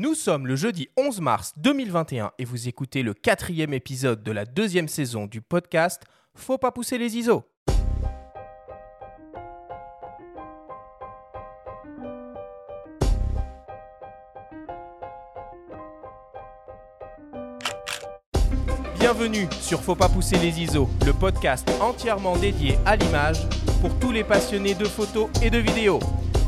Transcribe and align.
Nous 0.00 0.14
sommes 0.14 0.46
le 0.46 0.54
jeudi 0.54 0.86
11 0.96 1.20
mars 1.20 1.54
2021 1.56 2.30
et 2.38 2.44
vous 2.44 2.68
écoutez 2.68 3.02
le 3.02 3.14
quatrième 3.14 3.74
épisode 3.74 4.22
de 4.22 4.30
la 4.30 4.44
deuxième 4.44 4.86
saison 4.86 5.26
du 5.26 5.40
podcast 5.40 6.04
Faut 6.36 6.56
pas 6.56 6.70
pousser 6.70 6.98
les 6.98 7.16
ISO. 7.16 7.42
Bienvenue 19.00 19.48
sur 19.60 19.82
Faut 19.82 19.96
pas 19.96 20.08
pousser 20.08 20.38
les 20.38 20.60
ISO, 20.60 20.88
le 21.06 21.12
podcast 21.12 21.68
entièrement 21.80 22.36
dédié 22.36 22.78
à 22.86 22.94
l'image 22.94 23.48
pour 23.80 23.98
tous 23.98 24.12
les 24.12 24.22
passionnés 24.22 24.76
de 24.76 24.84
photos 24.84 25.28
et 25.42 25.50
de 25.50 25.58
vidéos. 25.58 25.98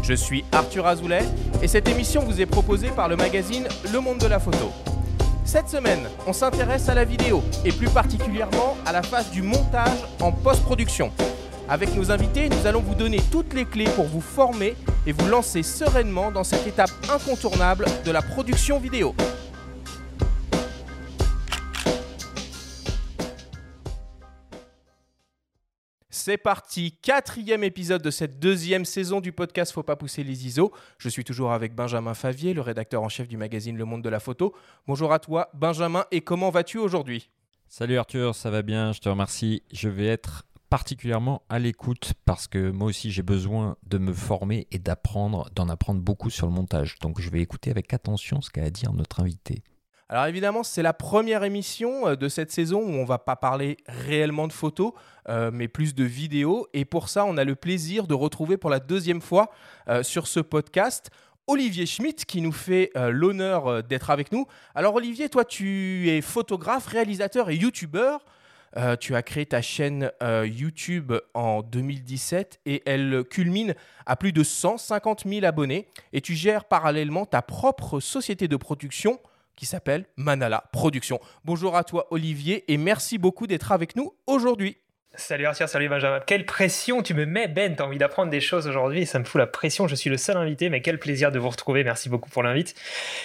Je 0.05 0.15
suis 0.15 0.45
Arthur 0.53 0.87
Azoulay 0.87 1.25
et 1.63 1.69
cette 1.69 1.89
émission 1.89 2.23
vous 2.23 2.41
est 2.41 2.47
proposée 2.47 2.89
par 2.89 3.09
le 3.09 3.17
magazine 3.17 3.69
Le 3.93 4.01
Monde 4.01 4.19
de 4.19 4.27
la 4.27 4.39
Photo. 4.39 4.73
Cette 5.45 5.69
semaine, 5.69 6.09
on 6.27 6.33
s'intéresse 6.33 6.89
à 6.89 6.95
la 6.95 7.05
vidéo 7.05 7.43
et 7.65 7.73
plus 7.73 7.89
particulièrement 7.89 8.77
à 8.87 8.93
la 8.93 9.03
phase 9.03 9.31
du 9.31 9.43
montage 9.43 9.99
en 10.21 10.33
post-production. 10.33 11.11
Avec 11.69 11.95
nos 11.95 12.11
invités, 12.11 12.49
nous 12.49 12.67
allons 12.67 12.81
vous 12.81 12.95
donner 12.95 13.21
toutes 13.31 13.53
les 13.55 13.65
clés 13.65 13.89
pour 13.95 14.07
vous 14.07 14.21
former 14.21 14.75
et 15.07 15.13
vous 15.13 15.29
lancer 15.29 15.63
sereinement 15.63 16.31
dans 16.31 16.45
cette 16.45 16.67
étape 16.67 16.91
incontournable 17.13 17.85
de 18.05 18.11
la 18.11 18.23
production 18.23 18.79
vidéo. 18.79 19.15
C'est 26.23 26.37
parti, 26.37 26.93
quatrième 27.01 27.65
épisode 27.65 28.03
de 28.03 28.11
cette 28.11 28.39
deuxième 28.39 28.85
saison 28.85 29.23
du 29.23 29.33
podcast 29.33 29.73
Faut 29.73 29.83
pas 29.83 29.97
pousser 29.97 30.23
les 30.23 30.47
ISO. 30.47 30.71
Je 30.99 31.09
suis 31.09 31.25
toujours 31.25 31.51
avec 31.51 31.75
Benjamin 31.75 32.13
Favier, 32.13 32.53
le 32.53 32.61
rédacteur 32.61 33.03
en 33.03 33.09
chef 33.09 33.27
du 33.27 33.39
magazine 33.39 33.75
Le 33.79 33.87
Monde 33.87 34.03
de 34.03 34.09
la 34.11 34.21
Photo. 34.21 34.55
Bonjour 34.87 35.15
à 35.15 35.19
toi 35.19 35.49
Benjamin 35.55 36.05
et 36.11 36.21
comment 36.21 36.51
vas-tu 36.51 36.77
aujourd'hui? 36.77 37.31
Salut 37.69 37.97
Arthur, 37.97 38.35
ça 38.35 38.51
va 38.51 38.61
bien, 38.61 38.93
je 38.93 39.01
te 39.01 39.09
remercie. 39.09 39.63
Je 39.73 39.89
vais 39.89 40.09
être 40.09 40.45
particulièrement 40.69 41.41
à 41.49 41.59
l'écoute 41.59 42.13
parce 42.27 42.49
que 42.49 42.71
moi 42.71 42.89
aussi 42.89 43.11
j'ai 43.11 43.23
besoin 43.23 43.79
de 43.87 43.97
me 43.97 44.13
former 44.13 44.69
et 44.73 44.79
d'apprendre, 44.79 45.49
d'en 45.55 45.71
apprendre 45.71 46.03
beaucoup 46.03 46.29
sur 46.29 46.47
le 46.47 46.53
montage. 46.53 46.99
Donc 47.01 47.19
je 47.19 47.31
vais 47.31 47.41
écouter 47.41 47.71
avec 47.71 47.95
attention 47.95 48.43
ce 48.43 48.51
qu'a 48.51 48.65
à 48.65 48.69
dire 48.69 48.93
notre 48.93 49.21
invité. 49.21 49.63
Alors 50.13 50.27
évidemment, 50.27 50.65
c'est 50.65 50.83
la 50.83 50.93
première 50.93 51.45
émission 51.45 52.09
euh, 52.09 52.17
de 52.17 52.29
cette 52.29 52.51
saison 52.51 52.81
où 52.81 52.95
on 52.95 53.05
va 53.05 53.19
pas 53.19 53.37
parler 53.37 53.77
réellement 53.87 54.49
de 54.49 54.53
photos, 54.53 54.93
euh, 55.29 55.53
mais 55.55 55.69
plus 55.69 55.95
de 55.95 56.03
vidéos. 56.03 56.67
Et 56.75 56.85
pour 56.85 57.09
ça, 57.09 57.25
on 57.25 57.37
a 57.37 57.45
le 57.45 57.55
plaisir 57.55 58.09
de 58.09 58.15
retrouver 58.15 58.57
pour 58.57 58.71
la 58.71 58.81
deuxième 58.81 59.21
fois 59.21 59.53
euh, 59.89 60.03
sur 60.03 60.27
ce 60.27 60.41
podcast 60.41 61.11
Olivier 61.47 61.87
Schmitt 61.87 62.25
qui 62.25 62.41
nous 62.41 62.51
fait 62.51 62.91
l'honneur 62.95 63.83
d'être 63.83 64.11
avec 64.11 64.31
nous. 64.31 64.47
Alors 64.77 64.95
Olivier, 64.95 65.29
toi 65.29 65.45
tu 65.45 66.09
es 66.09 66.21
photographe, 66.21 66.87
réalisateur 66.87 67.51
et 67.51 67.57
youtubeur. 67.57 68.25
tu 69.01 69.17
as 69.17 69.23
créé 69.25 69.47
ta 69.47 69.61
chaîne 69.61 70.13
YouTube 70.45 71.13
en 71.35 71.63
2017 71.63 72.61
et 72.67 72.85
elle 72.87 73.25
culmine 73.29 73.75
à 74.07 74.15
plus 74.15 74.31
de 74.31 74.45
150 74.45 75.25
000 75.27 75.45
abonnés. 75.45 75.89
Et 76.13 76.21
tu 76.21 76.37
gères 76.37 76.67
parallèlement 76.67 77.27
ta 77.27 77.43
propre 77.43 77.99
société 77.99 78.47
de 78.47 78.57
production 78.57 79.19
qui 79.61 79.67
s'appelle 79.67 80.07
Manala 80.17 80.65
Production. 80.73 81.21
Bonjour 81.45 81.77
à 81.77 81.85
toi 81.85 82.07
Olivier 82.13 82.65
et 82.73 82.79
merci 82.79 83.19
beaucoup 83.19 83.47
d'être 83.47 83.73
avec 83.73 83.95
nous 83.95 84.15
aujourd'hui. 84.27 84.79
Salut 85.17 85.45
Arthur, 85.45 85.69
salut 85.69 85.91
Benjamin. 85.91 86.19
Quelle 86.27 86.47
pression 86.47 87.03
tu 87.03 87.13
me 87.13 87.27
mets 87.27 87.47
Ben, 87.47 87.77
t'as 87.77 87.85
envie 87.85 87.99
d'apprendre 87.99 88.31
des 88.31 88.41
choses 88.41 88.67
aujourd'hui, 88.67 89.05
ça 89.05 89.19
me 89.19 89.25
fout 89.25 89.39
la 89.39 89.47
pression, 89.47 89.87
je 89.87 89.95
suis 89.95 90.09
le 90.09 90.17
seul 90.17 90.39
invité, 90.39 90.71
mais 90.71 90.81
quel 90.81 90.99
plaisir 90.99 91.31
de 91.31 91.39
vous 91.39 91.51
retrouver, 91.51 91.85
merci 91.85 92.09
beaucoup 92.09 92.31
pour 92.31 92.43
l'invite. 92.43 92.75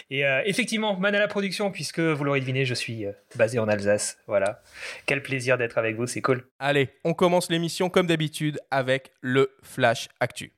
Et 0.09 0.25
euh, 0.25 0.41
effectivement, 0.45 0.97
Manala 0.97 1.29
Production, 1.29 1.71
puisque 1.71 2.01
vous 2.01 2.25
l'aurez 2.25 2.41
deviné, 2.41 2.65
je 2.65 2.73
suis 2.73 3.05
euh, 3.05 3.13
basé 3.37 3.57
en 3.57 3.69
Alsace, 3.69 4.17
voilà. 4.27 4.61
Quel 5.05 5.23
plaisir 5.23 5.57
d'être 5.57 5.77
avec 5.77 5.95
vous, 5.95 6.05
c'est 6.05 6.21
cool. 6.21 6.43
Allez, 6.59 6.89
on 7.05 7.13
commence 7.13 7.49
l'émission 7.49 7.89
comme 7.89 8.07
d'habitude 8.07 8.59
avec 8.71 9.11
le 9.21 9.55
Flash 9.63 10.09
Actu. 10.19 10.51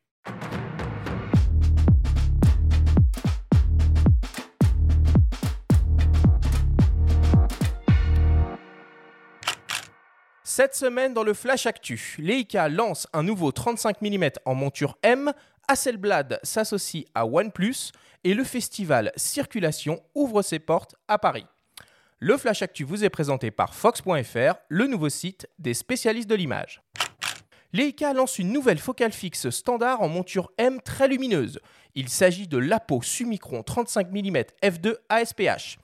Cette 10.57 10.73
semaine, 10.73 11.13
dans 11.13 11.21
le 11.21 11.35
Flash 11.35 11.67
Actu, 11.67 12.15
Leica 12.17 12.67
lance 12.67 13.05
un 13.13 13.21
nouveau 13.21 13.51
35 13.51 14.01
mm 14.01 14.29
en 14.43 14.55
monture 14.55 14.97
M, 15.03 15.31
Hasselblad 15.67 16.39
s'associe 16.41 17.05
à 17.13 17.27
OnePlus 17.27 17.91
et 18.23 18.33
le 18.33 18.43
festival 18.43 19.11
Circulation 19.17 20.01
ouvre 20.15 20.41
ses 20.41 20.57
portes 20.57 20.95
à 21.07 21.19
Paris. 21.19 21.45
Le 22.17 22.37
Flash 22.37 22.63
Actu 22.63 22.85
vous 22.85 23.03
est 23.03 23.11
présenté 23.11 23.51
par 23.51 23.75
Fox.fr, 23.75 24.55
le 24.67 24.87
nouveau 24.87 25.09
site 25.09 25.47
des 25.59 25.75
spécialistes 25.75 26.27
de 26.27 26.33
l'image. 26.33 26.81
Leica 27.71 28.13
lance 28.13 28.39
une 28.39 28.51
nouvelle 28.51 28.79
focale 28.79 29.11
fixe 29.11 29.51
standard 29.51 30.01
en 30.01 30.09
monture 30.09 30.51
M 30.57 30.81
très 30.81 31.07
lumineuse. 31.07 31.59
Il 31.93 32.09
s'agit 32.09 32.47
de 32.47 32.57
l'Apo 32.57 33.03
Summicron 33.03 33.61
35 33.61 34.09
mm 34.09 34.37
f2 34.63 34.95
ASPH. 35.09 35.77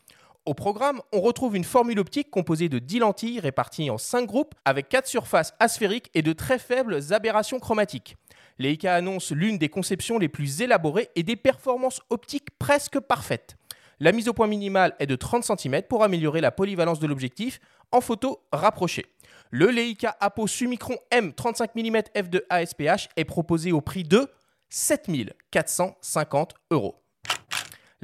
Au 0.45 0.53
programme, 0.53 1.01
on 1.13 1.21
retrouve 1.21 1.55
une 1.55 1.63
formule 1.63 1.99
optique 1.99 2.29
composée 2.29 2.67
de 2.67 2.77
10 2.77 2.99
lentilles 2.99 3.39
réparties 3.39 3.89
en 3.89 3.97
5 3.97 4.25
groupes 4.25 4.53
avec 4.65 4.89
4 4.89 5.07
surfaces 5.07 5.53
asphériques 5.61 6.11
et 6.13 6.21
de 6.21 6.33
très 6.33 6.59
faibles 6.59 6.99
aberrations 7.11 7.61
chromatiques. 7.61 8.17
Leica 8.59 8.93
annonce 8.93 9.31
l'une 9.31 9.57
des 9.57 9.69
conceptions 9.69 10.19
les 10.19 10.27
plus 10.27 10.61
élaborées 10.61 11.09
et 11.15 11.23
des 11.23 11.37
performances 11.37 12.01
optiques 12.09 12.49
presque 12.59 12.99
parfaites. 12.99 13.55
La 14.01 14.11
mise 14.11 14.27
au 14.27 14.33
point 14.33 14.47
minimale 14.47 14.95
est 14.99 15.07
de 15.07 15.15
30 15.15 15.45
cm 15.45 15.83
pour 15.83 16.03
améliorer 16.03 16.41
la 16.41 16.51
polyvalence 16.51 16.99
de 16.99 17.07
l'objectif 17.07 17.61
en 17.93 18.01
photo 18.01 18.43
rapprochée. 18.51 19.05
Le 19.49 19.67
Leica 19.67 20.17
Apo 20.19 20.45
Summicron 20.45 20.97
M 21.09 21.31
35 21.31 21.73
mm 21.73 21.97
f2 22.15 22.41
ASPH 22.49 23.07
est 23.15 23.23
proposé 23.23 23.71
au 23.71 23.79
prix 23.79 24.03
de 24.03 24.27
7450 24.69 26.53
euros. 26.71 27.02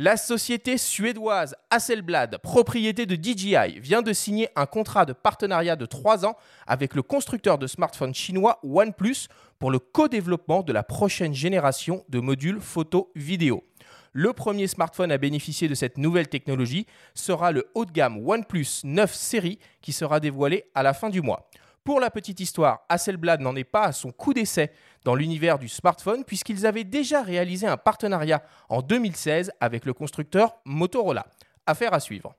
La 0.02 0.16
société 0.16 0.78
suédoise 0.78 1.58
Hasselblad, 1.70 2.38
propriété 2.38 3.06
de 3.06 3.22
DJI, 3.22 3.82
vient 3.82 4.02
de 4.02 4.14
signer 4.14 4.48
un 4.56 4.66
contrat 4.66 5.06
de 5.06 5.12
partenariat 5.12 5.76
de 5.76 5.86
3 5.86 6.26
ans 6.26 6.38
avec 6.68 6.96
le 6.96 7.02
constructeur 7.02 7.58
de 7.58 7.68
smartphones 7.68 8.16
chinois 8.16 8.62
OnePlus 8.64 9.28
pour 9.59 9.72
le 9.72 9.80
co-développement 9.80 10.64
de 10.64 10.72
la 10.72 10.84
prochaine 10.84 11.34
génération 11.34 12.06
de 12.08 12.22
modules 12.22 12.62
photo-vidéo. 12.62 13.66
Le 14.14 14.32
premier 14.32 14.68
smartphone 14.68 15.12
à 15.12 15.18
bénéficier 15.18 15.68
de 15.68 15.76
cette 15.76 15.98
nouvelle 15.98 16.30
technologie 16.30 16.88
sera 17.14 17.52
le 17.52 17.68
haut 17.76 17.84
de 17.84 17.92
gamme 17.92 18.26
OnePlus 18.26 18.86
9 18.86 19.14
série 19.14 19.59
qui 19.82 19.92
sera 19.92 20.22
dévoilé 20.22 20.64
à 20.76 20.82
la 20.82 20.94
fin 20.94 21.09
du 21.09 21.22
mois. 21.22 21.50
Pour 21.90 22.00
la 22.00 22.12
petite 22.12 22.40
histoire, 22.40 22.86
Hasselblad 22.88 23.42
n'en 23.42 23.56
est 23.56 23.64
pas 23.64 23.86
à 23.86 23.92
son 23.94 24.12
coup 24.12 24.32
d'essai 24.32 24.72
dans 25.06 25.16
l'univers 25.16 25.58
du 25.58 25.68
smartphone 25.68 26.24
puisqu'ils 26.24 26.68
avaient 26.68 26.84
déjà 26.84 27.24
réalisé 27.24 27.66
un 27.66 27.78
partenariat 27.78 28.44
en 28.70 28.84
2016 28.84 29.52
avec 29.60 29.86
le 29.86 29.94
constructeur 29.94 30.58
Motorola. 30.66 31.26
Affaire 31.66 31.96
à 31.96 32.00
suivre. 32.00 32.36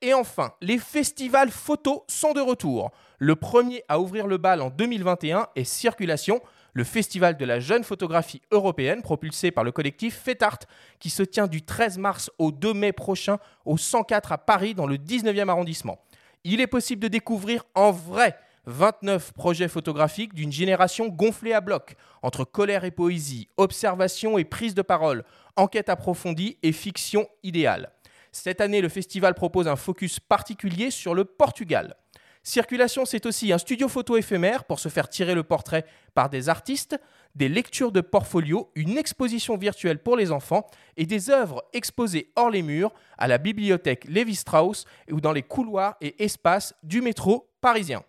Et 0.00 0.14
enfin, 0.14 0.52
les 0.60 0.78
festivals 0.78 1.50
photo 1.50 2.04
sont 2.06 2.34
de 2.34 2.40
retour. 2.40 2.92
Le 3.18 3.34
premier 3.34 3.82
à 3.88 3.98
ouvrir 3.98 4.28
le 4.28 4.36
bal 4.36 4.62
en 4.62 4.70
2021 4.70 5.48
est 5.56 5.64
Circulation, 5.64 6.40
le 6.72 6.84
festival 6.84 7.36
de 7.36 7.44
la 7.44 7.58
jeune 7.58 7.82
photographie 7.82 8.42
européenne 8.52 9.02
propulsé 9.02 9.50
par 9.50 9.64
le 9.64 9.72
collectif 9.72 10.20
FETART 10.22 10.60
qui 11.00 11.10
se 11.10 11.24
tient 11.24 11.48
du 11.48 11.62
13 11.62 11.98
mars 11.98 12.30
au 12.38 12.52
2 12.52 12.74
mai 12.74 12.92
prochain 12.92 13.38
au 13.64 13.76
104 13.76 14.30
à 14.30 14.38
Paris 14.38 14.76
dans 14.76 14.86
le 14.86 14.98
19e 14.98 15.48
arrondissement. 15.48 15.98
Il 16.44 16.60
est 16.60 16.68
possible 16.68 17.02
de 17.02 17.08
découvrir 17.08 17.64
en 17.74 17.90
vrai 17.90 18.36
29 18.66 19.32
projets 19.32 19.68
photographiques 19.68 20.34
d'une 20.34 20.52
génération 20.52 21.08
gonflée 21.08 21.52
à 21.52 21.60
bloc, 21.60 21.96
entre 22.22 22.44
colère 22.44 22.84
et 22.84 22.90
poésie, 22.90 23.48
observation 23.56 24.38
et 24.38 24.44
prise 24.44 24.74
de 24.74 24.82
parole, 24.82 25.24
enquête 25.56 25.88
approfondie 25.88 26.58
et 26.62 26.72
fiction 26.72 27.26
idéale. 27.42 27.90
Cette 28.30 28.60
année, 28.60 28.80
le 28.80 28.88
festival 28.88 29.34
propose 29.34 29.68
un 29.68 29.76
focus 29.76 30.20
particulier 30.20 30.90
sur 30.90 31.14
le 31.14 31.24
Portugal. 31.24 31.96
Circulation, 32.44 33.04
c'est 33.04 33.26
aussi 33.26 33.52
un 33.52 33.58
studio 33.58 33.88
photo 33.88 34.16
éphémère 34.16 34.64
pour 34.64 34.80
se 34.80 34.88
faire 34.88 35.08
tirer 35.08 35.34
le 35.34 35.44
portrait 35.44 35.84
par 36.14 36.28
des 36.28 36.48
artistes, 36.48 36.98
des 37.34 37.48
lectures 37.48 37.92
de 37.92 38.00
portfolio, 38.00 38.70
une 38.74 38.98
exposition 38.98 39.56
virtuelle 39.56 40.02
pour 40.02 40.16
les 40.16 40.32
enfants 40.32 40.66
et 40.96 41.06
des 41.06 41.30
œuvres 41.30 41.62
exposées 41.72 42.32
hors 42.34 42.50
les 42.50 42.62
murs 42.62 42.92
à 43.16 43.28
la 43.28 43.38
bibliothèque 43.38 44.06
Lévi-Strauss 44.06 44.86
ou 45.10 45.20
dans 45.20 45.32
les 45.32 45.42
couloirs 45.42 45.96
et 46.00 46.22
espaces 46.22 46.74
du 46.82 47.00
métro 47.00 47.48
parisien. 47.60 48.02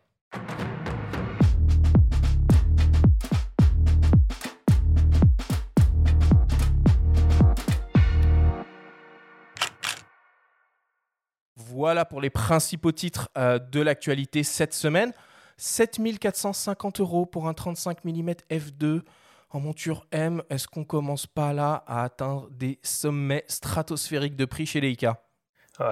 Voilà 11.74 12.06
pour 12.06 12.22
les 12.22 12.30
principaux 12.30 12.92
titres 12.92 13.30
euh, 13.36 13.58
de 13.58 13.82
l'actualité 13.82 14.44
cette 14.44 14.76
semaine. 14.76 15.12
7450 15.58 17.00
euros 17.00 17.26
pour 17.26 17.48
un 17.48 17.56
35 17.56 18.06
mm 18.06 18.32
f2 18.52 19.02
en 19.50 19.60
monture 19.60 20.06
M, 20.12 20.44
est-ce 20.52 20.68
qu'on 20.68 20.84
commence 20.84 21.26
pas 21.26 21.52
là 21.52 21.84
à 21.88 22.04
atteindre 22.04 22.48
des 22.52 22.80
sommets 22.84 23.44
stratosphériques 23.48 24.36
de 24.36 24.46
prix 24.46 24.68
chez 24.68 24.82
Leica? 24.82 25.24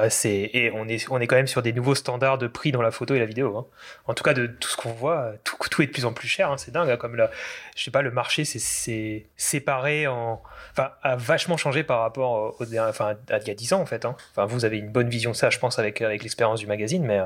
C'est 0.09 0.49
et 0.53 0.71
on 0.75 0.87
est 0.87 1.09
on 1.09 1.19
est 1.19 1.25
quand 1.25 1.35
même 1.35 1.47
sur 1.47 1.63
des 1.63 1.73
nouveaux 1.73 1.95
standards 1.95 2.37
de 2.37 2.47
prix 2.47 2.71
dans 2.71 2.83
la 2.83 2.91
photo 2.91 3.15
et 3.15 3.19
la 3.19 3.25
vidéo. 3.25 3.57
Hein. 3.57 3.65
En 4.05 4.13
tout 4.13 4.23
cas, 4.23 4.33
de 4.33 4.45
tout 4.45 4.69
ce 4.69 4.77
qu'on 4.77 4.91
voit, 4.91 5.33
tout, 5.43 5.81
est 5.81 5.87
de 5.87 5.91
plus 5.91 6.05
en 6.05 6.13
plus 6.13 6.27
cher. 6.27 6.51
Hein. 6.51 6.57
C'est 6.57 6.71
dingue. 6.71 6.89
Hein, 6.89 6.97
comme 6.97 7.15
là, 7.15 7.31
je 7.75 7.83
sais 7.83 7.91
pas, 7.91 8.03
le 8.03 8.11
marché 8.11 8.45
c'est 8.45 9.25
séparé 9.37 10.07
en, 10.07 10.41
enfin, 10.71 10.91
a 11.01 11.15
vachement 11.15 11.57
changé 11.57 11.83
par 11.83 12.01
rapport 12.01 12.55
au, 12.59 12.65
enfin, 12.79 13.15
à 13.29 13.39
il 13.39 13.47
y 13.47 13.51
a 13.51 13.55
10 13.55 13.73
ans 13.73 13.81
en 13.81 13.85
fait. 13.85 14.05
Enfin, 14.05 14.45
vous 14.45 14.65
avez 14.65 14.77
une 14.77 14.91
bonne 14.91 15.09
vision 15.09 15.31
de 15.31 15.35
ça, 15.35 15.49
je 15.49 15.59
pense, 15.59 15.79
avec 15.79 16.01
avec 16.01 16.21
l'expérience 16.23 16.59
du 16.59 16.67
magazine, 16.67 17.03
mais 17.03 17.19
euh, 17.19 17.25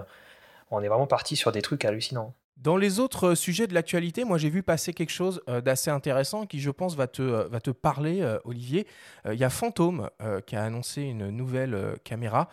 on 0.71 0.81
est 0.81 0.87
vraiment 0.87 1.07
parti 1.07 1.35
sur 1.35 1.51
des 1.51 1.61
trucs 1.61 1.83
hallucinants. 1.85 2.33
Dans 2.57 2.77
les 2.77 2.99
autres 2.99 3.31
euh, 3.31 3.35
sujets 3.35 3.67
de 3.67 3.73
l'actualité, 3.73 4.23
moi 4.23 4.37
j'ai 4.37 4.49
vu 4.49 4.63
passer 4.63 4.93
quelque 4.93 5.11
chose 5.11 5.41
euh, 5.49 5.59
d'assez 5.59 5.89
intéressant 5.89 6.45
qui 6.45 6.61
je 6.61 6.71
pense 6.71 6.95
va 6.95 7.05
te, 7.05 7.21
euh, 7.21 7.47
va 7.49 7.59
te 7.59 7.69
parler, 7.69 8.37
Olivier. 8.45 8.87
Il 9.29 9.37
y 9.37 9.43
a 9.43 9.49
Phantom 9.49 10.09
qui 10.45 10.55
a 10.55 10.63
annoncé 10.63 11.01
une 11.01 11.29
nouvelle 11.29 11.97
caméra 12.03 12.47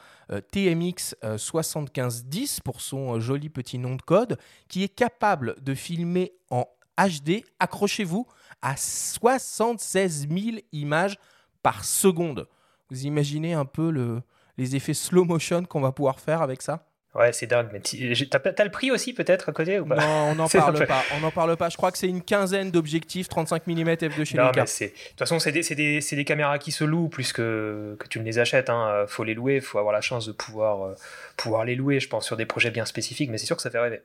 TMX 0.50 1.14
7510 1.36 2.60
pour 2.60 2.80
son 2.80 3.20
joli 3.20 3.48
petit 3.48 3.78
nom 3.78 3.94
de 3.94 4.02
code 4.02 4.38
qui 4.68 4.82
est 4.82 4.88
capable 4.88 5.56
de 5.62 5.74
filmer 5.74 6.32
en 6.50 6.66
HD, 6.98 7.44
accrochez-vous, 7.58 8.26
à 8.60 8.76
76 8.76 10.28
000 10.28 10.56
images 10.72 11.18
par 11.62 11.84
seconde. 11.84 12.48
Vous 12.90 13.06
imaginez 13.06 13.54
un 13.54 13.64
peu 13.64 13.90
le, 13.90 14.22
les 14.58 14.76
effets 14.76 14.94
slow 14.94 15.24
motion 15.24 15.64
qu'on 15.64 15.80
va 15.80 15.92
pouvoir 15.92 16.20
faire 16.20 16.42
avec 16.42 16.62
ça? 16.62 16.91
Ouais, 17.14 17.30
c'est 17.32 17.46
dingue. 17.46 17.68
Mais 17.72 17.80
t'as, 17.80 18.64
le 18.64 18.70
prix 18.70 18.90
aussi 18.90 19.12
peut-être 19.12 19.50
à 19.50 19.52
côté 19.52 19.78
ou 19.78 19.84
pas? 19.84 19.96
Non, 19.96 20.30
on 20.30 20.34
n'en 20.36 20.48
parle 20.48 20.86
pas. 20.86 21.02
On 21.14 21.20
n'en 21.20 21.30
parle 21.30 21.56
pas. 21.58 21.68
Je 21.68 21.76
crois 21.76 21.92
que 21.92 21.98
c'est 21.98 22.08
une 22.08 22.22
quinzaine 22.22 22.70
d'objectifs 22.70 23.28
35 23.28 23.66
mm 23.66 23.90
f2 23.90 24.24
chez 24.24 24.38
non, 24.38 24.46
Leica. 24.46 24.64
De 24.64 24.66
toute 24.66 25.18
façon, 25.18 25.38
c'est 25.38 25.52
des, 25.52 25.62
des, 25.74 26.00
des, 26.00 26.24
caméras 26.24 26.58
qui 26.58 26.72
se 26.72 26.84
louent 26.84 27.08
plus 27.08 27.34
que, 27.34 27.96
que 27.98 28.08
tu 28.08 28.18
ne 28.18 28.24
les 28.24 28.38
achètes. 28.38 28.70
Hein. 28.70 29.04
Faut 29.08 29.24
les 29.24 29.34
louer. 29.34 29.60
Faut 29.60 29.78
avoir 29.78 29.92
la 29.92 30.00
chance 30.00 30.26
de 30.26 30.32
pouvoir, 30.32 30.86
euh, 30.86 30.94
pouvoir 31.36 31.66
les 31.66 31.74
louer, 31.74 32.00
je 32.00 32.08
pense, 32.08 32.24
sur 32.24 32.38
des 32.38 32.46
projets 32.46 32.70
bien 32.70 32.86
spécifiques. 32.86 33.30
Mais 33.30 33.36
c'est 33.36 33.46
sûr 33.46 33.56
que 33.56 33.62
ça 33.62 33.70
fait 33.70 33.78
rêver. 33.78 34.00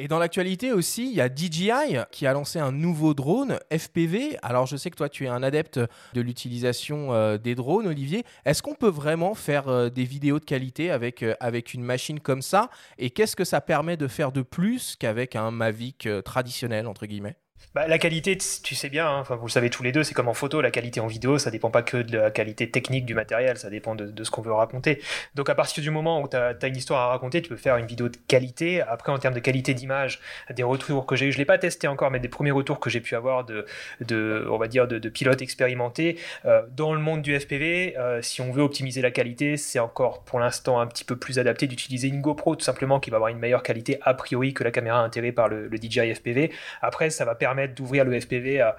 Et 0.00 0.06
dans 0.06 0.20
l'actualité 0.20 0.72
aussi, 0.72 1.10
il 1.10 1.16
y 1.16 1.20
a 1.20 1.28
DJI 1.28 1.98
qui 2.12 2.28
a 2.28 2.32
lancé 2.32 2.60
un 2.60 2.70
nouveau 2.70 3.14
drone 3.14 3.58
FPV. 3.76 4.38
Alors 4.42 4.64
je 4.64 4.76
sais 4.76 4.90
que 4.90 4.96
toi 4.96 5.08
tu 5.08 5.24
es 5.24 5.28
un 5.28 5.42
adepte 5.42 5.80
de 6.14 6.20
l'utilisation 6.20 7.12
euh, 7.12 7.36
des 7.36 7.56
drones, 7.56 7.88
Olivier. 7.88 8.22
Est-ce 8.44 8.62
qu'on 8.62 8.76
peut 8.76 8.88
vraiment 8.88 9.34
faire 9.34 9.66
euh, 9.66 9.90
des 9.90 10.04
vidéos 10.04 10.38
de 10.38 10.44
qualité 10.44 10.92
avec, 10.92 11.24
euh, 11.24 11.34
avec 11.40 11.74
une 11.74 11.82
machine 11.82 12.20
comme 12.20 12.42
ça? 12.42 12.70
Et 12.96 13.10
qu'est-ce 13.10 13.34
que 13.34 13.42
ça 13.42 13.60
permet 13.60 13.96
de 13.96 14.06
faire 14.06 14.30
de 14.30 14.42
plus 14.42 14.94
qu'avec 14.94 15.34
un 15.34 15.50
Mavic 15.50 16.08
traditionnel, 16.24 16.86
entre 16.86 17.06
guillemets? 17.06 17.34
Bah, 17.74 17.86
la 17.86 17.98
qualité, 17.98 18.36
tu 18.62 18.74
sais 18.74 18.88
bien, 18.88 19.06
hein, 19.06 19.22
vous 19.28 19.46
le 19.46 19.50
savez 19.50 19.68
tous 19.68 19.82
les 19.82 19.92
deux, 19.92 20.02
c'est 20.02 20.14
comme 20.14 20.28
en 20.28 20.34
photo, 20.34 20.60
la 20.60 20.70
qualité 20.70 21.00
en 21.00 21.06
vidéo, 21.06 21.38
ça 21.38 21.50
dépend 21.50 21.70
pas 21.70 21.82
que 21.82 21.98
de 21.98 22.16
la 22.16 22.30
qualité 22.30 22.70
technique 22.70 23.04
du 23.04 23.14
matériel, 23.14 23.58
ça 23.58 23.68
dépend 23.68 23.94
de, 23.94 24.24
ce 24.24 24.30
qu'on 24.30 24.40
veut 24.40 24.52
raconter. 24.52 25.02
Donc 25.34 25.50
à 25.50 25.54
partir 25.54 25.82
du 25.82 25.90
moment 25.90 26.22
où 26.22 26.28
tu 26.28 26.36
as, 26.36 26.56
une 26.66 26.76
histoire 26.76 27.02
à 27.02 27.08
raconter, 27.08 27.42
tu 27.42 27.50
peux 27.50 27.56
faire 27.56 27.76
une 27.76 27.86
vidéo 27.86 28.08
de 28.08 28.16
qualité. 28.26 28.80
Après, 28.80 29.12
en 29.12 29.18
termes 29.18 29.34
de 29.34 29.40
qualité 29.40 29.74
d'image, 29.74 30.20
des 30.54 30.62
retours 30.62 31.04
que 31.04 31.14
j'ai 31.14 31.26
eu, 31.26 31.32
je 31.32 31.38
l'ai 31.38 31.44
pas 31.44 31.58
testé 31.58 31.88
encore, 31.88 32.10
mais 32.10 32.20
des 32.20 32.28
premiers 32.28 32.52
retours 32.52 32.80
que 32.80 32.88
j'ai 32.88 33.00
pu 33.00 33.14
avoir 33.14 33.44
de, 33.44 33.66
de, 34.00 34.46
on 34.50 34.56
va 34.56 34.68
dire, 34.68 34.88
de, 34.88 35.08
pilotes 35.08 35.42
expérimentés, 35.42 36.18
euh, 36.46 36.62
dans 36.70 36.94
le 36.94 37.00
monde 37.00 37.22
du 37.22 37.38
FPV, 37.38 37.96
euh, 37.98 38.22
si 38.22 38.40
on 38.40 38.50
veut 38.50 38.62
optimiser 38.62 39.02
la 39.02 39.10
qualité, 39.10 39.56
c'est 39.56 39.78
encore 39.78 40.22
pour 40.22 40.40
l'instant 40.40 40.80
un 40.80 40.86
petit 40.86 41.04
peu 41.04 41.16
plus 41.16 41.38
adapté 41.38 41.66
d'utiliser 41.66 42.08
une 42.08 42.20
GoPro 42.20 42.56
tout 42.56 42.64
simplement 42.64 43.00
qui 43.00 43.10
va 43.10 43.16
avoir 43.16 43.30
une 43.30 43.38
meilleure 43.38 43.62
qualité 43.62 43.98
a 44.02 44.14
priori 44.14 44.54
que 44.54 44.64
la 44.64 44.70
caméra 44.70 45.00
intégrée 45.00 45.32
par 45.32 45.48
le, 45.48 45.68
le 45.68 45.76
DJI 45.76 46.14
FPV. 46.14 46.50
Après, 46.82 47.10
ça 47.10 47.24
va 47.24 47.34
permettre 47.34 47.47
d'ouvrir 47.74 48.04
le 48.04 48.18
FPV 48.20 48.72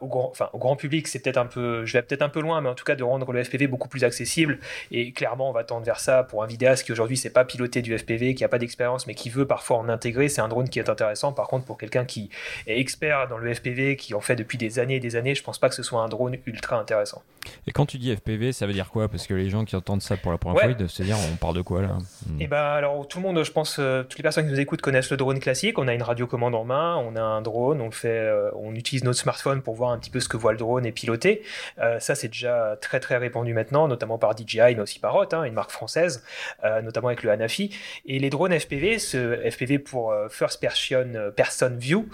au, 0.00 0.06
grand, 0.06 0.28
enfin, 0.30 0.50
au 0.52 0.58
grand 0.58 0.76
public, 0.76 1.08
c'est 1.08 1.20
peut-être 1.20 1.38
un 1.38 1.46
peu, 1.46 1.84
je 1.84 1.92
vais 1.92 2.02
peut-être 2.02 2.22
un 2.22 2.28
peu 2.28 2.40
loin, 2.40 2.60
mais 2.60 2.68
en 2.68 2.74
tout 2.74 2.84
cas 2.84 2.94
de 2.94 3.04
rendre 3.04 3.32
le 3.32 3.42
FPV 3.42 3.66
beaucoup 3.66 3.88
plus 3.88 4.04
accessible. 4.04 4.58
Et 4.90 5.12
clairement, 5.12 5.50
on 5.50 5.52
va 5.52 5.64
tendre 5.64 5.84
vers 5.84 6.00
ça 6.00 6.22
pour 6.22 6.42
un 6.42 6.46
vidéaste 6.46 6.84
qui 6.84 6.92
aujourd'hui 6.92 7.16
sait 7.16 7.30
pas 7.30 7.44
piloter 7.44 7.82
du 7.82 7.96
FPV, 7.96 8.34
qui 8.34 8.44
a 8.44 8.48
pas 8.48 8.58
d'expérience, 8.58 9.06
mais 9.06 9.14
qui 9.14 9.30
veut 9.30 9.46
parfois 9.46 9.78
en 9.78 9.88
intégrer. 9.88 10.28
C'est 10.28 10.40
un 10.40 10.48
drone 10.48 10.68
qui 10.68 10.78
est 10.78 10.88
intéressant. 10.88 11.32
Par 11.32 11.48
contre, 11.48 11.64
pour 11.64 11.78
quelqu'un 11.78 12.04
qui 12.04 12.30
est 12.66 12.78
expert 12.78 13.28
dans 13.28 13.38
le 13.38 13.52
FPV, 13.52 13.96
qui 13.96 14.14
en 14.14 14.20
fait 14.20 14.36
depuis 14.36 14.58
des 14.58 14.78
années 14.78 14.96
et 14.96 15.00
des 15.00 15.16
années, 15.16 15.34
je 15.34 15.42
pense 15.42 15.58
pas 15.58 15.68
que 15.68 15.74
ce 15.74 15.82
soit 15.82 16.00
un 16.00 16.08
drone 16.08 16.36
ultra 16.46 16.78
intéressant. 16.78 17.22
Et 17.66 17.72
quand 17.72 17.86
tu 17.86 17.98
dis 17.98 18.14
FPV, 18.14 18.52
ça 18.52 18.66
veut 18.66 18.72
dire 18.72 18.90
quoi? 18.90 19.08
Parce 19.08 19.26
que 19.26 19.34
les 19.34 19.48
gens 19.48 19.64
qui 19.64 19.76
entendent 19.76 20.02
ça 20.02 20.16
pour 20.16 20.32
la 20.32 20.38
première 20.38 20.60
fois, 20.60 20.70
ils 20.70 20.76
doivent 20.76 20.90
se 20.90 21.02
dire 21.02 21.16
on 21.32 21.36
parle 21.36 21.56
de 21.56 21.62
quoi 21.62 21.82
là? 21.82 21.98
Et 22.40 22.46
ben 22.46 22.56
alors 22.56 23.06
tout 23.08 23.18
le 23.18 23.24
monde, 23.24 23.42
je 23.42 23.52
pense, 23.52 23.76
euh, 23.78 24.02
toutes 24.02 24.18
les 24.18 24.22
personnes 24.22 24.46
qui 24.46 24.52
nous 24.52 24.60
écoutent 24.60 24.82
connaissent 24.82 25.10
le 25.10 25.16
drone 25.16 25.38
classique. 25.38 25.78
On 25.78 25.88
a 25.88 25.94
une 25.94 26.02
radiocommande 26.02 26.54
en 26.54 26.64
main, 26.64 26.96
on 26.96 27.16
a 27.16 27.22
un 27.22 27.42
drone, 27.42 27.80
on 27.80 27.86
le 27.86 27.90
fait 27.90 28.07
euh, 28.10 28.50
on 28.54 28.74
utilise 28.74 29.04
notre 29.04 29.18
smartphone 29.18 29.62
pour 29.62 29.74
voir 29.74 29.90
un 29.90 29.98
petit 29.98 30.10
peu 30.10 30.20
ce 30.20 30.28
que 30.28 30.36
voit 30.36 30.52
le 30.52 30.58
drone 30.58 30.86
et 30.86 30.92
piloter. 30.92 31.42
Euh, 31.78 31.98
ça, 32.00 32.14
c'est 32.14 32.28
déjà 32.28 32.76
très 32.80 33.00
très 33.00 33.16
répandu 33.16 33.54
maintenant, 33.54 33.88
notamment 33.88 34.18
par 34.18 34.36
DJI, 34.36 34.74
mais 34.74 34.80
aussi 34.80 34.98
par 34.98 35.14
Hot, 35.16 35.26
hein, 35.32 35.44
une 35.44 35.54
marque 35.54 35.70
française, 35.70 36.24
euh, 36.64 36.82
notamment 36.82 37.08
avec 37.08 37.22
le 37.22 37.30
Hanafi. 37.30 37.76
Et 38.06 38.18
les 38.18 38.30
drones 38.30 38.58
FPV, 38.58 38.98
ce 38.98 39.36
FPV 39.50 39.78
pour 39.78 40.14
First 40.30 40.60
Person, 40.60 41.32
Person 41.36 41.76
View, 41.76 42.08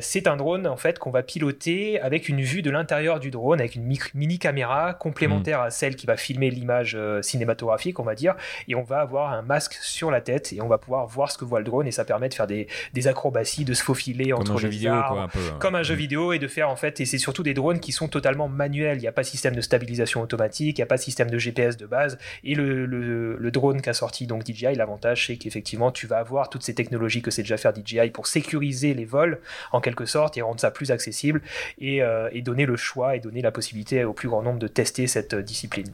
c'est 0.00 0.26
un 0.26 0.36
drone 0.36 0.66
en 0.66 0.76
fait 0.76 0.98
qu'on 0.98 1.10
va 1.10 1.22
piloter 1.22 2.00
avec 2.00 2.28
une 2.28 2.40
vue 2.40 2.62
de 2.62 2.70
l'intérieur 2.70 3.20
du 3.20 3.30
drone, 3.30 3.60
avec 3.60 3.74
une 3.74 3.84
mini 4.14 4.38
caméra 4.38 4.94
complémentaire 4.94 5.60
à 5.60 5.70
celle 5.70 5.96
qui 5.96 6.06
va 6.06 6.16
filmer 6.16 6.50
l'image 6.50 6.96
cinématographique, 7.22 7.98
on 8.00 8.04
va 8.04 8.14
dire, 8.14 8.34
et 8.68 8.74
on 8.74 8.82
va 8.82 9.00
avoir 9.00 9.32
un 9.32 9.42
masque 9.42 9.74
sur 9.80 10.10
la 10.10 10.20
tête 10.20 10.52
et 10.52 10.62
on 10.62 10.68
va 10.68 10.78
pouvoir 10.78 11.06
voir 11.06 11.30
ce 11.30 11.38
que 11.38 11.44
voit 11.44 11.58
le 11.58 11.64
drone 11.64 11.86
et 11.86 11.92
ça 11.92 12.04
permet 12.04 12.28
de 12.28 12.34
faire 12.34 12.46
des, 12.46 12.66
des 12.92 13.08
acrobaties, 13.08 13.64
de 13.64 13.74
se 13.74 13.82
faufiler 13.82 14.32
entre 14.32 14.58
les 14.58 14.68
vidéo, 14.68 14.94
quoi, 15.12 15.22
un 15.22 15.28
peu, 15.28 15.38
hein 15.38 15.56
comme 15.58 15.74
un 15.74 15.82
jeu 15.82 15.94
mm. 15.94 15.98
vidéo 15.98 16.32
et 16.32 16.38
de 16.38 16.48
faire 16.48 16.68
en 16.68 16.76
fait, 16.76 17.00
et 17.00 17.06
c'est 17.06 17.18
surtout 17.18 17.42
des 17.42 17.54
drones 17.54 17.80
qui 17.80 17.92
sont 17.92 18.08
totalement 18.08 18.48
manuels. 18.48 18.98
Il 18.98 19.00
n'y 19.00 19.06
a 19.06 19.12
pas 19.12 19.22
de 19.22 19.26
système 19.26 19.54
de 19.54 19.60
stabilisation 19.60 20.20
automatique, 20.22 20.78
il 20.78 20.80
n'y 20.80 20.84
a 20.84 20.86
pas 20.86 20.96
de 20.96 21.02
système 21.02 21.30
de 21.30 21.38
GPS 21.38 21.76
de 21.76 21.86
base. 21.86 22.18
Et 22.44 22.54
le, 22.54 22.86
le, 22.86 23.50
drone 23.50 23.80
qu'a 23.82 23.94
sorti 23.94 24.28
donc 24.28 24.46
DJI, 24.46 24.74
l'avantage 24.76 25.26
c'est 25.26 25.36
qu'effectivement 25.36 25.90
tu 25.90 26.06
vas 26.06 26.18
avoir 26.18 26.50
toutes 26.50 26.62
ces 26.62 26.74
technologies 26.74 27.20
que 27.20 27.32
c'est 27.32 27.42
déjà 27.42 27.56
faire 27.56 27.72
DJI 27.74 28.10
pour 28.10 28.28
sécuriser 28.28 28.94
les 28.94 29.04
vols 29.04 29.40
en 29.72 29.80
quelque 29.80 30.06
sorte 30.06 30.36
et 30.36 30.42
rendre 30.42 30.60
ça 30.60 30.70
plus 30.70 30.92
accessible 30.92 31.42
et, 31.78 32.02
euh, 32.02 32.28
et 32.32 32.42
donner 32.42 32.64
le 32.64 32.76
choix 32.76 33.16
et 33.16 33.20
donner 33.20 33.42
la 33.42 33.50
possibilité 33.50 34.04
au 34.04 34.12
plus 34.12 34.28
grand 34.28 34.42
nombre 34.42 34.58
de 34.58 34.68
tester 34.68 35.06
cette 35.06 35.34
euh, 35.34 35.42
discipline. 35.42 35.90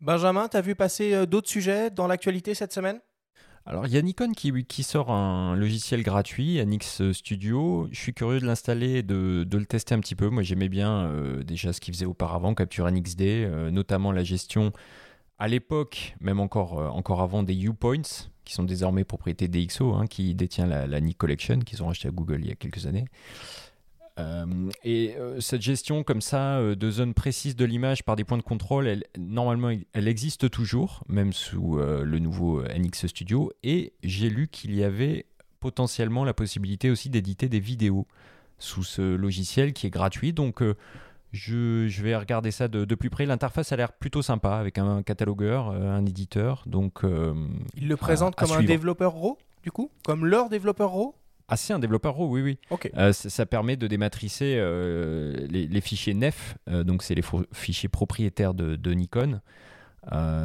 Benjamin, 0.00 0.48
tu 0.48 0.56
as 0.56 0.60
vu 0.60 0.74
passer 0.74 1.14
euh, 1.14 1.26
d'autres 1.26 1.48
sujets 1.48 1.90
dans 1.90 2.06
l'actualité 2.06 2.54
cette 2.54 2.72
semaine? 2.72 3.00
Alors, 3.66 3.86
il 3.86 3.94
y 3.94 3.96
a 3.96 4.02
Nikon 4.02 4.32
qui, 4.32 4.82
sort 4.82 5.10
un 5.10 5.56
logiciel 5.56 6.02
gratuit, 6.02 6.62
NX 6.62 7.12
Studio. 7.12 7.88
Je 7.92 7.98
suis 7.98 8.12
curieux 8.12 8.38
de 8.38 8.44
l'installer 8.44 9.02
de, 9.02 9.44
de, 9.48 9.58
le 9.58 9.64
tester 9.64 9.94
un 9.94 10.00
petit 10.00 10.14
peu. 10.14 10.28
Moi, 10.28 10.42
j'aimais 10.42 10.68
bien 10.68 11.06
euh, 11.06 11.42
déjà 11.42 11.72
ce 11.72 11.80
qu'il 11.80 11.94
faisait 11.94 12.04
auparavant, 12.04 12.54
Capture 12.54 12.90
NXD, 12.90 13.22
euh, 13.22 13.70
notamment 13.70 14.12
la 14.12 14.22
gestion 14.22 14.72
à 15.38 15.48
l'époque, 15.48 16.14
même 16.20 16.40
encore, 16.40 16.78
euh, 16.78 16.88
encore 16.88 17.22
avant, 17.22 17.42
des 17.42 17.54
U-Points, 17.64 18.28
qui 18.44 18.52
sont 18.52 18.64
désormais 18.64 19.04
propriété 19.04 19.48
d'EXO, 19.48 19.94
hein, 19.94 20.06
qui 20.08 20.34
détient 20.34 20.66
la, 20.66 20.86
la 20.86 21.00
Nik 21.00 21.16
Collection, 21.16 21.60
qu'ils 21.60 21.82
ont 21.82 21.86
racheté 21.86 22.08
à 22.08 22.10
Google 22.10 22.40
il 22.42 22.48
y 22.48 22.52
a 22.52 22.56
quelques 22.56 22.84
années. 22.84 23.06
Euh, 24.18 24.70
et 24.84 25.16
euh, 25.16 25.40
cette 25.40 25.62
gestion 25.62 26.04
comme 26.04 26.20
ça 26.20 26.58
euh, 26.58 26.76
de 26.76 26.90
zones 26.90 27.14
précises 27.14 27.56
de 27.56 27.64
l'image 27.64 28.04
par 28.04 28.14
des 28.14 28.24
points 28.24 28.38
de 28.38 28.42
contrôle, 28.42 28.86
elle, 28.86 29.04
normalement, 29.18 29.72
elle 29.92 30.08
existe 30.08 30.50
toujours, 30.50 31.02
même 31.08 31.32
sous 31.32 31.78
le 31.78 32.18
nouveau 32.18 32.62
NX 32.62 33.08
Studio. 33.08 33.52
Et 33.62 33.92
j'ai 34.02 34.28
lu 34.28 34.48
qu'il 34.48 34.74
y 34.74 34.84
avait 34.84 35.26
potentiellement 35.60 36.24
la 36.24 36.34
possibilité 36.34 36.90
aussi 36.90 37.08
d'éditer 37.08 37.48
des 37.48 37.60
vidéos 37.60 38.06
sous 38.58 38.84
ce 38.84 39.02
logiciel 39.14 39.72
qui 39.72 39.86
est 39.86 39.90
gratuit. 39.90 40.32
Donc 40.32 40.62
je, 41.32 41.88
je, 41.88 42.02
vais 42.02 42.14
regarder 42.14 42.50
ça 42.50 42.68
de, 42.68 42.84
de 42.84 42.94
plus 42.94 43.10
près. 43.10 43.26
L'interface 43.26 43.72
a 43.72 43.76
l'air 43.76 43.92
plutôt 43.92 44.22
sympa 44.22 44.56
avec 44.56 44.78
un 44.78 45.02
catalogueur, 45.02 45.70
un 45.70 46.04
éditeur. 46.06 46.62
Donc, 46.66 47.00
Il 47.74 47.88
le 47.88 47.96
présente 47.96 48.36
comme 48.36 48.52
un 48.52 48.62
développeur 48.62 49.14
RAW, 49.14 49.38
du 49.62 49.72
coup? 49.72 49.90
Comme 50.04 50.26
leur 50.26 50.48
développeur 50.48 50.92
RAW? 50.92 51.14
Ah, 51.48 51.56
c'est 51.56 51.74
un 51.74 51.78
développeur 51.78 52.16
RAW, 52.16 52.30
oui, 52.30 52.42
oui. 52.42 52.58
Euh, 52.96 53.12
ça, 53.12 53.46
permet 53.46 53.76
de 53.76 53.86
dématricer 53.86 54.56
euh, 54.58 55.46
les, 55.48 55.80
fichiers 55.80 56.14
NEF, 56.14 56.56
euh, 56.68 56.84
donc 56.84 57.02
c'est 57.02 57.14
les 57.14 57.22
fichiers 57.52 57.88
propriétaires 57.88 58.54
de, 58.54 58.94
Nikon. 58.94 59.40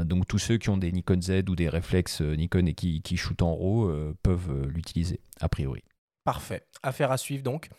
donc 0.03 0.27
tous 0.27 0.39
ceux 0.39 0.57
qui 0.57 0.69
ont 0.69 0.77
des 0.77 0.91
Nikon 0.91 1.21
Z 1.21 1.43
ou 1.49 1.55
des 1.55 1.69
réflexes 1.69 2.21
Nikon 2.21 2.65
et 2.65 2.73
qui, 2.73 3.01
qui 3.01 3.15
shootent 3.15 3.41
en 3.41 3.55
RAW 3.55 4.13
peuvent 4.23 4.67
l'utiliser, 4.67 5.21
a 5.39 5.47
priori. 5.47 5.83
Parfait. 6.25 6.67
Affaire 6.83 7.11
à 7.11 7.17
suivre 7.17 7.43
donc. 7.43 7.69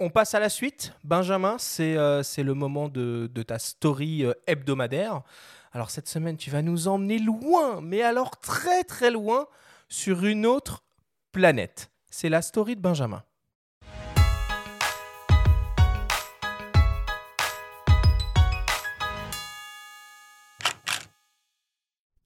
On 0.00 0.10
passe 0.10 0.34
à 0.34 0.40
la 0.40 0.48
suite. 0.48 0.92
Benjamin, 1.04 1.56
c'est 1.58 1.94
le 1.94 2.54
moment 2.54 2.88
de, 2.88 3.30
de, 3.32 3.42
ta 3.44 3.60
story 3.60 4.24
hebdomadaire. 4.48 5.22
Alors 5.72 5.90
cette 5.90 6.08
semaine, 6.08 6.36
tu 6.36 6.50
vas 6.50 6.62
nous 6.62 6.88
emmener 6.88 7.18
loin, 7.18 7.80
mais 7.80 8.02
alors 8.02 8.40
très 8.40 8.82
très 8.82 9.12
loin, 9.12 9.46
sur 9.88 10.24
une 10.24 10.46
autre 10.46 10.84
planète 11.30 11.93
c'est 12.16 12.28
la 12.28 12.42
story 12.42 12.76
de 12.76 12.80
Benjamin. 12.80 13.24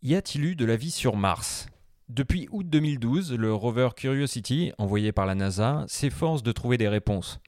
Y 0.02 0.14
a-t-il 0.14 0.44
eu 0.44 0.56
de 0.56 0.66
la 0.66 0.76
vie 0.76 0.90
sur 0.90 1.16
Mars? 1.16 1.68
Depuis 2.10 2.48
août 2.50 2.68
2012, 2.68 3.32
le 3.32 3.54
rover 3.54 3.88
Curiosity, 3.96 4.72
envoyé 4.76 5.10
par 5.10 5.24
la 5.24 5.34
NASA, 5.34 5.86
s'efforce 5.88 6.42
de 6.42 6.52
trouver 6.52 6.76
des 6.76 6.88
réponses. 6.88 7.40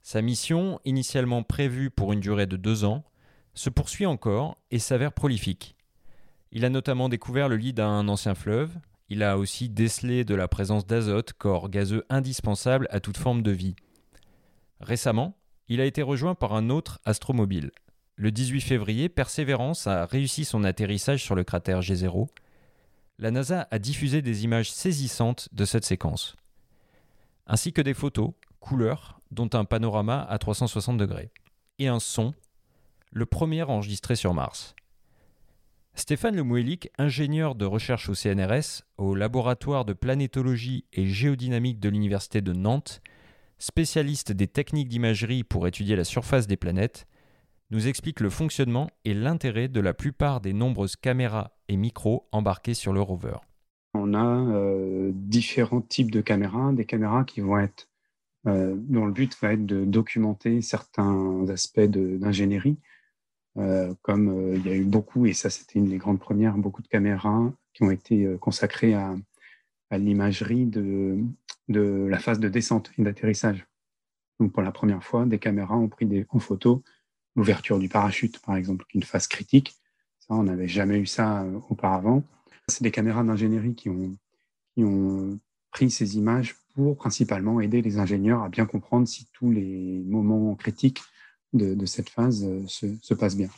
Sa 0.00 0.22
mission, 0.22 0.80
initialement 0.86 1.42
prévue 1.42 1.90
pour 1.90 2.14
une 2.14 2.20
durée 2.20 2.46
de 2.46 2.56
deux 2.56 2.84
ans, 2.84 3.04
se 3.52 3.68
poursuit 3.68 4.06
encore 4.06 4.56
et 4.70 4.78
s'avère 4.78 5.12
prolifique. 5.12 5.76
Il 6.52 6.64
a 6.64 6.70
notamment 6.70 7.10
découvert 7.10 7.50
le 7.50 7.56
lit 7.56 7.74
d'un 7.74 8.08
ancien 8.08 8.34
fleuve, 8.34 8.74
il 9.08 9.22
a 9.22 9.38
aussi 9.38 9.68
décelé 9.68 10.24
de 10.24 10.34
la 10.34 10.48
présence 10.48 10.86
d'azote, 10.86 11.32
corps 11.32 11.68
gazeux 11.68 12.04
indispensable 12.08 12.88
à 12.90 13.00
toute 13.00 13.16
forme 13.16 13.42
de 13.42 13.52
vie. 13.52 13.76
Récemment, 14.80 15.36
il 15.68 15.80
a 15.80 15.84
été 15.84 16.02
rejoint 16.02 16.34
par 16.34 16.54
un 16.54 16.70
autre 16.70 17.00
astromobile. 17.04 17.70
Le 18.16 18.30
18 18.30 18.60
février, 18.60 19.08
Perseverance 19.08 19.86
a 19.86 20.06
réussi 20.06 20.44
son 20.44 20.64
atterrissage 20.64 21.22
sur 21.22 21.34
le 21.34 21.44
cratère 21.44 21.80
G0. 21.80 22.28
La 23.18 23.30
NASA 23.30 23.66
a 23.70 23.78
diffusé 23.78 24.22
des 24.22 24.44
images 24.44 24.70
saisissantes 24.70 25.48
de 25.52 25.64
cette 25.64 25.84
séquence, 25.84 26.36
ainsi 27.46 27.72
que 27.72 27.82
des 27.82 27.94
photos, 27.94 28.32
couleurs, 28.60 29.20
dont 29.30 29.50
un 29.54 29.64
panorama 29.64 30.22
à 30.28 30.38
360 30.38 30.98
degrés, 30.98 31.30
et 31.78 31.88
un 31.88 32.00
son, 32.00 32.34
le 33.10 33.26
premier 33.26 33.62
enregistré 33.62 34.16
sur 34.16 34.34
Mars. 34.34 34.75
Stéphane 35.98 36.36
Lemouelik, 36.36 36.90
ingénieur 36.98 37.54
de 37.54 37.64
recherche 37.64 38.10
au 38.10 38.14
CNRS, 38.14 38.82
au 38.98 39.14
laboratoire 39.14 39.86
de 39.86 39.94
planétologie 39.94 40.84
et 40.92 41.06
géodynamique 41.06 41.80
de 41.80 41.88
l'Université 41.88 42.42
de 42.42 42.52
Nantes, 42.52 43.00
spécialiste 43.56 44.30
des 44.30 44.46
techniques 44.46 44.90
d'imagerie 44.90 45.42
pour 45.42 45.66
étudier 45.66 45.96
la 45.96 46.04
surface 46.04 46.46
des 46.46 46.58
planètes, 46.58 47.06
nous 47.70 47.88
explique 47.88 48.20
le 48.20 48.28
fonctionnement 48.28 48.88
et 49.06 49.14
l'intérêt 49.14 49.68
de 49.68 49.80
la 49.80 49.94
plupart 49.94 50.42
des 50.42 50.52
nombreuses 50.52 50.96
caméras 50.96 51.56
et 51.68 51.76
micros 51.76 52.28
embarqués 52.30 52.74
sur 52.74 52.92
le 52.92 53.00
rover. 53.00 53.38
On 53.94 54.12
a 54.12 54.36
euh, 54.52 55.12
différents 55.14 55.80
types 55.80 56.10
de 56.10 56.20
caméras, 56.20 56.74
des 56.74 56.84
caméras 56.84 57.24
qui 57.24 57.40
vont 57.40 57.58
être 57.58 57.88
euh, 58.46 58.74
dont 58.76 59.06
le 59.06 59.12
but 59.12 59.34
va 59.40 59.54
être 59.54 59.64
de 59.64 59.86
documenter 59.86 60.60
certains 60.60 61.48
aspects 61.48 61.80
d'ingénierie, 61.80 62.76
euh, 63.58 63.94
comme 64.02 64.28
euh, 64.28 64.56
il 64.56 64.66
y 64.66 64.70
a 64.70 64.74
eu 64.74 64.84
beaucoup, 64.84 65.26
et 65.26 65.32
ça 65.32 65.50
c'était 65.50 65.78
une 65.78 65.88
des 65.88 65.98
grandes 65.98 66.20
premières, 66.20 66.56
beaucoup 66.56 66.82
de 66.82 66.88
caméras 66.88 67.52
qui 67.72 67.82
ont 67.82 67.90
été 67.90 68.36
consacrées 68.40 68.94
à, 68.94 69.14
l'imagerie 69.92 70.66
de, 70.66 71.18
la 71.68 72.18
phase 72.18 72.40
de 72.40 72.48
descente 72.48 72.90
et 72.98 73.02
d'atterrissage. 73.02 73.66
Donc 74.40 74.52
pour 74.52 74.62
la 74.62 74.72
première 74.72 75.04
fois, 75.04 75.26
des 75.26 75.38
caméras 75.38 75.76
ont 75.76 75.88
pris 75.88 76.08
en 76.30 76.38
photo 76.38 76.82
l'ouverture 77.34 77.78
du 77.78 77.88
parachute, 77.88 78.38
par 78.40 78.56
exemple, 78.56 78.86
une 78.94 79.02
phase 79.02 79.26
critique. 79.26 79.76
Ça, 80.20 80.34
on 80.34 80.44
n'avait 80.44 80.68
jamais 80.68 80.98
eu 80.98 81.06
ça 81.06 81.46
auparavant. 81.68 82.24
C'est 82.68 82.82
des 82.82 82.90
caméras 82.90 83.24
d'ingénierie 83.24 83.74
qui 83.74 83.90
ont 83.90 85.38
pris 85.70 85.90
ces 85.90 86.16
images 86.16 86.56
pour 86.74 86.96
principalement 86.96 87.60
aider 87.60 87.82
les 87.82 87.98
ingénieurs 87.98 88.42
à 88.42 88.48
bien 88.48 88.64
comprendre 88.64 89.06
si 89.06 89.26
tous 89.34 89.50
les 89.50 90.02
moments 90.06 90.54
critiques 90.54 91.02
de, 91.56 91.86
cette 91.86 92.08
phase 92.08 92.44
euh, 92.44 92.64
se, 92.66 93.14
passent 93.14 93.36
bien. 93.36 93.48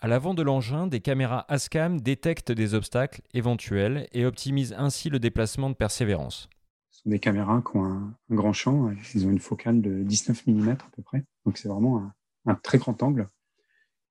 À 0.00 0.08
l'avant 0.08 0.34
de 0.34 0.42
l'engin, 0.42 0.86
des 0.86 1.00
caméras 1.00 1.44
ASCAM 1.48 2.00
détectent 2.00 2.52
des 2.52 2.74
obstacles 2.74 3.22
éventuels 3.32 4.08
et 4.12 4.26
optimisent 4.26 4.74
ainsi 4.76 5.08
le 5.08 5.18
déplacement 5.18 5.70
de 5.70 5.74
persévérance. 5.74 6.48
Ce 6.90 7.02
sont 7.02 7.10
des 7.10 7.18
caméras 7.18 7.62
qui 7.62 7.76
ont 7.76 7.84
un, 7.84 8.16
grand 8.30 8.52
champ, 8.52 8.90
ils 9.14 9.26
ont 9.26 9.30
une 9.30 9.38
focale 9.38 9.80
de 9.80 10.02
19 10.02 10.46
mm 10.46 10.70
à 10.70 10.76
peu 10.94 11.02
près, 11.02 11.24
donc 11.44 11.58
c'est 11.58 11.68
vraiment 11.68 12.10
un, 12.46 12.54
très 12.56 12.78
grand 12.78 13.02
angle, 13.02 13.28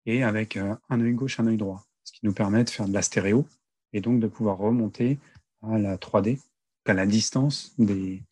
et 0.05 0.23
avec 0.23 0.57
euh, 0.57 0.75
un 0.89 1.01
œil 1.01 1.13
gauche, 1.13 1.39
un 1.39 1.47
œil 1.47 1.57
droit, 1.57 1.83
ce 2.03 2.11
qui 2.11 2.25
nous 2.25 2.33
permet 2.33 2.63
de 2.63 2.69
faire 2.69 2.87
de 2.87 2.93
la 2.93 3.01
stéréo 3.01 3.45
et 3.93 4.01
donc 4.01 4.19
de 4.19 4.27
pouvoir 4.27 4.57
remonter 4.57 5.19
à 5.61 5.77
la 5.77 5.97
3D, 5.97 6.39
à 6.85 6.93
la 6.93 7.05
distance 7.05 7.73
des, 7.77 8.23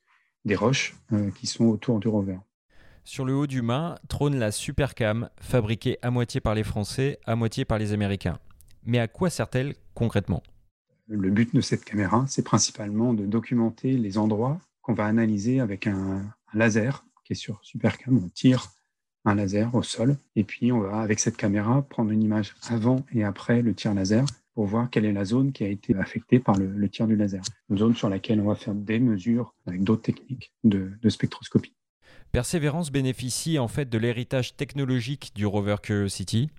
des 0.45 0.55
roches 0.55 0.95
euh, 1.13 1.31
qui 1.31 1.47
sont 1.47 1.65
autour 1.65 1.99
du 1.99 2.07
rover. 2.07 2.37
Sur 3.03 3.25
le 3.25 3.35
haut 3.35 3.47
du 3.47 3.61
mât 3.61 3.99
trône 4.07 4.37
la 4.37 4.51
Supercam, 4.51 5.29
fabriquée 5.39 5.97
à 6.01 6.11
moitié 6.11 6.39
par 6.39 6.55
les 6.55 6.63
Français, 6.63 7.19
à 7.25 7.35
moitié 7.35 7.65
par 7.65 7.77
les 7.77 7.93
Américains. 7.93 8.39
Mais 8.85 8.99
à 8.99 9.07
quoi 9.07 9.29
sert-elle 9.29 9.75
concrètement? 9.93 10.43
Le 11.07 11.29
but 11.29 11.53
de 11.53 11.61
cette 11.61 11.83
caméra, 11.83 12.25
c'est 12.27 12.43
principalement 12.43 13.13
de 13.13 13.25
documenter 13.25 13.97
les 13.97 14.17
endroits 14.17 14.59
qu'on 14.81 14.93
va 14.93 15.05
analyser 15.05 15.59
avec 15.59 15.87
un, 15.87 16.23
laser 16.53 17.05
qui 17.23 17.33
est 17.33 17.35
sur 17.35 17.59
Supercam. 17.63 18.17
On 18.23 18.29
tire 18.29 18.69
un 19.25 19.35
laser 19.35 19.73
au 19.75 19.83
sol 19.83 20.17
et 20.35 20.43
puis 20.43 20.71
on 20.71 20.79
va, 20.79 21.01
avec 21.01 21.19
cette 21.19 21.37
caméra, 21.37 21.81
prendre 21.83 22.11
une 22.11 22.23
image 22.23 22.55
avant 22.69 23.05
et 23.13 23.23
après 23.23 23.61
le 23.61 23.73
tir 23.73 23.93
laser 23.93 24.25
pour 24.53 24.65
voir 24.65 24.89
quelle 24.89 25.05
est 25.05 25.13
la 25.13 25.25
zone 25.25 25.51
qui 25.51 25.63
a 25.63 25.67
été 25.67 25.95
affectée 25.95 26.39
par 26.39 26.57
le, 26.57 26.89
tir 26.89 27.07
du 27.07 27.15
laser. 27.15 27.41
Une 27.69 27.77
zone 27.77 27.95
sur 27.95 28.09
laquelle 28.09 28.41
on 28.41 28.47
va 28.47 28.55
faire 28.55 28.75
des 28.75 28.99
mesures 28.99 29.53
avec 29.65 29.83
d'autres 29.83 30.01
techniques 30.01 30.51
de, 30.63 30.91
spectroscopie. 31.09 31.73
Persévérance 32.31 32.91
bénéficie 32.91 33.59
en 33.59 33.67
fait 33.67 33.89
de 33.89 33.97
l'héritage 33.97 34.55
technologique 34.55 35.33
du 35.35 35.45
rover 35.45 35.75
Curiosity. 35.83 36.49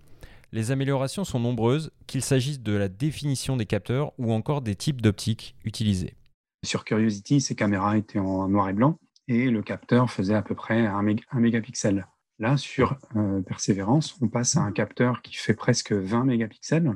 Les 0.53 0.71
améliorations 0.71 1.25
sont 1.25 1.41
nombreuses, 1.41 1.93
qu'il 2.07 2.21
s'agisse 2.21 2.61
de 2.61 2.75
la 2.75 2.89
définition 2.89 3.57
des 3.57 3.65
capteurs 3.65 4.13
ou 4.19 4.33
encore 4.35 4.61
des 4.61 4.75
types 4.75 5.01
d'optiques 5.01 5.57
utilisés. 5.65 6.15
Sur 6.63 6.85
Curiosity, 6.85 7.41
ces 7.41 7.55
caméras 7.55 7.97
étaient 7.97 8.19
en 8.19 8.49
noir 8.49 8.69
et 8.69 8.75
blanc 8.75 8.99
et 9.29 9.49
le 9.49 9.63
capteur 9.63 10.11
faisait 10.11 10.35
à 10.35 10.43
peu 10.43 10.55
près 10.55 10.87
un, 10.87 11.03
mégapixel. 11.41 12.07
Là, 12.39 12.59
sur 12.59 12.99
euh, 13.17 13.41
Persévérance, 13.41 14.19
on 14.21 14.29
passe 14.29 14.57
à 14.57 14.61
un 14.61 14.73
capteur 14.73 15.23
qui 15.23 15.35
fait 15.35 15.55
presque 15.55 15.93
20 15.93 16.25
mégapixels 16.25 16.93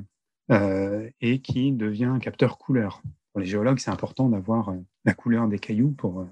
euh, 0.50 1.08
et 1.22 1.40
qui 1.40 1.72
devient 1.72 2.04
un 2.04 2.18
capteur 2.18 2.58
couleur. 2.58 3.00
Pour 3.32 3.40
les 3.40 3.46
géologues, 3.46 3.78
c'est 3.78 3.90
important 3.90 4.28
d'avoir 4.28 4.70
euh, 4.70 4.76
la 5.04 5.12
couleur 5.12 5.46
des 5.46 5.58
cailloux 5.58 5.90
pour 5.90 6.20
euh, 6.20 6.26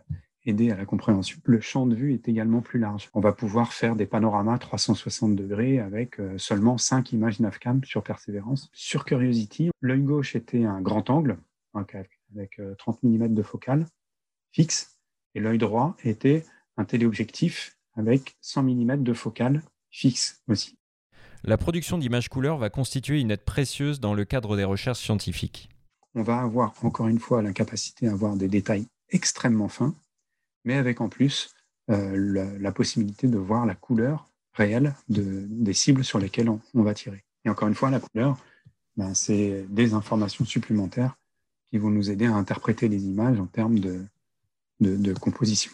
aider 0.46 0.70
à 0.70 0.76
la 0.76 0.84
compréhension. 0.84 1.38
Le 1.44 1.60
champ 1.60 1.86
de 1.86 1.94
vue 1.94 2.12
est 2.12 2.28
également 2.28 2.60
plus 2.60 2.78
large. 2.78 3.08
On 3.14 3.20
va 3.20 3.32
pouvoir 3.32 3.72
faire 3.72 3.96
des 3.96 4.06
panoramas 4.06 4.58
360 4.58 5.34
degrés 5.34 5.78
avec 5.78 6.16
seulement 6.36 6.78
5 6.78 7.12
images 7.12 7.40
Navcam 7.40 7.82
sur 7.84 8.02
Persévérance. 8.02 8.68
Sur 8.72 9.04
Curiosity, 9.04 9.70
l'œil 9.80 10.02
gauche 10.02 10.36
était 10.36 10.64
un 10.64 10.80
grand 10.80 11.08
angle 11.10 11.38
avec 11.74 12.60
30 12.78 13.02
mm 13.02 13.34
de 13.34 13.42
focale 13.42 13.86
fixe 14.52 14.98
et 15.34 15.40
l'œil 15.40 15.58
droit 15.58 15.96
était 16.04 16.44
un 16.76 16.84
téléobjectif 16.84 17.76
avec 17.96 18.36
100 18.40 18.62
mm 18.62 19.02
de 19.02 19.12
focale 19.12 19.62
fixe 19.90 20.42
aussi. 20.48 20.76
La 21.42 21.58
production 21.58 21.98
d'images 21.98 22.28
couleurs 22.28 22.58
va 22.58 22.70
constituer 22.70 23.20
une 23.20 23.30
aide 23.30 23.44
précieuse 23.44 24.00
dans 24.00 24.14
le 24.14 24.24
cadre 24.24 24.56
des 24.56 24.64
recherches 24.64 25.00
scientifiques. 25.00 25.68
On 26.14 26.22
va 26.22 26.40
avoir 26.40 26.72
encore 26.82 27.08
une 27.08 27.18
fois 27.18 27.42
la 27.42 27.52
capacité 27.52 28.08
à 28.08 28.12
avoir 28.12 28.36
des 28.36 28.48
détails 28.48 28.86
extrêmement 29.10 29.68
fins, 29.68 29.94
mais 30.64 30.74
avec 30.74 31.00
en 31.00 31.08
plus 31.08 31.54
euh, 31.90 32.56
la, 32.58 32.72
possibilité 32.72 33.28
de 33.28 33.38
voir 33.38 33.66
la 33.66 33.74
couleur 33.74 34.28
réelle 34.52 34.94
des 35.08 35.74
cibles 35.74 36.04
sur 36.04 36.18
lesquelles 36.18 36.48
on, 36.48 36.60
va 36.74 36.94
tirer. 36.94 37.24
Et 37.44 37.50
encore 37.50 37.68
une 37.68 37.74
fois, 37.74 37.90
la 37.90 38.00
couleur, 38.00 38.38
ben, 38.96 39.14
c'est 39.14 39.66
des 39.68 39.94
informations 39.94 40.44
supplémentaires 40.44 41.16
qui 41.66 41.78
vont 41.78 41.90
nous 41.90 42.10
aider 42.10 42.26
à 42.26 42.34
interpréter 42.34 42.88
les 42.88 43.04
images 43.04 43.38
en 43.40 43.46
termes 43.46 43.78
de 43.80 45.12
composition. 45.14 45.72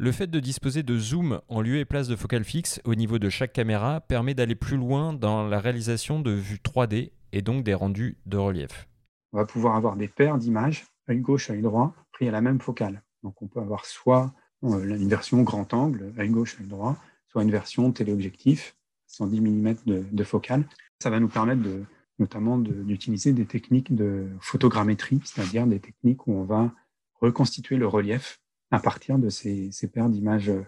Le 0.00 0.12
fait 0.12 0.28
de 0.28 0.38
disposer 0.38 0.84
de 0.84 0.96
zoom 0.96 1.40
en 1.48 1.60
lieu 1.60 1.78
et 1.78 1.84
place 1.84 2.06
de 2.06 2.14
focale 2.14 2.44
fixe 2.44 2.80
au 2.84 2.94
niveau 2.94 3.18
de 3.18 3.28
chaque 3.28 3.52
caméra 3.52 4.00
permet 4.00 4.32
d'aller 4.32 4.54
plus 4.54 4.76
loin 4.76 5.12
dans 5.12 5.44
la 5.48 5.58
réalisation 5.58 6.20
de 6.20 6.30
vues 6.30 6.60
3D 6.62 7.10
et 7.32 7.42
donc 7.42 7.64
des 7.64 7.74
rendus 7.74 8.16
de 8.24 8.36
relief. 8.36 8.86
On 9.32 9.38
va 9.38 9.44
pouvoir 9.44 9.74
avoir 9.74 9.96
des 9.96 10.06
paires 10.06 10.38
d'images, 10.38 10.86
œil 11.10 11.18
gauche, 11.18 11.50
œil 11.50 11.62
droit, 11.62 11.96
pris 12.12 12.28
à 12.28 12.30
la 12.30 12.40
même 12.40 12.60
focale. 12.60 13.02
Donc 13.22 13.40
on 13.42 13.48
peut 13.48 13.60
avoir 13.60 13.84
soit 13.84 14.32
euh, 14.64 14.96
une 14.96 15.08
version 15.08 15.42
grand 15.42 15.72
angle, 15.74 16.12
œil 16.18 16.30
gauche, 16.30 16.58
œil 16.60 16.66
droit, 16.66 16.96
soit 17.28 17.42
une 17.42 17.50
version 17.50 17.92
téléobjectif, 17.92 18.76
110 19.06 19.40
mm 19.40 19.74
de, 19.86 20.24
focale. 20.24 20.64
Ça 21.00 21.10
va 21.10 21.20
nous 21.20 21.28
permettre 21.28 21.62
de, 21.62 21.84
notamment 22.18 22.58
d'utiliser 22.58 23.32
des 23.32 23.46
techniques 23.46 23.94
de 23.94 24.28
photogrammétrie, 24.40 25.20
c'est-à-dire 25.24 25.66
des 25.66 25.80
techniques 25.80 26.26
où 26.26 26.32
on 26.32 26.44
va 26.44 26.72
reconstituer 27.20 27.76
le 27.76 27.86
relief 27.86 28.40
à 28.70 28.80
partir 28.80 29.18
de 29.18 29.28
ces, 29.28 29.70
paires 29.92 30.08
d'images 30.08 30.50
euh, 30.50 30.64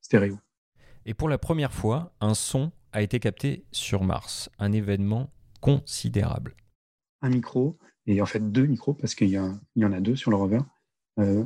stéréo. 0.00 0.38
Et 1.06 1.14
pour 1.14 1.28
la 1.28 1.38
première 1.38 1.72
fois, 1.72 2.14
un 2.20 2.34
son 2.34 2.72
a 2.92 3.02
été 3.02 3.18
capté 3.20 3.64
sur 3.72 4.04
Mars, 4.04 4.50
un 4.58 4.72
événement 4.72 5.32
considérable. 5.60 6.56
Un 7.22 7.30
micro, 7.30 7.78
et 8.06 8.20
en 8.20 8.26
fait 8.26 8.40
deux 8.52 8.66
micros, 8.66 8.94
parce 8.94 9.14
qu'il 9.14 9.28
y, 9.28 9.38
en 9.38 9.92
a 9.92 10.00
deux 10.00 10.16
sur 10.16 10.30
le 10.30 10.36
rover, 10.36 10.60
euh, 11.18 11.44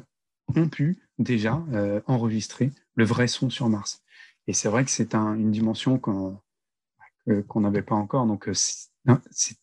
ont 0.55 0.69
pu 0.69 0.99
déjà 1.19 1.63
euh, 1.73 2.01
enregistrer 2.07 2.73
le 2.95 3.05
vrai 3.05 3.27
son 3.27 3.51
sur 3.51 3.69
Mars. 3.69 4.03
Et 4.47 4.53
c'est 4.53 4.69
vrai 4.69 4.85
que 4.85 4.91
c'est 4.91 5.15
une 5.15 5.51
dimension 5.51 5.99
qu'on 5.99 6.41
n'avait 7.57 7.83
pas 7.83 7.95
encore, 7.95 8.27
donc 8.27 8.49
c'est 8.53 9.57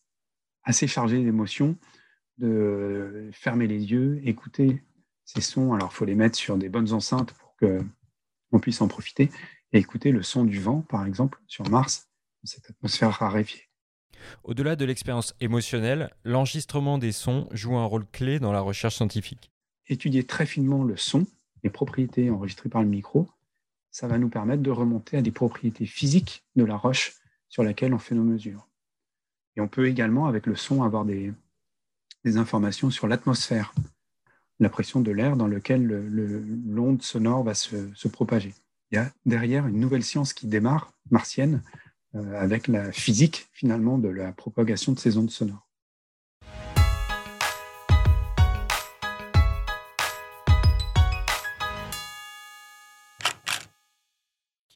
assez 0.64 0.86
chargé 0.86 1.22
d'émotions 1.22 1.76
de 2.38 3.30
fermer 3.32 3.66
les 3.66 3.84
yeux, 3.84 4.20
écouter 4.24 4.82
ces 5.24 5.40
sons. 5.40 5.72
Alors, 5.72 5.90
il 5.92 5.94
faut 5.94 6.04
les 6.04 6.14
mettre 6.14 6.36
sur 6.36 6.56
des 6.56 6.68
bonnes 6.68 6.92
enceintes 6.92 7.32
pour 7.34 7.56
qu'on 7.56 8.58
puisse 8.60 8.80
en 8.80 8.88
profiter 8.88 9.30
et 9.72 9.78
écouter 9.78 10.10
le 10.10 10.22
son 10.22 10.44
du 10.44 10.58
vent, 10.58 10.80
par 10.82 11.06
exemple, 11.06 11.38
sur 11.46 11.68
Mars, 11.70 12.08
dans 12.42 12.50
cette 12.50 12.68
atmosphère 12.70 13.12
raréfiée. 13.12 13.68
Au-delà 14.44 14.76
de 14.76 14.84
l'expérience 14.84 15.34
émotionnelle, 15.40 16.10
l'enregistrement 16.24 16.98
des 16.98 17.12
sons 17.12 17.48
joue 17.52 17.76
un 17.76 17.84
rôle 17.84 18.06
clé 18.10 18.40
dans 18.40 18.52
la 18.52 18.60
recherche 18.60 18.96
scientifique. 18.96 19.51
Étudier 19.88 20.24
très 20.24 20.46
finement 20.46 20.84
le 20.84 20.96
son, 20.96 21.26
les 21.62 21.70
propriétés 21.70 22.30
enregistrées 22.30 22.68
par 22.68 22.82
le 22.82 22.88
micro, 22.88 23.28
ça 23.90 24.08
va 24.08 24.18
nous 24.18 24.28
permettre 24.28 24.62
de 24.62 24.70
remonter 24.70 25.18
à 25.18 25.22
des 25.22 25.30
propriétés 25.30 25.86
physiques 25.86 26.44
de 26.56 26.64
la 26.64 26.76
roche 26.76 27.14
sur 27.48 27.62
laquelle 27.62 27.92
on 27.92 27.98
fait 27.98 28.14
nos 28.14 28.24
mesures. 28.24 28.66
Et 29.56 29.60
on 29.60 29.68
peut 29.68 29.86
également, 29.86 30.26
avec 30.26 30.46
le 30.46 30.56
son, 30.56 30.82
avoir 30.82 31.04
des, 31.04 31.32
informations 32.24 32.90
sur 32.90 33.08
l'atmosphère, 33.08 33.74
la 34.60 34.70
pression 34.70 35.00
de 35.00 35.10
l'air 35.10 35.36
dans 35.36 35.48
lequel 35.48 35.86
l'onde 36.66 37.02
sonore 37.02 37.42
va 37.42 37.54
se, 37.54 38.08
propager. 38.08 38.54
Il 38.90 38.94
y 38.94 38.98
a 38.98 39.12
derrière 39.26 39.66
une 39.66 39.80
nouvelle 39.80 40.04
science 40.04 40.32
qui 40.32 40.46
démarre, 40.46 40.92
martienne, 41.10 41.62
euh, 42.14 42.40
avec 42.40 42.68
la 42.68 42.92
physique 42.92 43.48
finalement 43.52 43.98
de 43.98 44.08
la 44.08 44.32
propagation 44.32 44.92
de 44.92 44.98
ces 44.98 45.16
ondes 45.16 45.30
sonores. 45.30 45.66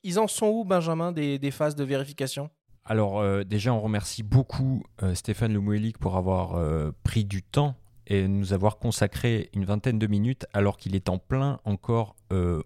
Ils 0.06 0.20
en 0.20 0.28
sont 0.28 0.46
où, 0.46 0.64
Benjamin, 0.64 1.10
des, 1.10 1.50
phases 1.50 1.74
de 1.74 1.82
vérification? 1.82 2.48
Alors, 2.84 3.18
euh, 3.18 3.42
déjà, 3.42 3.72
on 3.74 3.80
remercie 3.80 4.22
beaucoup 4.22 4.84
euh, 5.02 5.16
Stéphane 5.16 5.52
Lemoelik 5.52 5.98
pour 5.98 6.16
avoir 6.16 6.54
euh, 6.54 6.92
pris 7.02 7.24
du 7.24 7.42
temps 7.42 7.74
et 8.06 8.28
nous 8.28 8.52
avoir 8.52 8.78
consacré 8.78 9.50
une 9.52 9.64
vingtaine 9.64 9.98
de 9.98 10.06
minutes 10.06 10.46
alors 10.52 10.76
qu'il 10.76 10.94
est 10.94 11.08
en 11.08 11.18
plein 11.18 11.58
encore 11.64 12.14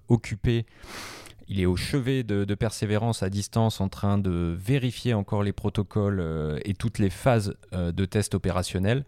occupé. 0.09 0.67
Il 1.49 1.61
est 1.61 1.67
au 1.67 1.77
chevet 1.77 2.25
de, 2.25 2.55
persévérance 2.55 3.23
à 3.23 3.31
distance 3.31 3.81
en 3.81 3.89
train 3.89 4.19
de 4.19 4.55
vérifier 4.59 5.15
encore 5.15 5.43
les 5.43 5.55
protocoles 5.55 6.61
et 6.67 6.75
toutes 6.75 6.99
les 6.99 7.09
phases 7.09 7.55
de 7.73 8.05
test 8.05 8.35
opérationnel 8.35 9.07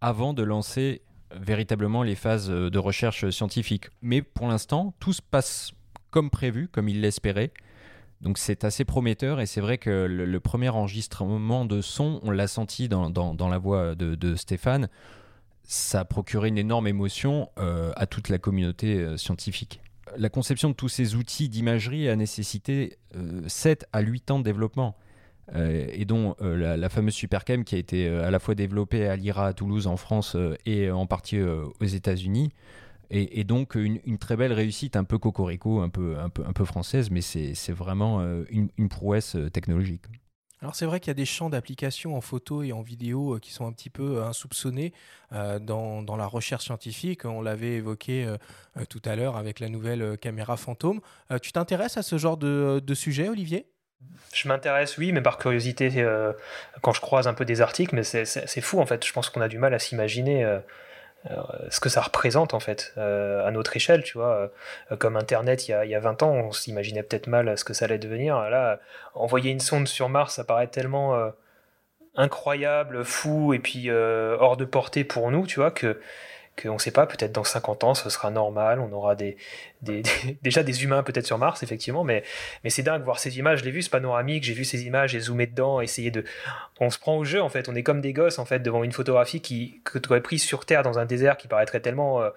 avant 0.00 0.34
de 0.34 0.42
lancer 0.42 1.02
véritablement 1.36 2.02
les 2.02 2.16
phases 2.16 2.50
de 2.50 2.78
recherche 2.78 3.30
scientifique. 3.30 3.90
Mais 4.02 4.22
pour 4.22 4.48
l'instant, 4.48 4.92
tout 4.98 5.12
se 5.12 5.22
passe 5.22 5.72
comme 6.10 6.30
prévu, 6.30 6.68
comme 6.68 6.88
il 6.88 7.00
l'espérait. 7.00 7.52
Donc 8.20 8.36
c'est 8.36 8.64
assez 8.64 8.84
prometteur 8.84 9.40
et 9.40 9.46
c'est 9.46 9.60
vrai 9.60 9.78
que 9.78 10.06
le, 10.06 10.40
premier 10.40 10.68
enregistrement 10.68 11.64
de 11.64 11.80
son, 11.80 12.20
on 12.22 12.30
l'a 12.30 12.48
senti 12.48 12.88
dans, 12.88 13.08
dans, 13.08 13.48
la 13.48 13.58
voix 13.58 13.94
de, 13.94 14.34
Stéphane, 14.34 14.88
ça 15.62 16.00
a 16.00 16.04
procuré 16.04 16.48
une 16.48 16.58
énorme 16.58 16.86
émotion 16.86 17.48
euh, 17.58 17.92
à 17.96 18.06
toute 18.06 18.28
la 18.28 18.38
communauté 18.38 18.98
euh, 18.98 19.16
scientifique. 19.16 19.80
La 20.16 20.28
conception 20.28 20.68
de 20.68 20.74
tous 20.74 20.88
ces 20.88 21.14
outils 21.14 21.48
d'imagerie 21.48 22.08
a 22.08 22.16
nécessité 22.16 22.98
7 23.46 23.84
euh, 23.84 23.86
à 23.92 24.00
8 24.00 24.30
ans 24.32 24.38
de 24.38 24.44
développement. 24.44 24.96
et 25.54 26.04
dont 26.04 26.36
la, 26.40 26.76
la, 26.76 26.88
fameuse 26.88 27.14
Supercam 27.14 27.64
qui 27.64 27.74
a 27.74 27.78
été 27.78 28.08
à 28.08 28.30
la 28.30 28.38
fois 28.38 28.54
développée 28.54 29.08
à 29.08 29.16
l'IRA 29.16 29.46
à 29.46 29.52
Toulouse 29.52 29.88
en 29.88 29.96
France 29.96 30.36
et 30.64 30.90
en 30.90 31.06
partie 31.06 31.40
aux 31.40 31.84
États-Unis, 31.84 32.52
et, 33.10 33.44
donc 33.44 33.74
une, 33.74 34.18
très 34.18 34.36
belle 34.36 34.52
réussite, 34.52 34.94
un 34.94 35.04
peu 35.04 35.18
cocorico, 35.18 35.80
un 35.80 35.88
peu, 35.88 36.18
un 36.18 36.28
peu, 36.28 36.44
un 36.46 36.52
peu 36.52 36.64
française, 36.64 37.10
mais 37.10 37.20
c'est 37.20 37.72
vraiment 37.72 38.20
euh, 38.20 38.44
une, 38.50 38.88
prouesse 38.88 39.34
euh, 39.34 39.50
technologique. 39.50 40.04
Alors 40.62 40.74
c'est 40.74 40.84
vrai 40.84 41.00
qu'il 41.00 41.08
y 41.08 41.10
a 41.10 41.14
des 41.14 41.24
champs 41.24 41.48
d'application 41.48 42.16
en 42.16 42.20
photo 42.20 42.62
et 42.62 42.72
en 42.72 42.82
vidéo 42.82 43.34
euh, 43.34 43.38
qui 43.38 43.50
sont 43.50 43.66
un 43.66 43.72
petit 43.72 43.90
peu 43.90 44.22
insoupçonnés 44.22 44.92
dans, 45.32 46.02
dans, 46.02 46.16
la 46.16 46.26
recherche 46.26 46.64
scientifique. 46.64 47.24
On 47.24 47.40
l'avait 47.40 47.74
évoqué 47.74 48.34
tout 48.88 49.00
à 49.04 49.14
l'heure 49.14 49.36
avec 49.36 49.60
la 49.60 49.68
nouvelle 49.68 50.18
caméra 50.18 50.56
fantôme. 50.56 51.00
tu 51.40 51.52
t'intéresses 51.52 51.96
à 51.96 52.02
ce 52.02 52.18
genre 52.18 52.36
de, 52.36 52.82
de 52.84 52.94
sujet, 52.94 53.28
Olivier? 53.28 53.66
Je 54.34 54.48
m'intéresse, 54.48 54.98
oui, 54.98 55.12
mais 55.12 55.20
par 55.20 55.38
curiosité, 55.38 56.04
quand 56.82 56.92
je 56.92 57.00
croise 57.00 57.28
un 57.28 57.34
peu 57.34 57.44
des 57.44 57.60
articles, 57.60 57.94
mais 57.94 58.02
c'est 58.02 58.60
fou 58.60 58.80
en 58.80 58.86
fait. 58.86 59.06
Je 59.06 59.12
pense 59.12 59.30
qu'on 59.30 59.40
a 59.40 59.48
du 59.48 59.58
mal 59.58 59.72
à 59.72 59.78
s'imaginer 59.78 60.60
euh, 61.26 61.42
ce 61.68 61.80
que 61.80 61.90
ça 61.90 62.00
représente 62.00 62.54
en 62.54 62.60
fait 62.60 62.94
euh, 62.96 63.46
à 63.46 63.50
notre 63.50 63.76
échelle, 63.76 64.02
tu 64.02 64.16
vois. 64.16 64.50
Euh, 64.90 64.96
comme 64.96 65.16
Internet 65.16 65.68
il 65.68 65.72
y, 65.72 65.74
a, 65.74 65.84
il 65.84 65.90
y 65.90 65.94
a 65.94 66.00
20 66.00 66.22
ans, 66.22 66.30
on 66.30 66.52
s'imaginait 66.52 67.02
peut-être 67.02 67.26
mal 67.26 67.58
ce 67.58 67.64
que 67.64 67.74
ça 67.74 67.84
allait 67.84 67.98
devenir. 67.98 68.38
Là, 68.48 68.80
envoyer 69.14 69.50
une 69.50 69.60
sonde 69.60 69.86
sur 69.86 70.08
Mars, 70.08 70.34
ça 70.34 70.44
paraît 70.44 70.68
tellement 70.68 71.30
incroyable, 72.16 73.04
fou 73.04 73.52
et 73.54 73.58
puis 73.58 73.90
hors 73.90 74.56
de 74.56 74.64
portée 74.64 75.04
pour 75.04 75.30
nous, 75.30 75.46
tu 75.46 75.60
vois, 75.60 75.70
que 75.70 76.00
qu'on 76.60 76.74
ne 76.74 76.78
sait 76.78 76.90
pas, 76.90 77.06
peut-être 77.06 77.32
dans 77.32 77.44
50 77.44 77.84
ans, 77.84 77.94
ce 77.94 78.10
sera 78.10 78.30
normal, 78.30 78.80
on 78.80 78.92
aura 78.92 79.14
des, 79.14 79.36
déjà 80.42 80.62
des 80.62 80.84
humains 80.84 81.02
peut-être 81.02 81.26
sur 81.26 81.38
Mars, 81.38 81.62
effectivement, 81.62 82.04
mais, 82.04 82.22
mais 82.64 82.70
c'est 82.70 82.82
dingue 82.82 83.02
voir 83.02 83.18
ces 83.18 83.38
images, 83.38 83.60
je 83.60 83.64
l'ai 83.64 83.70
vu, 83.70 83.82
ce 83.82 83.90
panoramique, 83.90 84.44
j'ai 84.44 84.52
vu 84.52 84.64
ces 84.64 84.84
images, 84.84 85.10
j'ai 85.10 85.20
zoomé 85.20 85.46
dedans, 85.46 85.80
essayé 85.80 86.10
de... 86.10 86.24
On 86.80 86.90
se 86.90 86.98
prend 86.98 87.16
au 87.16 87.24
jeu, 87.24 87.40
en 87.42 87.48
fait, 87.48 87.68
on 87.68 87.74
est 87.74 87.82
comme 87.82 88.00
des 88.00 88.12
gosses, 88.12 88.38
en 88.38 88.44
fait, 88.44 88.60
devant 88.60 88.84
une 88.84 88.92
photographie 88.92 89.40
qui, 89.40 89.80
que 89.84 89.98
tu 89.98 90.08
aurais 90.10 90.22
prise 90.22 90.42
sur 90.42 90.66
Terre 90.66 90.82
dans 90.82 90.98
un 90.98 91.06
désert 91.06 91.36
qui 91.36 91.48
paraîtrait 91.48 91.80
tellement 91.80 92.22
euh, 92.22 92.30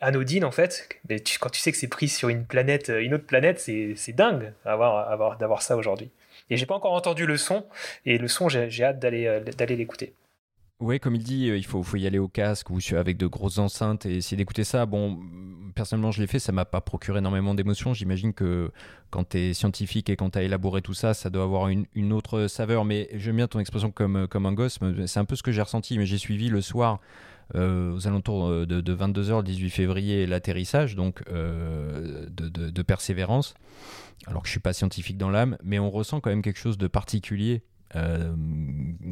anodine, 0.00 0.44
en 0.44 0.52
fait, 0.52 0.88
mais 1.08 1.22
quand 1.40 1.50
tu 1.50 1.60
sais 1.60 1.72
que 1.72 1.78
c'est 1.78 1.88
pris 1.88 2.08
sur 2.08 2.28
une 2.28 2.44
planète, 2.44 2.88
une 2.88 3.14
autre 3.14 3.26
planète, 3.26 3.60
c'est 3.60 4.12
dingue 4.12 4.52
d'avoir 4.64 5.10
avoir, 5.10 5.62
ça 5.62 5.76
aujourd'hui. 5.76 6.10
Et 6.50 6.56
j'ai 6.56 6.66
pas 6.66 6.74
encore 6.74 6.92
entendu 6.92 7.26
le 7.26 7.36
son, 7.36 7.66
et 8.06 8.18
le 8.18 8.28
son, 8.28 8.48
j'ai 8.48 8.84
hâte 8.84 8.98
d'aller 8.98 9.26
euh, 9.26 9.40
d'aller 9.40 9.76
l'écouter. 9.76 10.14
Oui, 10.80 11.00
comme 11.00 11.16
il 11.16 11.24
dit, 11.24 11.50
euh, 11.50 11.56
il 11.56 11.66
faut, 11.66 11.82
y 11.96 12.06
aller 12.06 12.20
au 12.20 12.28
casque 12.28 12.70
ou 12.70 12.78
avec 12.94 13.16
de 13.16 13.26
grosses 13.26 13.58
enceintes 13.58 14.06
et 14.06 14.18
essayer 14.18 14.36
d'écouter 14.36 14.62
ça. 14.62 14.86
Bon, 14.86 15.18
personnellement, 15.74 16.12
je 16.12 16.20
l'ai 16.20 16.28
fait, 16.28 16.38
ça 16.38 16.52
m'a 16.52 16.64
pas 16.64 16.80
procuré 16.80 17.18
énormément 17.18 17.52
d'émotions. 17.52 17.94
J'imagine 17.94 18.32
que 18.32 18.70
quand 19.10 19.30
tu 19.30 19.38
es 19.38 19.54
scientifique 19.54 20.08
et 20.08 20.14
quand 20.14 20.30
tu 20.30 20.38
as 20.38 20.42
élaboré 20.42 20.80
tout 20.80 20.94
ça, 20.94 21.14
ça 21.14 21.30
doit 21.30 21.42
avoir 21.42 21.66
une, 21.66 22.12
autre 22.12 22.46
saveur. 22.46 22.84
Mais 22.84 23.08
j'aime 23.14 23.36
bien 23.36 23.48
ton 23.48 23.58
expression 23.58 23.90
comme, 23.90 24.28
comme 24.28 24.46
un 24.46 24.52
gosse. 24.52 24.78
C'est 25.06 25.18
un 25.18 25.24
peu 25.24 25.34
ce 25.34 25.42
que 25.42 25.50
j'ai 25.50 25.62
ressenti, 25.62 25.98
mais 25.98 26.06
j'ai 26.06 26.18
suivi 26.18 26.48
le 26.48 26.60
soir. 26.60 27.00
Euh, 27.54 27.94
aux 27.94 28.06
alentours 28.06 28.46
euh, 28.46 28.66
de, 28.66 28.82
de 28.82 28.94
22h 28.94 29.38
le 29.38 29.42
18 29.42 29.70
février 29.70 30.26
l'atterrissage 30.26 30.96
donc 30.96 31.26
de, 31.32 32.28
de, 32.28 32.68
de, 32.68 32.82
persévérance 32.82 33.54
alors 34.26 34.42
que 34.42 34.48
je 34.48 34.50
suis 34.50 34.60
pas 34.60 34.74
scientifique 34.74 35.16
dans 35.16 35.30
l'âme 35.30 35.56
mais 35.64 35.78
on 35.78 35.90
ressent 35.90 36.20
quand 36.20 36.28
même 36.28 36.42
quelque 36.42 36.58
chose 36.58 36.76
de 36.76 36.88
particulier 36.88 37.62
euh, 37.96 38.34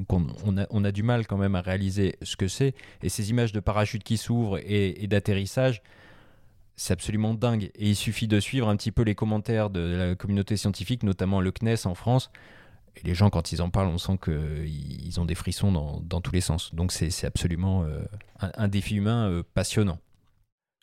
on, 0.08 0.58
a, 0.58 0.66
on, 0.70 0.84
a, 0.84 0.92
du 0.92 1.02
mal 1.02 1.26
quand 1.26 1.38
même 1.38 1.54
à 1.54 1.60
réaliser 1.60 2.16
ce 2.22 2.36
que 2.36 2.48
c'est. 2.48 2.74
Et 3.02 3.08
ces 3.08 3.30
images 3.30 3.52
de 3.52 3.60
parachute 3.60 4.04
qui 4.04 4.16
s'ouvrent 4.16 4.58
et, 4.58 5.06
d'atterrissage, 5.06 5.82
c'est 6.76 6.92
absolument 6.92 7.34
dingue. 7.34 7.70
Et 7.74 7.90
il 7.90 7.96
suffit 7.96 8.28
de 8.28 8.38
suivre 8.40 8.68
un 8.68 8.76
petit 8.76 8.92
peu 8.92 9.02
les 9.02 9.14
commentaires 9.14 9.70
de 9.70 9.80
la 9.80 10.14
communauté 10.14 10.56
scientifique, 10.56 11.02
notamment 11.02 11.40
le 11.40 11.50
CNES 11.52 11.86
en 11.86 11.94
France. 11.94 12.30
Et 12.96 13.06
les 13.06 13.14
gens, 13.14 13.30
quand 13.30 13.52
ils 13.52 13.62
en 13.62 13.70
parlent, 13.70 13.88
on 13.88 13.98
sent 13.98 14.18
qu'ils 14.22 15.20
ont 15.20 15.24
des 15.24 15.34
frissons 15.34 15.72
dans, 16.00 16.20
tous 16.20 16.32
les 16.32 16.40
sens. 16.40 16.74
Donc 16.74 16.92
c'est 16.92 17.24
absolument 17.24 17.84
euh, 17.84 18.00
un, 18.40 18.68
défi 18.68 18.96
humain 18.96 19.28
euh, 19.28 19.42
passionnant. 19.54 19.98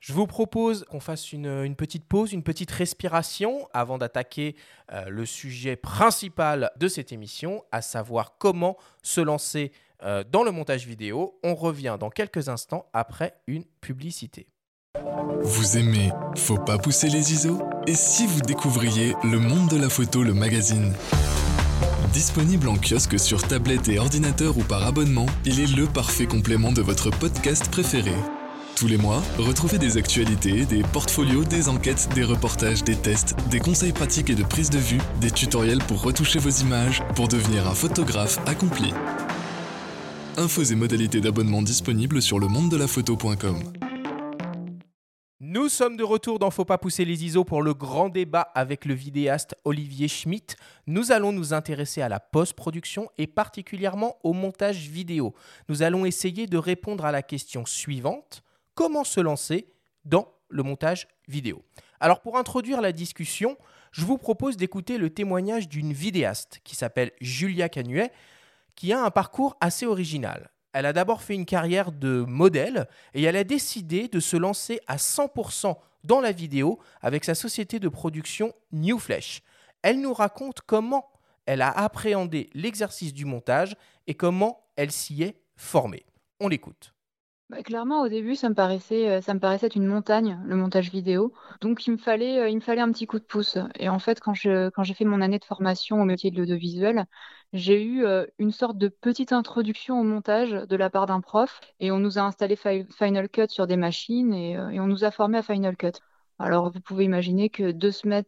Je 0.04 0.12
vous 0.12 0.28
propose 0.28 0.84
qu'on 0.90 1.00
fasse 1.00 1.32
une, 1.32 1.76
petite 1.78 2.04
pause, 2.04 2.34
une 2.34 2.44
petite 2.44 2.72
respiration 2.72 3.70
avant 3.72 3.98
d'attaquer 3.98 4.58
euh, 4.92 5.06
le 5.08 5.26
sujet 5.26 5.78
principal 5.78 6.72
de 6.78 6.90
cette 6.90 7.14
émission, 7.14 7.64
à 7.72 7.82
savoir 7.82 8.38
comment 8.38 8.76
se 9.02 9.22
lancer 9.22 9.72
euh, 10.04 10.26
dans 10.30 10.44
le 10.44 10.52
montage 10.52 10.86
vidéo. 10.86 11.40
On 11.42 11.56
revient 11.56 11.96
dans 11.98 12.10
quelques 12.10 12.50
instants 12.50 12.86
après 12.92 13.36
une 13.48 13.64
publicité. 13.80 14.50
Vous 15.42 15.78
aimez 15.78 16.12
Faut 16.36 16.58
pas 16.58 16.78
pousser 16.78 17.08
les 17.08 17.32
ISO? 17.32 17.62
Et 17.88 17.96
si 17.96 18.28
vous 18.28 18.42
découvriez 18.42 19.16
Le 19.24 19.40
Monde 19.40 19.70
de 19.70 19.78
la 19.78 19.88
Photo, 19.88 20.22
le 20.22 20.34
magazine? 20.34 20.94
Disponible 22.12 22.68
en 22.68 22.76
kiosque 22.76 23.18
sur 23.18 23.42
tablette 23.42 23.88
et 23.88 24.00
ordinateur 24.00 24.58
ou 24.58 24.64
par 24.64 24.86
abonnement, 24.86 25.28
il 25.46 25.62
est 25.62 25.74
le 25.74 25.86
parfait 25.86 26.28
complément 26.28 26.74
de 26.74 26.82
votre 26.82 27.10
podcast 27.10 27.72
préféré. 27.72 28.12
Tous 28.76 28.88
les 28.88 28.98
mois, 28.98 29.22
retrouvez 29.38 29.78
des 29.78 29.98
actualités, 29.98 30.66
des 30.66 30.82
portfolios, 30.82 31.46
des 31.46 31.70
enquêtes, 31.70 32.10
des 32.16 32.24
reportages, 32.24 32.84
des 32.84 32.96
tests, 32.96 33.36
des 33.50 33.60
conseils 33.60 33.94
pratiques 33.94 34.30
et 34.30 34.36
de 34.36 34.44
prise 34.44 34.70
de 34.70 34.80
vue, 34.80 35.00
des 35.22 35.32
tutoriels 35.32 35.84
pour 35.88 36.02
retoucher 36.02 36.40
vos 36.40 36.50
images, 36.50 37.04
pour 37.16 37.28
devenir 37.28 37.68
un 37.68 37.76
photographe 37.76 38.40
accompli. 38.48 38.92
Infos 40.38 40.64
et 40.64 40.76
modalités 40.76 41.22
d'abonnement 41.22 41.62
disponibles 41.62 42.22
sur 42.22 42.40
le 42.40 42.48
monde 42.48 42.70
de 42.70 42.78
la 42.78 42.88
photo.com. 42.88 43.62
Nous 45.40 45.70
sommes 45.70 45.98
de 45.98 46.04
retour 46.04 46.40
dans 46.40 46.50
Faut 46.50 46.66
pas 46.66 46.80
pousser 46.80 47.06
les 47.06 47.26
ISO 47.26 47.44
pour 47.44 47.62
le 47.62 47.76
grand 47.76 48.10
débat 48.10 48.42
avec 48.56 48.86
le 48.86 48.96
vidéaste 48.96 49.56
Olivier 49.66 50.08
Schmitt. 50.08 50.56
Nous 50.88 51.12
allons 51.12 51.32
nous 51.32 51.54
intéresser 51.54 52.02
à 52.02 52.10
la 52.10 52.20
post-production 52.20 53.08
et 53.20 53.28
particulièrement 53.28 54.18
au 54.24 54.34
montage 54.34 54.88
vidéo. 54.88 55.36
Nous 55.70 55.84
allons 55.84 56.06
essayer 56.06 56.48
de 56.48 56.58
répondre 56.58 57.06
à 57.06 57.12
la 57.12 57.22
question 57.22 57.66
suivante 57.68 58.42
comment 58.76 59.04
se 59.04 59.20
lancer 59.20 59.68
dans 60.06 60.34
le 60.50 60.64
montage 60.64 61.08
vidéo. 61.28 61.64
Alors 62.00 62.22
pour 62.22 62.38
introduire 62.38 62.82
la 62.82 62.92
discussion, 62.92 63.58
je 63.92 64.06
vous 64.06 64.18
propose 64.18 64.58
d'écouter 64.58 64.98
le 64.98 65.10
témoignage 65.10 65.70
d'une 65.70 65.94
vidéaste 65.94 66.60
qui 66.64 66.76
s'appelle 66.76 67.12
Julia 67.22 67.70
Canuet, 67.70 68.12
qui 68.76 68.92
a 68.92 69.04
un 69.04 69.12
parcours 69.12 69.56
assez 69.62 69.86
original. 69.86 70.52
Elle 70.74 70.88
a 70.88 70.94
d'abord 70.94 71.22
fait 71.22 71.36
une 71.36 71.46
carrière 71.46 71.92
de 71.92 72.26
modèle 72.28 72.88
et 73.14 73.22
elle 73.24 73.36
a 73.36 73.44
décidé 73.44 74.08
de 74.08 74.20
se 74.20 74.36
lancer 74.36 74.80
à 74.88 74.98
100% 74.98 75.76
dans 76.04 76.20
la 76.20 76.32
vidéo 76.32 76.80
avec 77.02 77.24
sa 77.24 77.36
société 77.36 77.80
de 77.80 77.88
production 77.88 78.54
New 78.72 78.98
Flash. 78.98 79.42
Elle 79.84 80.02
nous 80.02 80.14
raconte 80.14 80.62
comment 80.62 81.10
elle 81.46 81.62
a 81.62 81.70
appréhendé 81.70 82.50
l'exercice 82.54 83.14
du 83.14 83.26
montage 83.26 83.76
et 84.08 84.16
comment 84.16 84.66
elle 84.76 84.92
s'y 84.92 85.24
est 85.24 85.42
formée. 85.56 86.06
On 86.40 86.48
l'écoute. 86.48 86.93
Bah, 87.54 87.62
clairement, 87.62 88.02
au 88.02 88.10
début, 88.10 88.36
ça 88.36 88.50
me 88.50 88.56
paraissait, 88.56 89.08
euh, 89.10 89.22
ça 89.22 89.36
me 89.36 89.40
paraissait 89.40 89.68
être 89.68 89.76
une 89.76 89.86
montagne, 89.86 90.40
le 90.44 90.56
montage 90.56 90.90
vidéo. 90.90 91.34
Donc, 91.62 91.86
il 91.86 91.92
me 91.92 91.98
fallait, 91.98 92.40
euh, 92.40 92.82
un 92.82 92.92
petit 92.92 93.06
coup 93.06 93.20
de 93.20 93.24
pouce. 93.24 93.60
Et 93.78 93.90
en 93.90 94.00
fait, 94.00 94.20
quand 94.20 94.34
j'ai 94.34 94.94
fait 94.96 95.06
mon 95.06 95.22
année 95.22 95.38
de 95.38 95.46
formation 95.46 96.02
au 96.02 96.06
métier 96.06 96.32
de 96.32 96.38
l'audiovisuel, 96.40 97.06
j'ai 97.54 97.84
eu 97.84 98.06
euh, 98.06 98.26
une 98.40 98.50
sorte 98.52 98.80
de 98.80 98.88
petite 98.88 99.32
introduction 99.34 100.00
au 100.00 100.04
montage 100.04 100.50
de 100.52 100.76
la 100.76 100.90
part 100.90 101.06
d'un 101.06 101.22
prof. 101.22 101.60
Et 101.80 101.92
on 101.92 102.00
nous 102.00 102.18
a 102.18 102.24
installé 102.24 102.56
Final 102.56 103.30
Cut 103.30 103.50
sur 103.50 103.68
des 103.68 103.78
machines 103.78 104.34
et, 104.34 104.58
on 104.60 104.88
nous 104.88 105.04
a 105.04 105.12
formé 105.12 105.38
à 105.38 105.44
Final 105.44 105.78
Cut. 105.78 105.92
Alors, 106.40 106.72
vous 106.72 106.82
pouvez 106.82 107.04
imaginer 107.06 107.50
que 107.52 107.72
deux 107.72 107.92
semaines, 107.92 108.26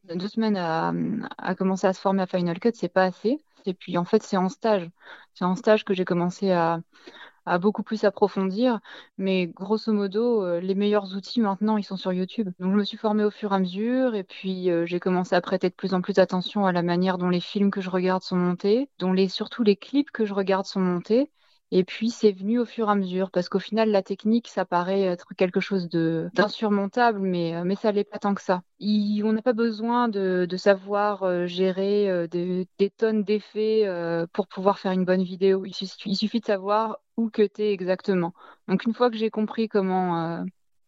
à 0.57 1.55
commencer 1.55 1.88
à 1.88 1.93
se 1.93 1.99
former 1.99 2.21
à 2.21 2.27
Final 2.27 2.59
Cut, 2.59 2.73
c'est 2.75 2.89
pas 2.89 3.05
assez. 3.05 3.39
Et 3.65 3.73
puis, 3.73 3.97
en 3.97 4.05
fait, 4.05 4.21
c'est 4.21 4.38
en 4.38 4.49
stage. 4.49 4.88
C'est 5.33 5.45
en 5.45 5.55
stage 5.55 5.83
que 5.83 5.95
j'ai 5.95 6.05
commencé 6.05 6.51
à 6.51 6.79
à 7.45 7.58
beaucoup 7.60 7.84
plus 7.84 8.03
approfondir. 8.03 8.79
Mais 9.17 9.47
grosso 9.47 9.91
modo, 9.93 10.43
euh, 10.43 10.60
les 10.60 10.75
meilleurs 10.75 11.15
outils 11.15 11.41
maintenant, 11.41 11.77
ils 11.77 11.84
sont 11.84 11.97
sur 11.97 12.13
YouTube. 12.13 12.49
Donc 12.60 12.71
je 12.71 12.77
me 12.77 12.84
suis 12.84 12.97
formée 12.97 13.23
au 13.23 13.31
fur 13.31 13.51
et 13.51 13.55
à 13.55 13.60
mesure 13.60 14.15
et 14.15 14.23
puis 14.23 14.69
euh, 14.69 14.86
j'ai 14.86 14.99
commencé 14.99 15.36
à 15.36 15.41
prêter 15.41 15.69
de 15.69 15.75
plus 15.75 15.93
en 15.93 16.01
plus 16.01 16.19
attention 16.19 16.65
à 16.65 16.71
la 16.71 16.81
manière 16.84 17.17
dont 17.17 17.29
les 17.29 17.39
films 17.41 17.71
que 17.71 17.81
je 17.81 17.89
regarde 17.89 18.23
sont 18.23 18.38
montés, 18.38 18.89
dont 18.99 19.13
les, 19.13 19.27
surtout 19.29 19.63
les 19.63 19.75
clips 19.75 20.12
que 20.12 20.25
je 20.25 20.34
regarde 20.34 20.65
sont 20.65 20.79
montés. 20.81 21.31
Et 21.71 21.84
puis 21.84 22.10
c'est 22.10 22.32
venu 22.32 22.60
au 22.60 22.65
fur 22.65 22.88
et 22.88 22.91
à 22.91 22.95
mesure, 22.95 23.32
parce 23.32 23.49
qu'au 23.49 23.60
final, 23.60 23.89
la 23.89 24.04
technique, 24.04 24.47
ça 24.47 24.65
paraît 24.65 25.01
être 25.01 25.34
quelque 25.36 25.60
chose 25.60 25.89
d'insurmontable, 25.89 27.19
mais, 27.19 27.56
euh, 27.56 27.63
mais 27.65 27.75
ça 27.75 27.91
l'est 27.91 28.04
pas 28.04 28.19
tant 28.19 28.36
que 28.36 28.41
ça. 28.41 28.62
on 28.80 29.34
n'a 29.34 29.41
pas 29.41 29.54
besoin 29.54 30.08
de, 30.08 30.47
savoir 30.58 31.23
euh, 31.23 31.47
gérer 31.47 32.10
euh, 32.10 32.28
des, 32.28 32.67
tonnes 32.97 33.23
d'effets 33.23 33.86
pour 34.34 34.47
pouvoir 34.47 34.80
faire 34.80 34.91
une 34.91 35.06
bonne 35.06 35.23
vidéo. 35.23 35.65
Il, 35.65 35.73
suffit 35.73 36.39
de 36.39 36.45
savoir 36.45 36.99
où 37.17 37.30
cutter 37.30 37.71
exactement. 37.71 38.34
Donc 38.67 38.86
une 38.86 38.93
fois 38.93 39.10
que 39.10 39.17
j'ai 39.17 39.30
compris 39.30 39.67
comment 39.67 40.45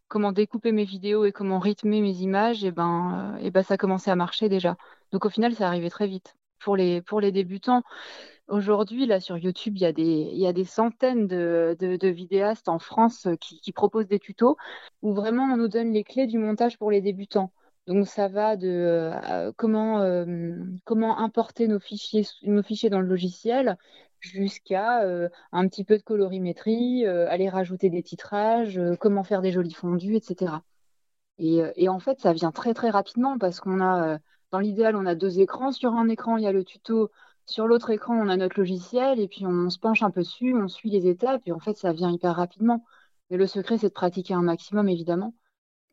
comment 0.08 0.32
découper 0.32 0.72
mes 0.72 0.84
vidéos 0.84 1.24
et 1.26 1.32
comment 1.32 1.58
rythmer 1.58 2.00
mes 2.00 2.22
images, 2.22 2.64
et 2.64 2.68
eh 2.68 2.70
ben, 2.72 3.36
et 3.40 3.46
eh 3.46 3.50
ben 3.50 3.62
ça 3.62 3.76
commençait 3.76 4.10
à 4.10 4.16
marcher 4.16 4.48
déjà. 4.48 4.76
Donc 5.12 5.24
au 5.26 5.30
final, 5.30 5.54
ça 5.54 5.66
arrivait 5.66 5.90
très 5.90 6.06
vite. 6.06 6.34
Pour 6.60 6.76
les, 6.76 7.02
pour 7.02 7.20
les 7.20 7.30
débutants, 7.30 7.82
Aujourd'hui, 8.48 9.04
là, 9.06 9.20
sur 9.20 9.36
YouTube, 9.36 9.76
il 9.76 9.82
y 9.82 10.46
a 10.46 10.52
des, 10.52 10.64
centaines 10.64 11.26
de, 11.26 12.08
vidéastes 12.08 12.68
en 12.68 12.78
France 12.78 13.26
euh, 13.26 13.36
qui, 13.36 13.72
proposent 13.72 14.08
des 14.08 14.18
tutos 14.18 14.56
où 15.02 15.12
vraiment 15.12 15.44
on 15.44 15.56
nous 15.58 15.68
donne 15.68 15.92
les 15.92 16.02
clés 16.02 16.26
du 16.26 16.38
montage 16.38 16.78
pour 16.78 16.90
les 16.90 17.02
débutants. 17.02 17.52
Donc, 17.86 18.06
ça 18.06 18.28
va 18.28 18.56
de 18.56 18.68
euh, 18.68 19.52
comment, 19.56 20.00
euh, 20.00 20.56
comment 20.84 21.18
importer 21.18 21.68
nos 21.68 21.78
fichiers, 21.78 22.26
nos 22.42 22.62
fichiers 22.62 22.88
dans 22.88 23.00
le 23.00 23.06
logiciel 23.06 23.76
jusqu'à 24.20 25.02
un 25.52 25.68
petit 25.68 25.84
peu 25.84 25.96
de 25.96 26.02
colorimétrie, 26.02 27.06
aller 27.06 27.48
rajouter 27.48 27.88
des 27.88 28.02
titrages, 28.02 28.80
comment 28.98 29.22
faire 29.22 29.42
des 29.42 29.52
jolis 29.52 29.74
fondus, 29.74 30.16
etc. 30.16 30.54
Et, 31.38 31.62
et, 31.76 31.88
en 31.88 32.00
fait, 32.00 32.18
ça 32.20 32.32
vient 32.32 32.50
très, 32.50 32.74
très 32.74 32.90
rapidement 32.90 33.38
parce 33.38 33.60
qu'on 33.60 33.80
a, 33.80 34.18
dans 34.50 34.58
l'idéal, 34.58 34.96
on 34.96 35.06
a 35.06 35.14
deux 35.14 35.38
écrans. 35.38 35.70
Sur 35.70 35.92
un 35.94 36.08
écran, 36.08 36.36
il 36.36 36.42
y 36.42 36.48
a 36.48 36.52
le 36.52 36.64
tuto 36.64 37.10
sur 37.48 37.66
l'autre 37.66 37.90
écran, 37.90 38.14
on 38.14 38.28
a 38.28 38.36
notre 38.36 38.58
logiciel 38.58 39.18
et 39.20 39.26
puis 39.26 39.46
on 39.46 39.70
se 39.70 39.78
penche 39.78 40.02
un 40.02 40.10
peu 40.10 40.20
dessus, 40.20 40.54
on 40.54 40.68
suit 40.68 40.90
les 40.90 41.06
étapes 41.08 41.42
et 41.46 41.52
en 41.52 41.58
fait, 41.58 41.76
ça 41.76 41.92
vient 41.92 42.10
hyper 42.10 42.36
rapidement. 42.36 42.84
Mais 43.30 43.36
le 43.36 43.46
secret, 43.46 43.78
c'est 43.78 43.88
de 43.88 43.92
pratiquer 43.92 44.34
un 44.34 44.42
maximum, 44.42 44.88
évidemment. 44.88 45.34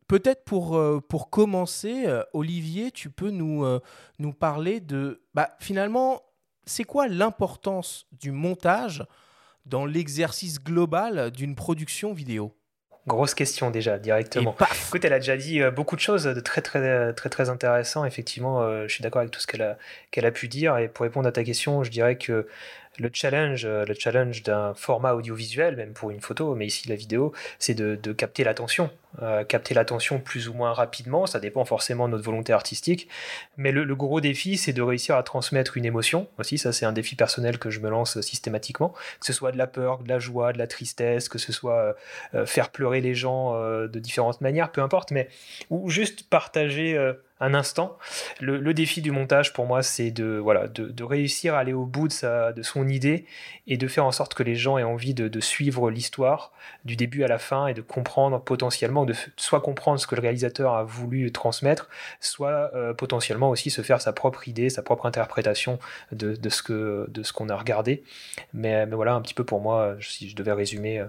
Peut-être 0.07 0.43
pour, 0.43 0.77
euh, 0.77 0.99
commencer, 1.31 2.05
euh, 2.05 2.23
Olivier, 2.33 2.91
tu 2.91 3.09
peux 3.09 3.31
nous, 3.31 3.65
euh, 3.65 3.79
nous 4.19 4.33
parler 4.33 4.79
de, 4.79 5.23
bah, 5.33 5.49
finalement, 5.59 6.21
c'est 6.65 6.83
quoi 6.83 7.07
l'importance 7.07 8.05
du 8.11 8.31
montage 8.31 9.05
dans 9.65 9.85
l'exercice 9.85 10.61
global 10.61 11.31
d'une 11.31 11.55
production 11.55 12.13
vidéo? 12.13 12.53
Grosse 13.07 13.35
question 13.35 13.69
déjà 13.69 13.99
directement. 13.99 14.55
Écoute, 14.87 15.05
elle 15.05 15.13
a 15.13 15.19
déjà 15.19 15.37
dit 15.37 15.61
euh, 15.61 15.69
beaucoup 15.69 15.95
de 15.95 16.01
choses 16.01 16.23
de 16.23 16.39
très 16.39 16.61
très 16.61 17.13
très 17.13 17.29
très 17.29 17.49
intéressant. 17.51 18.03
Effectivement, 18.03 18.63
euh, 18.63 18.87
je 18.87 18.93
suis 18.93 19.03
d'accord 19.03 19.19
avec 19.19 19.31
tout 19.31 19.39
ce 19.39 19.45
qu'elle 19.45 19.61
a 19.61 19.77
qu'elle 20.09 20.25
a 20.25 20.31
pu 20.31 20.47
dire. 20.47 20.77
Et 20.79 20.87
pour 20.87 21.03
répondre 21.03 21.27
à 21.27 21.31
ta 21.31 21.43
question, 21.43 21.83
je 21.83 21.91
dirais 21.91 22.17
que 22.17 22.47
le 22.99 23.09
challenge, 23.11 23.65
euh, 23.65 23.85
le 23.85 23.93
challenge 23.93 24.43
d'un 24.43 24.73
format 24.73 25.13
audiovisuel, 25.13 25.75
même 25.75 25.93
pour 25.93 26.11
une 26.11 26.21
photo, 26.21 26.55
mais 26.55 26.65
ici 26.67 26.87
la 26.89 26.95
vidéo, 26.95 27.33
c'est 27.59 27.73
de, 27.73 28.13
capter 28.13 28.43
l'attention. 28.43 28.89
Euh, 29.21 29.45
capter 29.45 29.73
l'attention 29.73 30.19
plus 30.19 30.49
ou 30.49 30.53
moins 30.53 30.73
rapidement, 30.73 31.25
ça 31.25 31.39
dépend 31.39 31.63
forcément 31.63 32.07
de 32.07 32.13
notre 32.13 32.23
volonté 32.23 32.51
artistique. 32.51 33.07
Mais 33.57 33.71
le, 33.71 33.95
gros 33.95 34.19
défi, 34.19 34.57
c'est 34.57 34.73
de 34.73 34.81
réussir 34.81 35.15
à 35.15 35.23
transmettre 35.23 35.77
une 35.77 35.85
émotion 35.85 36.27
aussi. 36.37 36.57
Ça, 36.57 36.73
c'est 36.73 36.85
un 36.85 36.91
défi 36.91 37.15
personnel 37.15 37.57
que 37.57 37.69
je 37.69 37.79
me 37.79 37.89
lance 37.89 38.19
systématiquement. 38.21 38.89
Que 39.19 39.25
ce 39.25 39.33
soit 39.33 39.51
de 39.51 39.57
la 39.57 39.67
peur, 39.67 39.99
de 39.99 40.09
la 40.09 40.19
joie, 40.19 40.51
de 40.51 40.57
la 40.57 40.67
tristesse, 40.67 41.29
que 41.29 41.37
ce 41.37 41.53
soit 41.53 41.95
euh, 42.33 42.45
faire 42.45 42.69
pleurer 42.69 43.01
les 43.01 43.15
gens 43.15 43.55
de 43.55 43.99
différentes 43.99 44.41
manières, 44.41 44.71
peu 44.71 44.81
importe, 44.81 45.11
mais 45.11 45.29
ou 45.69 45.89
juste 45.89 46.29
partager 46.29 47.13
un 47.39 47.53
instant. 47.53 47.97
Le, 48.39 48.73
défi 48.73 49.01
du 49.01 49.11
montage 49.11 49.53
pour 49.53 49.65
moi, 49.65 49.83
c'est 49.83 50.11
de, 50.11 50.39
voilà, 50.41 50.67
de, 50.67 51.03
réussir 51.03 51.53
à 51.55 51.59
aller 51.59 51.73
au 51.73 51.85
bout 51.85 52.07
de, 52.07 52.13
sa, 52.13 52.53
de 52.53 52.61
son 52.61 52.87
idée 52.87 53.25
et 53.67 53.77
de 53.77 53.87
faire 53.87 54.05
en 54.05 54.11
sorte 54.11 54.33
que 54.33 54.43
les 54.43 54.55
gens 54.55 54.77
aient 54.77 54.83
envie 54.83 55.13
de, 55.13 55.39
suivre 55.39 55.91
l'histoire 55.91 56.53
du 56.85 56.95
début 56.95 57.23
à 57.23 57.27
la 57.27 57.37
fin 57.37 57.67
et 57.67 57.73
de 57.73 57.81
comprendre 57.81 58.41
potentiellement, 58.41 59.05
de 59.05 59.13
soit 59.35 59.59
comprendre 59.59 59.99
ce 59.99 60.07
que 60.07 60.15
le 60.15 60.21
réalisateur 60.21 60.75
a 60.75 60.83
voulu 60.83 61.31
transmettre, 61.31 61.89
soit 62.21 62.71
euh, 62.73 62.93
potentiellement 62.93 63.49
aussi 63.49 63.69
se 63.69 63.81
faire 63.81 64.01
sa 64.01 64.13
propre 64.13 64.47
idée, 64.47 64.69
sa 64.69 64.81
propre 64.81 65.05
interprétation 65.05 65.77
de, 66.11 66.35
de 66.35 66.49
ce 66.49 67.33
qu'on 67.33 67.49
a 67.49 67.55
regardé. 67.55 68.03
Mais, 68.53 68.85
mais, 68.85 68.95
voilà 68.95 69.13
un 69.13 69.21
petit 69.21 69.33
peu 69.33 69.43
pour 69.43 69.59
moi, 69.59 69.97
si 69.99 70.29
je 70.29 70.35
devais 70.35 70.53
résumer 70.53 70.99
euh, 70.99 71.05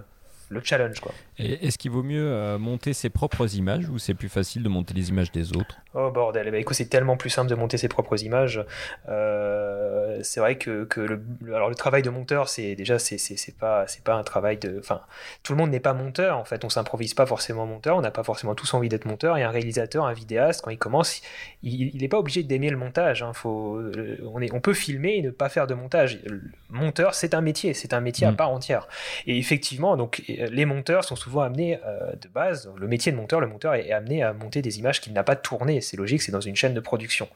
le 0.49 0.61
challenge. 0.63 0.99
Quoi. 0.99 1.13
est-ce 1.37 1.77
qu'il 1.77 1.91
vaut 1.91 2.03
mieux 2.03 2.31
euh, 2.31 2.57
monter 2.57 2.93
ses 2.93 3.09
propres 3.09 3.55
images 3.55 3.89
ou 3.89 3.99
c'est 3.99 4.13
plus 4.13 4.29
facile 4.29 4.63
de 4.63 4.69
monter 4.69 4.93
les 4.93 5.09
images 5.09 5.31
des 5.31 5.55
autres? 5.55 5.77
Oh 5.93 6.11
bordel, 6.11 6.49
bah, 6.51 6.57
écoute, 6.57 6.75
c'est 6.75 6.89
tellement 6.89 7.17
plus 7.17 7.29
simple 7.29 7.49
de 7.49 7.55
monter 7.55 7.77
ses 7.77 7.87
propres 7.87 8.23
images. 8.23 8.63
Euh, 9.09 10.19
c'est 10.23 10.39
vrai 10.39 10.57
que, 10.57 10.85
que 10.85 11.01
le, 11.01 11.21
alors 11.53 11.69
le 11.69 11.75
travail 11.75 12.01
de 12.01 12.09
monteur, 12.09 12.49
c'est 12.49 12.75
déjà 12.75 12.99
c'est, 12.99 13.17
c'est, 13.17 13.57
pas 13.57 13.87
c'est 13.87 14.03
pas 14.03 14.15
un 14.15 14.23
travail 14.23 14.57
de, 14.57 14.77
enfin 14.79 15.01
tout 15.43 15.53
le 15.53 15.57
monde 15.57 15.71
n'est 15.71 15.79
pas 15.79 15.93
monteur 15.93 16.37
en 16.37 16.45
fait. 16.45 16.63
On 16.63 16.69
s'improvise 16.69 17.13
pas 17.13 17.25
forcément 17.25 17.65
monteur. 17.65 17.97
On 17.97 18.01
n'a 18.01 18.11
pas 18.11 18.23
forcément 18.23 18.55
tous 18.55 18.73
envie 18.73 18.89
d'être 18.89 19.05
monteur. 19.05 19.37
Et 19.37 19.43
un 19.43 19.49
réalisateur, 19.49 20.05
un 20.05 20.13
vidéaste, 20.13 20.61
quand 20.61 20.71
il 20.71 20.77
commence, 20.77 21.21
il 21.63 21.97
n'est 21.97 22.07
pas 22.07 22.19
obligé 22.19 22.43
d'aimer 22.43 22.69
le 22.69 22.77
montage. 22.77 23.23
Hein. 23.23 23.33
Faut, 23.33 23.77
euh, 23.77 24.17
on 24.31 24.41
est, 24.41 24.53
on 24.53 24.61
peut 24.61 24.73
filmer 24.73 25.17
et 25.17 25.21
ne 25.21 25.31
pas 25.31 25.49
faire 25.49 25.67
de 25.67 25.73
montage. 25.73 26.19
Le 26.25 26.41
monteur, 26.69 27.13
c'est 27.13 27.33
un 27.33 27.41
métier, 27.41 27.73
c'est 27.73 27.93
un 27.93 28.01
métier 28.01 28.27
à 28.27 28.31
mm. 28.31 28.35
part 28.35 28.51
entière. 28.51 28.87
Et 29.25 29.37
effectivement, 29.37 29.97
donc 29.97 30.23
les 30.49 30.65
monteurs 30.65 31.03
sont 31.03 31.15
souvent 31.15 31.41
amenés 31.41 31.79
euh, 31.85 32.13
de 32.21 32.27
base. 32.27 32.71
Le 32.77 32.87
métier 32.87 33.11
de 33.11 33.17
monteur, 33.17 33.39
le 33.39 33.47
monteur 33.47 33.75
est 33.75 33.91
amené 33.91 34.23
à 34.23 34.33
monter 34.33 34.61
des 34.61 34.79
images 34.79 35.01
qu'il 35.01 35.13
n'a 35.13 35.23
pas 35.23 35.35
tournées 35.35 35.77
c'est 35.81 35.97
logique, 35.97 36.21
c'est 36.21 36.31
dans 36.31 36.41
une 36.41 36.55
chaîne 36.55 36.73
de 36.73 36.79
production. 36.79 37.27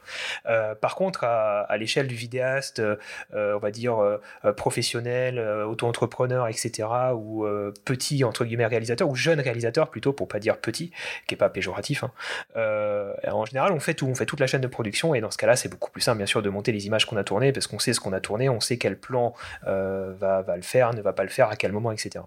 Euh, 0.46 0.74
par 0.74 0.94
contre, 0.94 1.24
à, 1.24 1.76
l'échelle 1.76 2.06
du 2.06 2.14
vidéaste, 2.14 2.80
euh, 2.80 2.96
on 3.32 3.58
va 3.58 3.70
dire 3.70 3.98
euh, 3.98 4.52
professionnel, 4.52 5.38
auto-entrepreneur, 5.38 6.48
etc., 6.48 6.88
ou 7.14 7.46
petit, 7.84 8.24
entre 8.24 8.44
guillemets, 8.44 8.66
réalisateur, 8.66 9.08
ou 9.08 9.14
jeune 9.14 9.40
réalisateur 9.40 9.90
plutôt, 9.90 10.12
pour 10.12 10.28
pas 10.28 10.38
dire 10.38 10.58
petit, 10.58 10.92
qui 11.26 11.34
est 11.34 11.38
pas 11.38 11.48
péjoratif, 11.48 12.04
hein. 12.04 12.12
en 13.26 13.44
général, 13.44 13.72
on 13.72 13.80
fait 13.80 13.94
tout, 13.94 14.06
on 14.06 14.14
fait 14.14 14.26
toute 14.26 14.40
la 14.40 14.46
chaîne 14.46 14.60
de 14.60 14.66
production, 14.66 15.14
et 15.14 15.20
dans 15.20 15.30
ce 15.30 15.38
cas-là, 15.38 15.56
c'est 15.56 15.68
beaucoup 15.68 15.90
plus 15.90 16.00
simple, 16.00 16.18
bien 16.18 16.26
sûr, 16.26 16.42
de 16.42 16.50
monter 16.50 16.72
les 16.72 16.86
images 16.86 17.06
qu'on 17.06 17.16
a 17.16 17.24
tournées, 17.24 17.52
parce 17.52 17.66
qu'on 17.66 17.78
sait 17.78 17.92
ce 17.92 18.00
qu'on 18.00 18.12
a 18.12 18.20
tourné, 18.20 18.48
on 18.48 18.60
sait 18.60 18.78
quel 18.78 18.98
plan 18.98 19.34
va 19.64 20.44
le 20.54 20.62
faire, 20.62 20.94
ne 20.94 21.00
va 21.00 21.12
pas 21.12 21.24
le 21.24 21.30
faire, 21.30 21.48
à 21.48 21.56
quel 21.56 21.72
moment, 21.72 21.92
etc. 21.92 22.24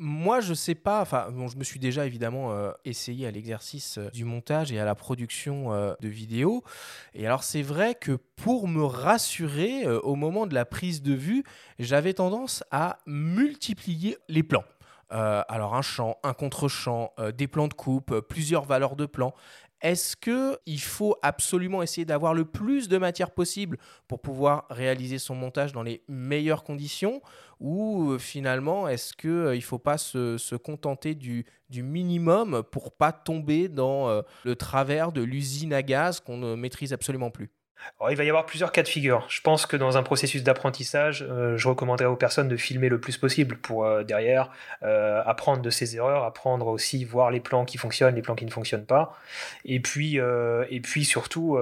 Moi, 0.00 0.40
je 0.40 0.54
sais 0.54 0.76
pas. 0.76 1.00
Enfin, 1.00 1.26
je 1.48 1.56
me 1.56 1.64
suis 1.64 1.80
déjà 1.80 2.06
évidemment 2.06 2.52
euh, 2.52 2.70
essayé 2.84 3.26
à 3.26 3.32
l'exercice 3.32 3.98
euh, 3.98 4.10
du 4.10 4.24
montage 4.24 4.70
et 4.70 4.78
à 4.78 4.84
la 4.84 4.94
production 4.94 5.72
euh, 5.72 5.94
de 6.00 6.06
vidéos. 6.06 6.62
Et 7.14 7.26
alors, 7.26 7.42
c'est 7.42 7.62
vrai 7.62 7.96
que 7.96 8.12
pour 8.36 8.68
me 8.68 8.84
rassurer 8.84 9.88
au 9.88 10.14
moment 10.14 10.46
de 10.46 10.54
la 10.54 10.64
prise 10.64 11.02
de 11.02 11.14
vue, 11.14 11.42
j'avais 11.80 12.14
tendance 12.14 12.62
à 12.70 12.98
multiplier 13.06 14.16
les 14.28 14.44
plans. 14.44 14.64
alors 15.10 15.74
un 15.74 15.82
champ, 15.82 16.18
un 16.22 16.34
contre-champ, 16.34 17.12
des 17.36 17.48
plans 17.48 17.66
de 17.66 17.74
coupe, 17.74 18.20
plusieurs 18.20 18.64
valeurs 18.64 18.94
de 18.94 19.06
plans. 19.06 19.34
Est-ce 19.80 20.16
qu'il 20.16 20.80
faut 20.80 21.16
absolument 21.22 21.82
essayer 21.82 22.04
d'avoir 22.04 22.34
le 22.34 22.44
plus 22.44 22.88
de 22.88 22.98
matière 22.98 23.30
possible 23.30 23.78
pour 24.08 24.20
pouvoir 24.20 24.66
réaliser 24.70 25.18
son 25.18 25.34
montage 25.34 25.72
dans 25.72 25.82
les 25.82 26.02
meilleures 26.08 26.64
conditions 26.64 27.22
Ou 27.60 28.10
euh, 28.10 28.18
finalement, 28.18 28.88
est-ce 28.88 29.14
euh, 29.26 29.54
ne 29.54 29.60
faut 29.60 29.78
pas 29.78 29.98
se, 29.98 30.56
contenter 30.56 31.14
du, 31.14 31.44
minimum 31.70 32.62
pour 32.72 32.90
pas 32.92 33.12
tomber 33.12 33.68
dans 33.68 34.08
euh, 34.08 34.22
le 34.44 34.56
travers 34.56 35.12
de 35.12 35.22
l'usine 35.22 35.72
à 35.72 35.82
gaz 35.82 36.18
qu'on 36.20 36.38
ne 36.38 36.54
maîtrise 36.56 36.92
absolument 36.92 37.30
plus? 37.30 37.50
Il 38.10 38.16
va 38.16 38.24
y 38.24 38.28
avoir 38.28 38.46
plusieurs 38.46 38.72
cas 38.72 38.82
de 38.82 38.88
figure. 38.88 39.26
Je 39.28 39.40
pense 39.40 39.66
que 39.66 39.76
dans 39.76 39.96
un 39.96 40.02
processus 40.02 40.42
d'apprentissage, 40.42 41.26
euh, 41.28 41.56
je 41.56 41.68
recommanderais 41.68 42.06
aux 42.06 42.16
personnes 42.16 42.48
de 42.48 42.56
filmer 42.56 42.88
le 42.88 43.00
plus 43.00 43.16
possible 43.16 43.56
pour 43.56 43.84
euh, 43.84 44.04
derrière 44.04 44.50
euh, 44.82 45.22
apprendre 45.26 45.62
de 45.62 45.70
ses 45.70 45.96
erreurs, 45.96 46.24
apprendre 46.24 46.68
aussi 46.68 47.04
voir 47.04 47.30
les 47.30 47.40
plans 47.40 47.64
qui 47.64 47.78
fonctionnent, 47.78 48.14
les 48.14 48.22
plans 48.22 48.34
qui 48.34 48.44
ne 48.44 48.50
fonctionnent 48.50 48.86
pas. 48.86 49.16
Et 49.64 49.80
puis, 49.80 50.18
et 50.18 50.80
puis 50.80 51.04
surtout, 51.04 51.58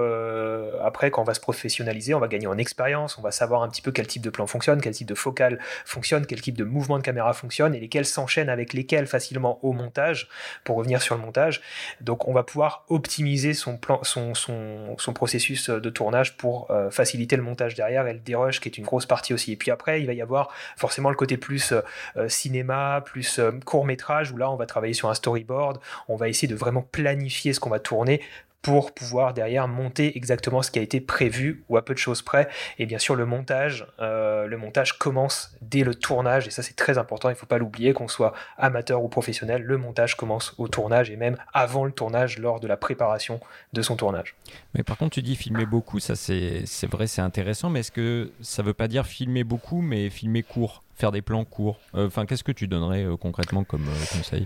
après, 0.83 1.11
quand 1.11 1.21
on 1.21 1.25
va 1.25 1.33
se 1.33 1.39
professionnaliser, 1.39 2.13
on 2.13 2.19
va 2.19 2.27
gagner 2.27 2.47
en 2.47 2.57
expérience, 2.57 3.17
on 3.17 3.21
va 3.21 3.31
savoir 3.31 3.63
un 3.63 3.69
petit 3.69 3.81
peu 3.81 3.91
quel 3.91 4.07
type 4.07 4.21
de 4.21 4.29
plan 4.29 4.47
fonctionne, 4.47 4.81
quel 4.81 4.93
type 4.93 5.07
de 5.07 5.15
focale 5.15 5.59
fonctionne, 5.85 6.25
quel 6.25 6.41
type 6.41 6.57
de 6.57 6.63
mouvement 6.63 6.97
de 6.97 7.03
caméra 7.03 7.33
fonctionne 7.33 7.75
et 7.75 7.79
lesquels 7.79 8.05
s'enchaînent 8.05 8.49
avec 8.49 8.73
lesquels 8.73 9.07
facilement 9.07 9.63
au 9.63 9.73
montage 9.73 10.29
pour 10.63 10.77
revenir 10.77 11.01
sur 11.01 11.15
le 11.15 11.21
montage. 11.21 11.61
Donc, 12.01 12.27
on 12.27 12.33
va 12.33 12.43
pouvoir 12.43 12.85
optimiser 12.89 13.53
son, 13.53 13.77
plan, 13.77 14.03
son, 14.03 14.33
son, 14.33 14.95
son 14.97 15.13
processus 15.13 15.69
de 15.69 15.89
tournage 15.89 16.06
pour 16.37 16.71
euh, 16.71 16.89
faciliter 16.89 17.35
le 17.35 17.43
montage 17.43 17.75
derrière 17.75 18.07
et 18.07 18.13
le 18.13 18.19
dérush 18.19 18.59
qui 18.59 18.69
est 18.69 18.77
une 18.77 18.85
grosse 18.85 19.05
partie 19.05 19.33
aussi. 19.33 19.51
Et 19.51 19.55
puis 19.55 19.71
après, 19.71 20.01
il 20.01 20.07
va 20.07 20.13
y 20.13 20.21
avoir 20.21 20.49
forcément 20.75 21.09
le 21.09 21.15
côté 21.15 21.37
plus 21.37 21.71
euh, 21.71 21.81
euh, 22.15 22.29
cinéma, 22.29 23.01
plus 23.05 23.39
court 23.65 23.85
métrage 23.85 24.31
où 24.31 24.37
là, 24.37 24.49
on 24.49 24.55
va 24.55 24.65
travailler 24.65 24.93
sur 24.93 25.09
un 25.09 25.13
storyboard, 25.13 25.79
on 26.07 26.15
va 26.15 26.29
essayer 26.29 26.47
de 26.47 26.55
vraiment 26.55 26.81
planifier 26.81 27.53
ce 27.53 27.59
qu'on 27.59 27.69
va 27.69 27.79
tourner 27.79 28.21
pour 28.67 28.91
pouvoir 28.91 29.33
derrière 29.33 29.65
monter 29.69 30.17
exactement 30.17 30.61
ce 30.61 30.71
qui 30.71 30.79
a 30.79 30.81
été 30.81 30.99
prévu 30.99 31.63
ou 31.69 31.77
à 31.77 31.85
peu 31.85 31.93
de 31.93 31.99
choses 31.99 32.21
près. 32.21 32.49
Et 32.79 32.85
bien 32.85 32.99
sûr, 32.99 33.15
le 33.15 33.25
montage, 33.25 33.87
euh, 34.01 34.45
le 34.45 34.57
montage 34.57 34.97
commence 34.97 35.55
dès 35.61 35.85
le 35.85 35.95
tournage 35.95 36.47
et 36.47 36.51
ça 36.51 36.61
c'est 36.63 36.75
très 36.75 36.97
important. 36.97 37.29
Il 37.29 37.31
ne 37.31 37.37
faut 37.37 37.45
pas 37.45 37.59
l'oublier 37.59 37.93
qu'on 37.93 38.09
soit 38.09 38.33
amateur 38.57 39.01
ou 39.01 39.07
professionnel. 39.07 39.61
Le 39.61 39.77
montage 39.77 40.17
commence 40.17 40.53
au 40.57 40.67
tournage 40.67 41.09
et 41.09 41.15
même 41.15 41.37
avant 41.53 41.85
le 41.85 41.93
tournage, 41.93 42.39
lors 42.39 42.59
de 42.59 42.67
la 42.67 42.75
préparation 42.75 43.39
de 43.71 43.81
son 43.81 43.95
tournage. 43.95 44.35
Mais 44.73 44.83
par 44.83 44.97
contre, 44.97 45.13
tu 45.13 45.21
dis 45.21 45.37
filmer 45.37 45.65
beaucoup, 45.65 46.01
ça 46.01 46.17
c'est 46.17 46.65
vrai, 46.91 47.07
c'est 47.07 47.21
intéressant. 47.21 47.69
Mais 47.69 47.79
est-ce 47.79 47.91
que 47.93 48.33
ça 48.41 48.63
veut 48.63 48.73
pas 48.73 48.89
dire 48.89 49.05
filmer 49.05 49.45
beaucoup, 49.45 49.79
mais 49.79 50.09
filmer 50.09 50.43
court, 50.43 50.83
faire 50.93 51.13
des 51.13 51.21
plans 51.21 51.45
courts? 51.45 51.79
Euh, 51.95 52.07
Enfin, 52.07 52.25
qu'est-ce 52.25 52.43
que 52.43 52.51
tu 52.51 52.67
donnerais 52.67 53.05
euh, 53.05 53.15
concrètement 53.15 53.63
comme 53.63 53.85
conseil? 54.11 54.45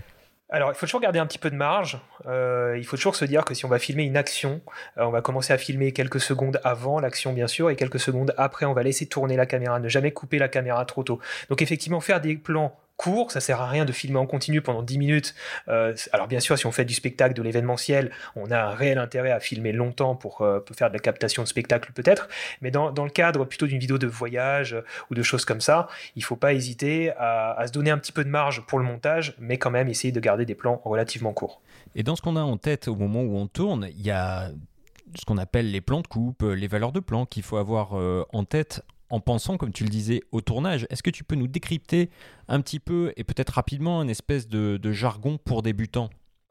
Alors, 0.52 0.70
il 0.70 0.74
faut 0.74 0.84
toujours 0.84 1.00
garder 1.00 1.18
un 1.18 1.26
petit 1.26 1.38
peu 1.38 1.50
de 1.50 1.56
marge. 1.56 1.98
Euh, 2.26 2.76
il 2.76 2.84
faut 2.84 2.96
toujours 2.96 3.16
se 3.16 3.24
dire 3.24 3.46
que 3.46 3.54
si 3.54 3.64
on 3.64 3.68
va 3.68 3.78
filmer 3.78 4.02
une 4.02 4.18
action, 4.18 4.60
euh, 4.98 5.04
on 5.04 5.10
va 5.10 5.22
commencer 5.22 5.54
à 5.54 5.56
filmer 5.56 5.92
quelques 5.92 6.20
secondes 6.20 6.60
avant 6.62 7.00
l'action, 7.00 7.32
bien 7.32 7.46
sûr, 7.46 7.70
et 7.70 7.76
quelques 7.76 7.98
secondes 7.98 8.34
après, 8.36 8.66
on 8.66 8.74
va 8.74 8.82
laisser 8.82 9.06
tourner 9.06 9.34
la 9.34 9.46
caméra, 9.46 9.80
ne 9.80 9.88
jamais 9.88 10.12
couper 10.12 10.38
la 10.38 10.48
caméra 10.48 10.84
trop 10.84 11.04
tôt. 11.04 11.20
Donc, 11.48 11.62
effectivement, 11.62 12.00
faire 12.00 12.20
des 12.20 12.36
plans 12.36 12.78
court, 12.96 13.30
ça 13.30 13.40
sert 13.40 13.60
à 13.60 13.68
rien 13.68 13.84
de 13.84 13.92
filmer 13.92 14.18
en 14.18 14.26
continu 14.26 14.60
pendant 14.60 14.82
10 14.82 14.98
minutes. 14.98 15.34
Euh, 15.68 15.94
alors 16.12 16.28
bien 16.28 16.40
sûr, 16.40 16.58
si 16.58 16.66
on 16.66 16.72
fait 16.72 16.84
du 16.84 16.94
spectacle, 16.94 17.34
de 17.34 17.42
l'événementiel, 17.42 18.10
on 18.36 18.50
a 18.50 18.58
un 18.58 18.70
réel 18.70 18.98
intérêt 18.98 19.30
à 19.30 19.40
filmer 19.40 19.72
longtemps 19.72 20.14
pour, 20.14 20.42
euh, 20.42 20.60
faire 20.76 20.88
de 20.88 20.94
la 20.94 21.00
captation 21.00 21.42
de 21.42 21.48
spectacle 21.48 21.92
peut-être, 21.92 22.28
mais 22.60 22.70
dans, 22.70 22.90
le 22.90 23.10
cadre 23.10 23.44
plutôt 23.44 23.66
d'une 23.66 23.78
vidéo 23.78 23.98
de 23.98 24.06
voyage 24.06 24.74
euh, 24.74 24.84
ou 25.10 25.14
de 25.14 25.22
choses 25.22 25.44
comme 25.44 25.60
ça, 25.60 25.88
il 26.16 26.24
faut 26.24 26.36
pas 26.36 26.52
hésiter 26.52 27.12
à, 27.16 27.52
à, 27.52 27.66
se 27.66 27.72
donner 27.72 27.90
un 27.90 27.98
petit 27.98 28.12
peu 28.12 28.24
de 28.24 28.28
marge 28.28 28.64
pour 28.66 28.78
le 28.78 28.84
montage, 28.84 29.34
mais 29.38 29.58
quand 29.58 29.70
même 29.70 29.88
essayer 29.88 30.12
de 30.12 30.20
garder 30.20 30.44
des 30.44 30.54
plans 30.54 30.80
relativement 30.84 31.32
courts. 31.32 31.60
Et 31.94 32.02
dans 32.02 32.16
ce 32.16 32.22
qu'on 32.22 32.36
a 32.36 32.42
en 32.42 32.56
tête 32.56 32.88
au 32.88 32.96
moment 32.96 33.22
où 33.22 33.36
on 33.36 33.46
tourne, 33.46 33.88
il 33.90 34.02
y 34.02 34.10
a 34.10 34.50
ce 35.14 35.24
qu'on 35.26 35.38
appelle 35.38 35.70
les 35.70 35.80
plans 35.80 36.00
de 36.00 36.06
coupe, 36.06 36.42
les 36.42 36.66
valeurs 36.66 36.92
de 36.92 37.00
plan 37.00 37.26
qu'il 37.26 37.42
faut 37.42 37.58
avoir 37.58 37.92
en 38.32 38.44
tête 38.44 38.82
en 39.12 39.20
pensant, 39.20 39.58
comme 39.58 39.72
tu 39.72 39.84
le 39.84 39.90
disais, 39.90 40.22
au 40.32 40.40
tournage. 40.40 40.86
Est-ce 40.88 41.02
que 41.02 41.10
tu 41.10 41.22
peux 41.22 41.36
nous 41.36 41.46
décrypter 41.46 42.08
un 42.48 42.62
petit 42.62 42.80
peu 42.80 43.12
et 43.16 43.24
peut-être 43.24 43.50
rapidement 43.50 44.00
un 44.00 44.08
espèce 44.08 44.48
de, 44.48 44.92
jargon 44.92 45.38
pour 45.44 45.62
débutants? 45.62 46.08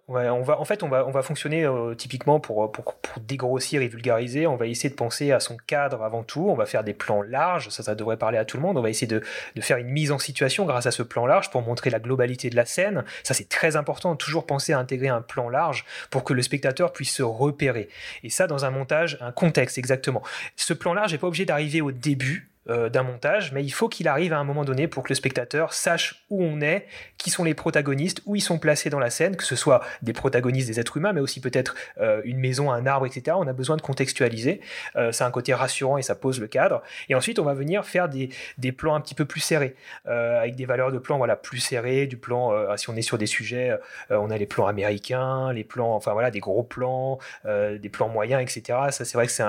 Ouais, 0.07 0.29
on 0.29 0.41
va, 0.41 0.59
en 0.59 0.65
fait, 0.65 0.83
on 0.83 0.89
va, 0.89 1.07
on 1.07 1.11
va 1.11 1.21
fonctionner 1.21 1.63
euh, 1.63 1.95
typiquement 1.95 2.39
pour, 2.39 2.71
pour, 2.71 2.95
dégrossir 3.25 3.81
et 3.81 3.87
vulgariser. 3.87 4.45
On 4.45 4.57
va 4.57 4.67
essayer 4.67 4.89
de 4.89 4.95
penser 4.95 5.31
à 5.31 5.39
son 5.39 5.57
cadre 5.57 6.03
avant 6.03 6.21
tout. 6.21 6.49
On 6.49 6.53
va 6.53 6.65
faire 6.65 6.83
des 6.83 6.93
plans 6.93 7.21
larges, 7.21 7.69
ça, 7.69 7.81
ça 7.81 7.95
devrait 7.95 8.17
parler 8.17 8.37
à 8.37 8.43
tout 8.43 8.57
le 8.57 8.63
monde. 8.63 8.77
On 8.77 8.81
va 8.81 8.89
essayer 8.89 9.07
de, 9.07 9.21
de 9.55 9.61
faire 9.61 9.77
une 9.77 9.87
mise 9.87 10.11
en 10.11 10.19
situation 10.19 10.65
grâce 10.65 10.85
à 10.85 10.91
ce 10.91 11.01
plan 11.01 11.25
large 11.25 11.49
pour 11.49 11.61
montrer 11.61 11.89
la 11.89 11.99
globalité 11.99 12.49
de 12.49 12.55
la 12.55 12.65
scène. 12.65 13.05
Ça, 13.23 13.33
c'est 13.33 13.47
très 13.47 13.75
important. 13.75 14.15
Toujours 14.15 14.45
penser 14.45 14.73
à 14.73 14.79
intégrer 14.79 15.07
un 15.07 15.21
plan 15.21 15.49
large 15.49 15.85
pour 16.09 16.23
que 16.25 16.33
le 16.33 16.41
spectateur 16.41 16.91
puisse 16.93 17.13
se 17.13 17.23
repérer. 17.23 17.87
Et 18.23 18.29
ça, 18.29 18.47
dans 18.47 18.65
un 18.65 18.69
montage, 18.69 19.17
un 19.21 19.31
contexte 19.31 19.77
exactement. 19.77 20.21
Ce 20.57 20.73
plan 20.73 20.93
large 20.93 21.13
n'est 21.13 21.19
pas 21.19 21.27
obligé 21.27 21.45
d'arriver 21.45 21.81
au 21.81 21.91
début 21.91 22.50
euh, 22.69 22.89
d'un 22.89 23.01
montage, 23.01 23.53
mais 23.53 23.63
il 23.63 23.71
faut 23.71 23.89
qu'il 23.89 24.07
arrive 24.07 24.33
à 24.33 24.37
un 24.37 24.43
moment 24.43 24.63
donné 24.63 24.87
pour 24.87 25.01
que 25.01 25.09
le 25.09 25.15
spectateur 25.15 25.73
sache 25.73 26.23
où 26.29 26.43
on 26.43 26.61
est, 26.61 26.85
qui 27.17 27.31
sont 27.31 27.43
les 27.43 27.55
protagonistes, 27.55 28.21
où 28.27 28.35
ils 28.35 28.41
sont 28.41 28.59
placés 28.59 28.91
dans 28.91 28.99
la 28.99 29.09
scène, 29.09 29.35
que 29.35 29.43
ce 29.43 29.55
soit 29.55 29.81
des 30.03 30.13
protagonistes 30.13 30.67
des 30.67 30.79
êtres 30.79 30.97
humains, 30.97 31.11
mais 31.11 31.21
aussi 31.21 31.41
peut-être 31.41 31.73
euh, 31.99 32.21
une 32.23 32.37
maison, 32.37 32.71
un 32.71 32.85
arbre, 32.85 33.07
etc. 33.07 33.35
On 33.39 33.47
a 33.47 33.53
besoin 33.53 33.77
de 33.77 33.81
contextualiser. 33.81 34.61
Euh, 34.95 35.11
c'est 35.11 35.23
un 35.23 35.31
côté 35.31 35.55
rassurant 35.55 35.97
et 35.97 36.03
ça 36.03 36.13
pose 36.13 36.39
le 36.39 36.45
cadre. 36.45 36.83
Et 37.09 37.15
ensuite, 37.15 37.39
on 37.39 37.43
va 37.43 37.55
venir 37.55 37.83
faire 37.83 38.07
des, 38.07 38.29
des 38.59 38.71
plans 38.71 38.93
un 38.93 39.01
petit 39.01 39.15
peu 39.15 39.25
plus 39.25 39.39
serrés, 39.39 39.75
avec 40.05 40.55
des 40.55 40.65
valeurs 40.65 40.91
de 40.91 40.99
plan 40.99 41.17
voilà, 41.17 41.35
plus 41.35 41.57
serrées, 41.57 42.05
du 42.05 42.17
plan, 42.17 42.77
si 42.77 42.91
on 42.91 42.95
est 42.95 43.01
sur 43.01 43.17
des 43.17 43.25
sujets, 43.25 43.75
on 44.11 44.29
a 44.29 44.37
les 44.37 44.45
plans 44.45 44.67
américains, 44.67 45.51
les 45.51 45.63
plans, 45.63 45.95
enfin 45.95 46.13
voilà, 46.13 46.29
des 46.29 46.39
gros 46.39 46.63
plans, 46.63 47.17
des 47.45 47.89
plans 47.89 48.09
moyens, 48.09 48.41
etc. 48.41 48.77
Ça, 48.91 49.03
c'est 49.05 49.15
vrai 49.15 49.25
que 49.25 49.31
c'est 49.31 49.43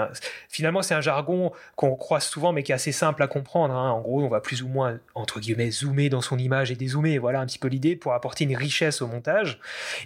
finalement, 0.49 0.81
c'est 0.81 0.95
un 0.95 1.01
jargon 1.03 1.53
qu'on 1.77 1.95
croise 1.95 2.25
souvent, 2.25 2.53
mais 2.53 2.63
qui 2.63 2.73
est 2.73 2.75
assez 2.75 2.93
simple 3.03 3.25
à 3.25 3.27
comprendre. 3.27 3.75
Hein. 3.75 3.91
En 3.91 4.01
gros, 4.01 4.23
on 4.23 4.29
va 4.29 4.41
plus 4.41 4.63
ou 4.63 4.69
moins, 4.69 5.01
entre 5.17 5.41
guillemets, 5.41 5.73
zoomer 5.73 6.09
dans 6.09 6.21
son 6.21 6.39
image 6.39 6.71
et 6.71 6.77
dézoomer. 6.77 7.19
Voilà 7.19 7.41
un 7.41 7.47
petit 7.47 7.59
peu 7.59 7.67
l'idée 7.67 7.97
pour 7.97 8.13
apporter 8.13 8.45
une 8.45 8.55
richesse 8.57 9.03
au 9.03 9.09
montage. 9.09 9.59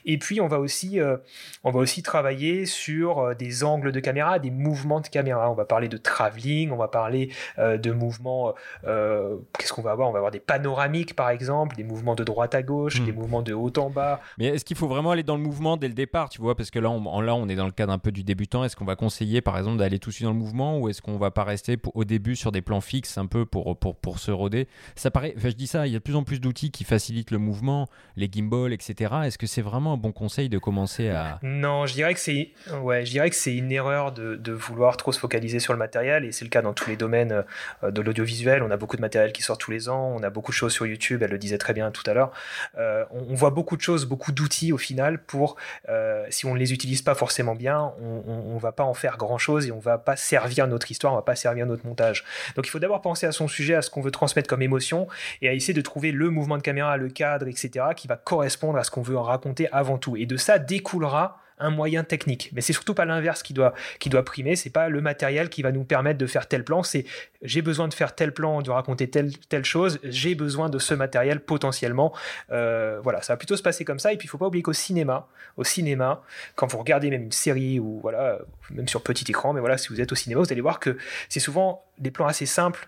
Et 0.07 0.17
puis, 0.17 0.41
on 0.41 0.47
va 0.47 0.59
aussi, 0.61 0.99
euh, 0.99 1.19
on 1.63 1.71
va 1.71 1.81
aussi 1.81 2.03
travailler 2.03 2.65
sur 2.65 3.19
euh, 3.19 3.35
des 3.35 3.65
angles 3.65 3.93
de 3.93 4.01
caméra, 4.01 4.39
des 4.39 4.51
mouvements 4.51 5.01
de 5.01 5.09
caméra. 5.09 5.51
On 5.51 5.55
va 5.55 5.67
parler 5.67 5.89
de 5.89 5.99
travelling, 5.99 6.71
on 6.71 6.79
va 6.79 6.89
parler 6.89 7.29
euh, 7.59 7.77
de 7.77 7.93
mouvements. 7.93 8.55
Qu'est-ce 8.83 9.75
qu'on 9.75 9.83
va 9.83 9.91
avoir? 9.91 10.09
On 10.09 10.13
va 10.13 10.19
avoir 10.21 10.33
des 10.33 10.41
panoramiques, 10.41 11.15
par 11.15 11.29
exemple, 11.29 11.77
des 11.77 11.85
mouvements 11.85 12.15
de 12.15 12.25
droite 12.25 12.55
à 12.55 12.63
gauche, 12.63 13.03
des 13.03 13.13
hmm. 13.13 13.17
mouvements 13.17 13.43
de 13.43 13.53
haut 13.53 13.73
en 13.77 13.91
bas. 13.91 14.21
Mais 14.39 14.47
est-ce 14.47 14.65
qu'il 14.65 14.77
faut 14.77 14.89
vraiment 14.89 15.11
aller 15.11 15.23
dans 15.23 15.37
le 15.37 15.43
mouvement 15.43 15.77
dès 15.77 15.89
le 15.89 15.95
départ, 15.95 16.31
tu 16.31 16.41
vois? 16.41 16.57
Parce 16.57 16.71
que 16.71 16.79
là, 16.79 16.89
on, 16.89 17.21
là, 17.21 17.35
on 17.35 17.47
est 17.51 17.57
dans 17.57 17.67
le 17.67 17.73
cadre 17.73 17.93
un 17.93 17.99
peu 17.99 18.11
du 18.11 18.25
débutant. 18.25 18.65
Est-ce 18.65 18.75
qu'on 18.75 18.87
va 18.87 18.97
conseiller, 18.97 19.43
par 19.43 19.59
exemple, 19.59 19.77
d'aller 19.77 19.99
tout 19.99 20.09
de 20.09 20.15
suite 20.15 20.27
dans 20.27 20.33
le 20.33 20.39
mouvement 20.39 20.79
ou 20.79 20.89
est-ce 20.89 21.03
qu'on 21.03 21.19
va 21.19 21.31
pas 21.31 21.45
rester 21.45 21.77
au 21.93 22.05
début 22.05 22.37
sur 22.37 22.53
des 22.53 22.63
plans 22.63 22.81
fixe 22.87 23.19
un 23.19 23.27
peu 23.27 23.45
pour, 23.45 23.77
pour, 23.79 23.97
pour 23.97 24.19
se 24.19 24.31
roder. 24.31 24.69
Ça 24.95 25.11
paraît, 25.11 25.35
je 25.37 25.49
dis 25.49 25.67
ça, 25.67 25.87
il 25.87 25.93
y 25.93 25.97
a 25.97 25.99
de 25.99 26.05
plus 26.05 26.17
en 26.17 26.25
plus 26.25 26.41
d'outils 26.41 26.71
qui 26.71 26.85
facilitent 26.85 27.31
le 27.31 27.39
mouvement, 27.39 27.89
les 28.17 28.29
gimbals, 28.31 28.73
etc. 28.73 29.15
Est-ce 29.25 29.39
que 29.39 29.47
c'est 29.47 29.63
vraiment 29.63 29.95
un 29.95 29.97
bon 29.97 30.13
conseil 30.13 30.49
de 30.49 30.59
commencer 30.59 31.11
à... 31.11 31.39
Non, 31.43 31.87
je 31.87 31.95
dirais 31.95 32.15
que 32.15 32.21
c'est 32.21 32.53
ouais, 32.83 33.05
je 33.05 33.11
dirais 33.11 33.31
que 33.31 33.37
c'est 33.37 33.55
une 33.55 33.73
erreur 33.73 34.13
de, 34.13 34.37
de, 34.37 34.53
vouloir 34.53 34.97
trop 34.97 35.13
se 35.13 35.19
focaliser 35.19 35.59
sur 35.61 35.73
le 35.73 35.79
matériel 35.79 36.25
et 36.25 36.33
c'est 36.33 36.45
le 36.45 36.51
cas 36.51 36.63
dans 36.63 36.73
tous 36.73 36.89
les 36.89 36.97
domaines 36.97 37.45
euh, 37.83 37.91
de 37.91 38.01
l'audiovisuel. 38.01 38.63
On 38.63 38.71
a 38.71 38.77
beaucoup 38.77 38.97
de 38.97 39.01
matériel 39.01 39.33
qui 39.33 39.43
sort 39.43 39.59
tous 39.59 39.71
les 39.71 39.89
ans, 39.89 40.13
on 40.15 40.23
a 40.23 40.31
beaucoup 40.31 40.53
de 40.53 40.57
choses 40.57 40.73
sur 40.73 40.87
YouTube, 40.87 41.23
elle 41.23 41.31
le 41.31 41.39
disait 41.39 41.59
très 41.59 41.73
bien 41.73 41.91
tout 41.91 42.09
à 42.09 42.15
l'heure. 42.15 42.33
Euh, 42.79 43.05
on, 43.11 43.35
voit 43.35 43.51
beaucoup 43.51 43.77
de 43.77 43.83
choses, 43.83 44.07
beaucoup 44.07 44.33
d'outils 44.33 44.73
au 44.73 44.79
final 44.79 45.19
pour, 45.19 45.57
euh, 45.89 46.25
si 46.31 46.47
on 46.47 46.55
ne 46.55 46.59
les 46.59 46.73
utilise 46.73 47.03
pas 47.03 47.15
forcément 47.15 47.55
bien, 47.55 47.93
on 48.01 48.55
ne 48.55 48.61
va 48.61 48.73
pas 48.73 48.85
en 48.85 48.95
faire 48.95 49.17
grand-chose 49.17 49.67
et 49.67 49.73
on 49.73 49.79
va 49.79 49.99
pas 49.99 50.17
servir 50.17 50.67
notre 50.67 50.91
histoire, 50.91 51.13
on 51.13 51.17
va 51.17 51.23
pas 51.23 51.37
servir 51.37 51.67
notre 51.67 51.87
montage. 51.87 52.25
Donc 52.55 52.67
il 52.67 52.71
faut 52.71 52.76
d'abord 52.81 53.01
penser 53.01 53.27
à 53.27 53.33
son 53.33 53.49
sujet, 53.49 53.75
à 53.75 53.83
ce 53.83 53.91
qu'on 53.91 54.01
veut 54.01 54.11
transmettre 54.11 54.49
comme 54.49 54.63
émotion, 54.63 55.07
et 55.43 55.49
à 55.49 55.53
essayer 55.53 55.75
de 55.75 55.81
trouver 55.81 56.13
le 56.13 56.31
mouvement 56.31 56.57
de 56.57 56.63
caméra, 56.63 56.97
le 56.97 57.09
cadre, 57.09 57.49
etc., 57.49 57.87
qui 57.97 58.09
va 58.09 58.17
correspondre 58.17 58.79
à 58.79 58.85
ce 58.85 58.91
qu'on 58.91 59.03
veut 59.03 59.17
en 59.17 59.23
raconter 59.23 59.69
avant 59.73 59.99
tout. 59.99 60.17
Et 60.17 60.27
de 60.27 60.37
ça 60.37 60.59
découlera 60.59 61.41
un 61.59 61.71
moyen 61.71 62.05
technique. 62.05 62.51
Mais 62.53 62.61
c'est 62.61 62.73
surtout 62.73 62.95
pas 62.95 63.05
l'inverse 63.05 63.43
qui 63.43 63.53
doit, 63.53 63.75
qui 63.99 64.09
doit 64.09 64.25
primer, 64.25 64.57
c'est 64.57 64.71
pas 64.71 64.89
le 64.89 65.01
matériel 65.01 65.49
qui 65.49 65.63
va 65.63 65.73
nous 65.73 65.85
permettre 65.85 66.19
de 66.19 66.27
faire 66.27 66.49
tel 66.49 66.65
plan, 66.65 66.83
c'est 66.83 67.05
j'ai 67.43 67.63
besoin 67.63 67.89
de 67.89 67.95
faire 67.95 68.15
tel 68.15 68.33
plan, 68.33 68.63
de 68.63 68.71
raconter 68.71 69.09
telle, 69.09 69.37
telle 69.49 69.65
chose, 69.65 69.99
j'ai 70.03 70.35
besoin 70.35 70.69
de 70.69 70.79
ce 70.79 70.95
matériel 70.95 71.41
potentiellement. 71.41 72.13
Euh, 72.51 73.01
voilà, 73.03 73.23
ça 73.23 73.33
va 73.33 73.37
plutôt 73.37 73.57
se 73.57 73.63
passer 73.63 73.85
comme 73.85 73.99
ça. 73.99 74.13
Et 74.13 74.17
puis 74.17 74.27
il 74.27 74.29
faut 74.29 74.39
pas 74.39 74.47
oublier 74.47 74.63
qu'au 74.63 74.73
cinéma, 74.73 75.29
au 75.57 75.65
cinéma, 75.65 76.23
quand 76.55 76.67
vous 76.67 76.79
regardez 76.79 77.11
même 77.11 77.25
une 77.25 77.33
série 77.33 77.79
ou 77.79 78.01
voilà, 78.01 78.39
même 78.71 78.89
sur 78.89 79.03
petit 79.03 79.25
écran, 79.29 79.53
mais 79.53 79.61
voilà, 79.61 79.79
si 79.79 79.89
vous 79.89 80.01
êtes 80.01 80.13
au 80.13 80.17
cinéma, 80.17 80.41
vous 80.41 80.53
allez 80.53 80.61
voir 80.61 80.81
que 80.81 80.97
c'est 81.29 81.41
souvent 81.41 81.85
des 81.99 82.11
plans 82.11 82.27
assez 82.27 82.47
simples 82.47 82.87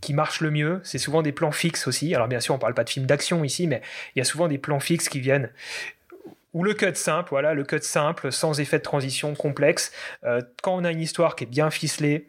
qui 0.00 0.14
marchent 0.14 0.40
le 0.40 0.50
mieux, 0.50 0.80
c'est 0.84 0.98
souvent 0.98 1.22
des 1.22 1.32
plans 1.32 1.52
fixes 1.52 1.86
aussi. 1.86 2.14
Alors 2.14 2.28
bien 2.28 2.40
sûr, 2.40 2.54
on 2.54 2.58
parle 2.58 2.74
pas 2.74 2.84
de 2.84 2.90
films 2.90 3.06
d'action 3.06 3.44
ici, 3.44 3.66
mais 3.66 3.82
il 4.14 4.18
y 4.18 4.22
a 4.22 4.24
souvent 4.24 4.48
des 4.48 4.58
plans 4.58 4.80
fixes 4.80 5.08
qui 5.08 5.20
viennent 5.20 5.50
ou 6.54 6.62
le 6.62 6.72
cut 6.72 6.94
simple, 6.94 7.30
voilà, 7.30 7.52
le 7.52 7.64
cut 7.64 7.82
simple, 7.82 8.32
sans 8.32 8.60
effet 8.60 8.78
de 8.78 8.84
transition 8.84 9.34
complexe. 9.34 9.92
Euh, 10.24 10.40
quand 10.62 10.74
on 10.74 10.84
a 10.84 10.90
une 10.90 11.00
histoire 11.00 11.36
qui 11.36 11.44
est 11.44 11.48
bien 11.48 11.70
ficelée, 11.70 12.26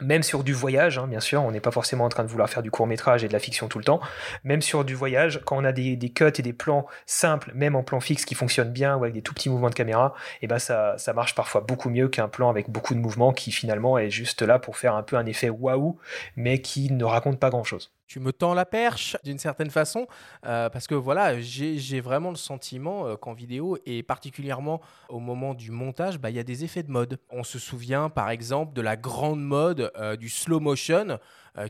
même 0.00 0.22
sur 0.22 0.44
du 0.44 0.52
voyage, 0.52 0.98
hein, 0.98 1.06
bien 1.06 1.20
sûr, 1.20 1.42
on 1.42 1.50
n'est 1.50 1.60
pas 1.60 1.70
forcément 1.70 2.04
en 2.04 2.08
train 2.08 2.24
de 2.24 2.28
vouloir 2.28 2.48
faire 2.48 2.62
du 2.62 2.70
court 2.70 2.86
métrage 2.86 3.22
et 3.22 3.28
de 3.28 3.32
la 3.32 3.38
fiction 3.38 3.68
tout 3.68 3.78
le 3.78 3.84
temps, 3.84 4.00
même 4.44 4.62
sur 4.62 4.84
du 4.84 4.94
voyage, 4.94 5.40
quand 5.44 5.58
on 5.58 5.64
a 5.64 5.72
des, 5.72 5.98
cuts 6.14 6.32
et 6.38 6.42
des 6.42 6.52
plans 6.52 6.86
simples, 7.06 7.52
même 7.54 7.76
en 7.76 7.82
plan 7.82 8.00
fixe 8.00 8.24
qui 8.24 8.34
fonctionnent 8.34 8.72
bien 8.72 8.96
ou 8.96 9.02
avec 9.02 9.14
des 9.14 9.22
tout 9.22 9.34
petits 9.34 9.50
mouvements 9.50 9.68
de 9.68 9.74
caméra, 9.74 10.14
et 10.36 10.44
eh 10.44 10.46
ben 10.46 10.58
ça, 10.58 10.96
ça 10.96 11.12
marche 11.12 11.34
parfois 11.34 11.60
beaucoup 11.60 11.90
mieux 11.90 12.08
qu'un 12.08 12.28
plan 12.28 12.48
avec 12.48 12.70
beaucoup 12.70 12.94
de 12.94 13.00
mouvements 13.00 13.32
qui 13.32 13.52
finalement 13.52 13.98
est 13.98 14.10
juste 14.10 14.42
là 14.42 14.58
pour 14.58 14.76
faire 14.76 14.94
un 14.94 15.02
peu 15.02 15.16
un 15.16 15.26
effet 15.26 15.50
waouh, 15.50 15.98
mais 16.36 16.60
qui 16.60 16.90
ne 16.90 17.04
raconte 17.04 17.38
pas 17.38 17.50
grand 17.50 17.64
chose. 17.64 17.92
Tu 18.10 18.18
me 18.18 18.32
tends 18.32 18.54
la 18.54 18.66
perche 18.66 19.16
d'une 19.22 19.38
certaine 19.38 19.70
façon, 19.70 20.08
euh, 20.44 20.68
parce 20.68 20.88
que 20.88 20.96
voilà, 20.96 21.40
j'ai 21.40 22.00
vraiment 22.00 22.30
le 22.30 22.36
sentiment 22.36 23.06
euh, 23.06 23.14
qu'en 23.14 23.34
vidéo, 23.34 23.78
et 23.86 24.02
particulièrement 24.02 24.80
au 25.08 25.20
moment 25.20 25.54
du 25.54 25.70
montage, 25.70 26.18
bah, 26.18 26.28
il 26.28 26.34
y 26.34 26.40
a 26.40 26.42
des 26.42 26.64
effets 26.64 26.82
de 26.82 26.90
mode. 26.90 27.20
On 27.30 27.44
se 27.44 27.60
souvient 27.60 28.08
par 28.10 28.30
exemple 28.30 28.74
de 28.74 28.80
la 28.80 28.96
grande 28.96 29.40
mode 29.40 29.92
euh, 29.96 30.16
du 30.16 30.28
slow 30.28 30.58
motion. 30.58 31.20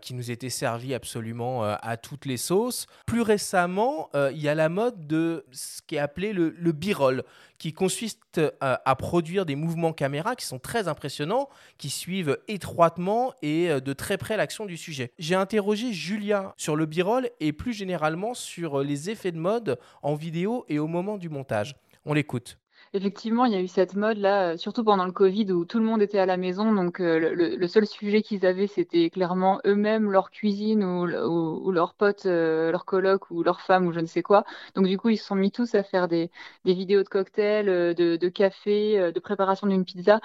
Qui 0.03 0.15
nous 0.15 0.31
était 0.31 0.51
servi 0.51 0.95
absolument 0.95 1.63
à 1.65 1.97
toutes 1.97 2.27
les 2.27 2.37
sauces. 2.37 2.87
Plus 3.07 3.23
récemment, 3.23 4.11
il 4.15 4.39
y 4.39 4.49
a 4.49 4.55
la 4.55 4.69
mode 4.69 5.07
de 5.07 5.45
ce 5.53 5.81
qui 5.87 5.97
est 5.97 5.99
appelé 5.99 6.33
le, 6.33 6.55
le 6.59 6.73
b-roll, 6.73 7.25
qui 7.59 7.73
consiste 7.73 8.41
à 8.61 8.97
produire 8.97 9.47
des 9.47 9.57
mouvements 9.57 9.93
caméra 9.93 10.37
qui 10.37 10.47
sont 10.47 10.59
très 10.59 10.89
impressionnants, 10.89 11.49
qui 11.79 11.91
suivent 11.91 12.39
étroitement 12.49 13.35
et 13.43 13.81
de 13.81 13.93
très 13.93 14.19
près 14.19 14.37
l'action 14.37 14.67
du 14.67 14.77
sujet. 14.77 15.13
J'ai 15.19 15.35
interrogé 15.35 15.93
Julia 15.93 16.55
sur 16.57 16.77
le 16.77 16.87
b-roll 16.87 17.29
et 17.41 17.53
plus 17.53 17.73
généralement 17.73 18.35
sur 18.35 18.81
les 18.81 19.11
effets 19.11 19.33
de 19.33 19.39
mode 19.39 19.79
en 20.03 20.15
vidéo 20.15 20.65
et 20.69 20.79
au 20.79 20.87
moment 20.87 21.19
du 21.19 21.29
montage. 21.29 21.77
On 22.05 22.15
l'écoute. 22.15 22.59
Effectivement, 22.93 23.45
il 23.45 23.53
y 23.53 23.55
a 23.55 23.61
eu 23.61 23.69
cette 23.69 23.95
mode 23.95 24.19
là, 24.19 24.51
euh, 24.51 24.57
surtout 24.57 24.83
pendant 24.83 25.05
le 25.05 25.13
Covid 25.13 25.53
où 25.53 25.65
tout 25.65 25.79
le 25.79 25.85
monde 25.85 26.03
était 26.03 26.19
à 26.19 26.27
la 26.27 26.37
maison. 26.37 26.73
Donc 26.75 26.99
euh, 26.99 27.35
le, 27.37 27.69
seul 27.69 27.87
sujet 27.87 28.21
qu'ils 28.21 28.45
avaient, 28.45 28.67
c'était 28.67 29.11
clairement 29.11 29.61
eux-mêmes, 29.65 30.11
leur 30.11 30.33
cuisine 30.33 30.83
ou, 30.83 31.07
ou, 31.07 31.71
leurs 31.71 31.95
potes, 31.95 32.27
euh, 32.27 32.73
leurs 32.73 32.85
colocs 32.85 33.31
ou 33.31 33.45
leurs 33.45 33.61
femmes 33.61 33.87
ou 33.87 33.93
je 33.93 34.01
ne 34.01 34.07
sais 34.07 34.23
quoi. 34.23 34.45
Donc 34.75 34.89
du 34.89 34.99
coup, 34.99 35.09
ils 35.09 35.19
se 35.19 35.25
sont 35.25 35.37
mis 35.37 35.53
tous 35.53 35.77
à 35.77 35.85
faire 35.85 36.09
des, 36.09 36.33
vidéos 36.65 37.05
de 37.05 37.09
cocktails, 37.09 37.67
de, 37.95 38.29
café, 38.29 39.13
de 39.13 39.21
préparation 39.21 39.69
d'une 39.69 39.85
pizza. 39.85 40.21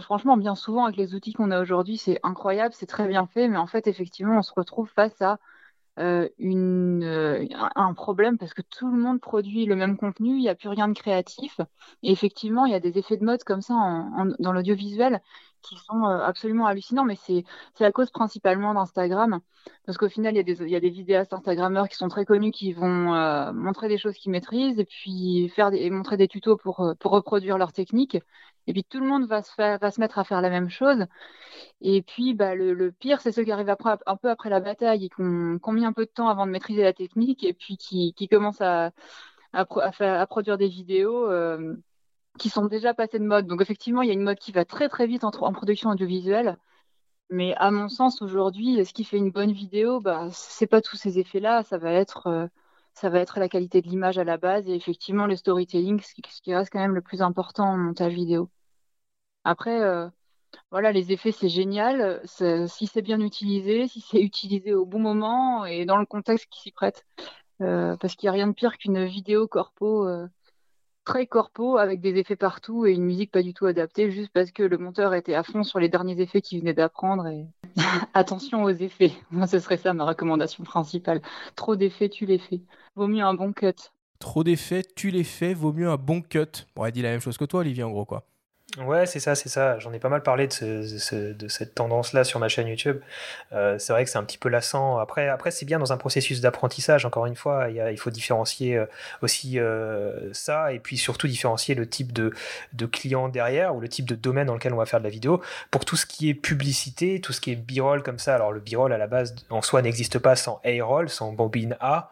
franchement, 0.00 0.36
bien 0.36 0.54
souvent, 0.54 0.84
avec 0.84 0.98
les 0.98 1.14
outils 1.14 1.32
qu'on 1.32 1.50
a 1.50 1.60
aujourd'hui, 1.62 1.96
c'est 1.96 2.20
incroyable, 2.22 2.74
c'est 2.74 2.86
très 2.86 3.08
bien 3.08 3.26
fait. 3.26 3.48
Mais 3.48 3.56
en 3.56 3.66
fait, 3.66 3.86
effectivement, 3.86 4.36
on 4.38 4.42
se 4.42 4.52
retrouve 4.54 4.90
face 4.90 5.22
à 5.22 5.38
euh, 5.98 6.28
une, 6.38 7.04
euh, 7.04 7.46
un 7.74 7.92
problème 7.92 8.38
parce 8.38 8.54
que 8.54 8.62
tout 8.62 8.90
le 8.90 8.98
monde 8.98 9.20
produit 9.20 9.66
le 9.66 9.76
même 9.76 9.98
contenu, 9.98 10.30
il 10.30 10.40
n'y 10.40 10.48
a 10.48 10.54
plus 10.54 10.68
rien 10.68 10.88
de 10.88 10.94
créatif. 10.94 11.60
Et 12.02 12.10
effectivement, 12.12 12.64
il 12.64 12.72
y 12.72 12.74
a 12.74 12.80
des 12.80 12.98
effets 12.98 13.18
de 13.18 13.24
mode 13.24 13.44
comme 13.44 13.60
ça 13.60 13.74
dans 14.38 14.52
l'audiovisuel 14.52 15.20
qui 15.60 15.76
sont 15.76 16.04
euh, 16.06 16.18
absolument 16.24 16.66
hallucinants, 16.66 17.04
mais 17.04 17.16
c'est 17.16 17.44
la 17.78 17.92
cause 17.92 18.10
principalement 18.10 18.74
d'Instagram. 18.74 19.40
Parce 19.86 19.98
qu'au 19.98 20.08
final, 20.08 20.34
il 20.34 20.40
y, 20.40 20.44
des, 20.44 20.64
y 20.68 20.76
a 20.76 20.80
des 20.80 20.90
vidéastes 20.90 21.32
Instagrammeurs 21.34 21.88
qui 21.88 21.96
sont 21.96 22.08
très 22.08 22.24
connus, 22.24 22.50
qui 22.50 22.72
vont 22.72 23.52
montrer 23.52 23.88
des 23.88 23.98
choses 23.98 24.14
qu'ils 24.14 24.32
maîtrisent 24.32 24.78
et 24.78 24.84
puis 24.84 25.48
faire 25.50 25.72
et 25.72 25.90
montrer 25.90 26.16
des 26.16 26.26
tutos 26.26 26.56
pour, 26.56 26.94
pour 26.98 27.12
reproduire 27.12 27.58
leur 27.58 27.72
technique. 27.72 28.18
Et 28.66 28.72
puis 28.72 28.84
tout 28.84 29.00
le 29.00 29.06
monde 29.06 29.26
va 29.26 29.42
se, 29.42 29.52
faire, 29.52 29.78
va 29.78 29.90
se 29.90 30.00
mettre 30.00 30.18
à 30.18 30.24
faire 30.24 30.40
la 30.40 30.50
même 30.50 30.70
chose. 30.70 31.06
Et 31.80 32.02
puis 32.02 32.34
bah, 32.34 32.54
le, 32.54 32.92
pire, 32.92 33.20
c'est 33.20 33.32
ceux 33.32 33.44
qui 33.44 33.52
arrivent 33.52 33.68
après, 33.68 33.96
un 34.06 34.16
peu 34.16 34.30
après 34.30 34.50
la 34.50 34.60
bataille 34.60 35.06
et 35.06 35.08
qui 35.08 35.20
ont, 35.20 35.72
mis 35.72 35.84
un 35.84 35.92
peu 35.92 36.04
de 36.04 36.10
temps 36.10 36.28
avant 36.28 36.46
de 36.46 36.52
maîtriser 36.52 36.82
la 36.82 36.92
technique 36.92 37.44
et 37.44 37.54
puis 37.54 37.76
qui, 37.76 38.14
qui 38.14 38.28
commencent 38.28 38.60
à, 38.60 38.92
à, 39.52 39.66
à, 40.00 40.26
produire 40.26 40.58
des 40.58 40.68
vidéos 40.68 41.30
euh, 41.30 41.76
qui 42.38 42.48
sont 42.50 42.66
déjà 42.66 42.94
passées 42.94 43.18
de 43.18 43.24
mode. 43.24 43.46
Donc 43.46 43.60
effectivement, 43.62 44.02
il 44.02 44.08
y 44.08 44.10
a 44.10 44.14
une 44.14 44.22
mode 44.22 44.38
qui 44.38 44.52
va 44.52 44.64
très 44.64 44.88
très 44.88 45.06
vite 45.06 45.24
en, 45.24 45.30
en 45.30 45.52
production 45.52 45.90
audiovisuelle. 45.90 46.58
Mais 47.30 47.54
à 47.56 47.70
mon 47.70 47.88
sens, 47.88 48.22
aujourd'hui, 48.22 48.84
ce 48.84 48.92
qui 48.92 49.04
fait 49.04 49.16
une 49.16 49.30
bonne 49.30 49.52
vidéo, 49.52 50.00
bah, 50.00 50.28
c'est 50.32 50.66
pas 50.66 50.82
tous 50.82 50.96
ces 50.96 51.18
effets-là, 51.18 51.62
ça 51.64 51.78
va 51.78 51.92
être... 51.92 52.26
Euh, 52.28 52.46
ça 52.94 53.08
va 53.08 53.20
être 53.20 53.38
la 53.40 53.48
qualité 53.48 53.82
de 53.82 53.88
l'image 53.88 54.18
à 54.18 54.24
la 54.24 54.36
base 54.36 54.68
et 54.68 54.74
effectivement 54.74 55.26
le 55.26 55.36
storytelling, 55.36 56.00
ce 56.00 56.14
qui, 56.42 56.54
reste 56.54 56.72
quand 56.72 56.80
même 56.80 56.94
le 56.94 57.02
plus 57.02 57.22
important 57.22 57.64
en 57.64 57.76
montage 57.76 58.12
vidéo. 58.12 58.50
Après, 59.44 59.80
euh, 59.82 60.08
voilà, 60.70 60.92
les 60.92 61.12
effets, 61.12 61.32
c'est 61.32 61.48
génial. 61.48 62.20
Si 62.24 62.86
c'est 62.86 63.02
bien 63.02 63.20
utilisé, 63.20 63.88
si 63.88 64.00
c'est 64.00 64.20
utilisé 64.22 64.74
au 64.74 64.86
bon 64.86 65.00
moment 65.00 65.64
et 65.66 65.84
dans 65.84 65.96
le 65.96 66.06
contexte 66.06 66.46
qui 66.50 66.60
s'y 66.60 66.72
prête. 66.72 67.04
Euh, 67.60 67.96
parce 67.96 68.16
qu'il 68.16 68.26
n'y 68.26 68.30
a 68.30 68.32
rien 68.32 68.48
de 68.48 68.54
pire 68.54 68.76
qu'une 68.76 69.04
vidéo 69.04 69.46
corpo 69.46 70.08
euh, 70.08 70.26
très 71.04 71.26
corpo 71.26 71.76
avec 71.76 72.00
des 72.00 72.16
effets 72.16 72.36
partout 72.36 72.86
et 72.86 72.92
une 72.92 73.04
musique 73.04 73.30
pas 73.30 73.42
du 73.42 73.54
tout 73.54 73.66
adaptée 73.66 74.10
juste 74.10 74.32
parce 74.32 74.50
que 74.50 74.62
le 74.64 74.78
monteur 74.78 75.14
était 75.14 75.34
à 75.34 75.42
fond 75.44 75.62
sur 75.62 75.78
les 75.78 75.88
derniers 75.88 76.20
effets 76.20 76.40
qu'il 76.40 76.60
venait 76.60 76.74
d'apprendre 76.74 77.26
et 77.28 77.46
attention 78.14 78.64
aux 78.64 78.70
effets. 78.70 79.12
Ce 79.46 79.58
serait 79.58 79.76
ça 79.76 79.92
ma 79.94 80.04
recommandation 80.04 80.64
principale. 80.64 81.22
Trop 81.56 81.76
d'effets, 81.76 82.08
tu 82.08 82.26
les 82.26 82.38
fais. 82.38 82.60
Vaut 82.96 83.08
mieux 83.08 83.22
un 83.22 83.34
bon 83.34 83.52
cut. 83.52 83.74
Trop 84.18 84.44
d'effets, 84.44 84.84
tu 84.96 85.10
les 85.10 85.24
fais, 85.24 85.52
vaut 85.52 85.72
mieux 85.72 85.88
un 85.88 85.96
bon 85.96 86.22
cut. 86.22 86.66
Bon, 86.76 86.84
elle 86.84 86.92
dit 86.92 87.02
la 87.02 87.10
même 87.10 87.20
chose 87.20 87.36
que 87.36 87.44
toi, 87.44 87.60
Olivier, 87.60 87.82
en 87.82 87.90
gros, 87.90 88.04
quoi. 88.04 88.24
Ouais, 88.78 89.04
c'est 89.04 89.20
ça, 89.20 89.34
c'est 89.34 89.50
ça. 89.50 89.78
J'en 89.80 89.92
ai 89.92 89.98
pas 89.98 90.08
mal 90.08 90.22
parlé 90.22 90.46
de, 90.46 90.82
cette 91.48 91.74
tendance-là 91.74 92.24
sur 92.24 92.40
ma 92.40 92.48
chaîne 92.48 92.68
YouTube. 92.68 93.00
Euh, 93.52 93.78
c'est 93.78 93.92
vrai 93.92 94.04
que 94.04 94.10
c'est 94.10 94.16
un 94.16 94.24
petit 94.24 94.38
peu 94.38 94.48
lassant. 94.48 94.96
Après, 94.96 95.28
après 95.28 95.50
c'est 95.50 95.66
bien 95.66 95.78
dans 95.78 95.92
un 95.92 95.98
processus 95.98 96.40
d'apprentissage, 96.40 97.04
encore 97.04 97.26
une 97.26 97.36
fois. 97.36 97.68
Il, 97.68 97.98
faut 97.98 98.10
différencier 98.10 98.78
euh, 98.78 98.86
aussi 99.20 99.58
euh, 99.58 100.32
ça 100.32 100.72
et 100.72 100.78
puis 100.78 100.96
surtout 100.96 101.26
différencier 101.26 101.74
le 101.74 101.86
type 101.86 102.14
de, 102.14 102.32
client 102.90 103.28
derrière 103.28 103.76
ou 103.76 103.80
le 103.80 103.88
type 103.88 104.06
de 104.06 104.14
domaine 104.14 104.46
dans 104.46 104.54
lequel 104.54 104.72
on 104.72 104.78
va 104.78 104.86
faire 104.86 105.00
de 105.00 105.04
la 105.04 105.10
vidéo. 105.10 105.42
Pour 105.70 105.84
tout 105.84 105.96
ce 105.96 106.06
qui 106.06 106.30
est 106.30 106.34
publicité, 106.34 107.20
tout 107.20 107.34
ce 107.34 107.42
qui 107.42 107.52
est 107.52 107.56
B-roll 107.56 108.02
comme 108.02 108.18
ça, 108.18 108.34
alors 108.34 108.52
le 108.52 108.60
B-roll 108.60 108.94
à 108.94 108.98
la 108.98 109.06
base 109.06 109.34
en 109.50 109.60
soi 109.60 109.82
n'existe 109.82 110.18
pas 110.18 110.34
sans 110.34 110.62
A-roll, 110.64 111.10
sans 111.10 111.32
bobine 111.32 111.76
A. 111.80 112.10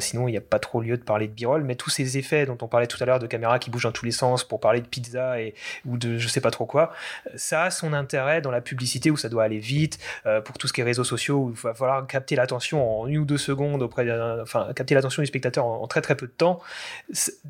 sinon, 0.00 0.26
il 0.26 0.32
n'y 0.32 0.38
a 0.38 0.42
pas 0.42 0.58
trop 0.58 0.80
lieu 0.80 0.96
de 0.96 1.02
parler 1.02 1.28
de 1.28 1.34
B-roll. 1.38 1.64
Mais 1.64 1.74
tous 1.74 1.90
ces 1.90 2.16
effets 2.16 2.46
dont 2.46 2.56
on 2.62 2.66
parlait 2.66 2.86
tout 2.86 3.02
à 3.02 3.04
l'heure 3.04 3.18
de 3.18 3.26
caméra 3.26 3.58
qui 3.58 3.68
bougent 3.68 3.82
dans 3.82 3.92
tous 3.92 4.06
les 4.06 4.10
sens 4.10 4.42
pour 4.42 4.58
parler 4.58 4.80
de 4.80 4.86
pizza 4.86 5.38
et, 5.38 5.54
ou 5.84 5.97
de 5.98 6.18
je 6.18 6.28
sais 6.28 6.40
pas 6.40 6.50
trop 6.50 6.66
quoi, 6.66 6.92
ça 7.36 7.64
a 7.64 7.70
son 7.70 7.92
intérêt 7.92 8.40
dans 8.40 8.50
la 8.50 8.60
publicité 8.60 9.10
où 9.10 9.16
ça 9.16 9.28
doit 9.28 9.44
aller 9.44 9.58
vite, 9.58 9.98
euh, 10.26 10.40
pour 10.40 10.58
tout 10.58 10.68
ce 10.68 10.72
qui 10.72 10.80
est 10.80 10.84
réseaux 10.84 11.04
sociaux 11.04 11.36
où 11.36 11.50
il 11.50 11.56
va 11.56 11.74
falloir 11.74 12.06
capter 12.06 12.36
l'attention 12.36 13.00
en 13.00 13.06
une 13.06 13.18
ou 13.18 13.24
deux 13.24 13.38
secondes 13.38 13.82
auprès 13.82 14.06
enfin 14.40 14.72
capter 14.74 14.94
l'attention 14.94 15.22
du 15.22 15.26
spectateur 15.26 15.64
en, 15.64 15.86
très 15.86 16.00
très 16.00 16.16
peu 16.16 16.26
de 16.26 16.32
temps. 16.32 16.60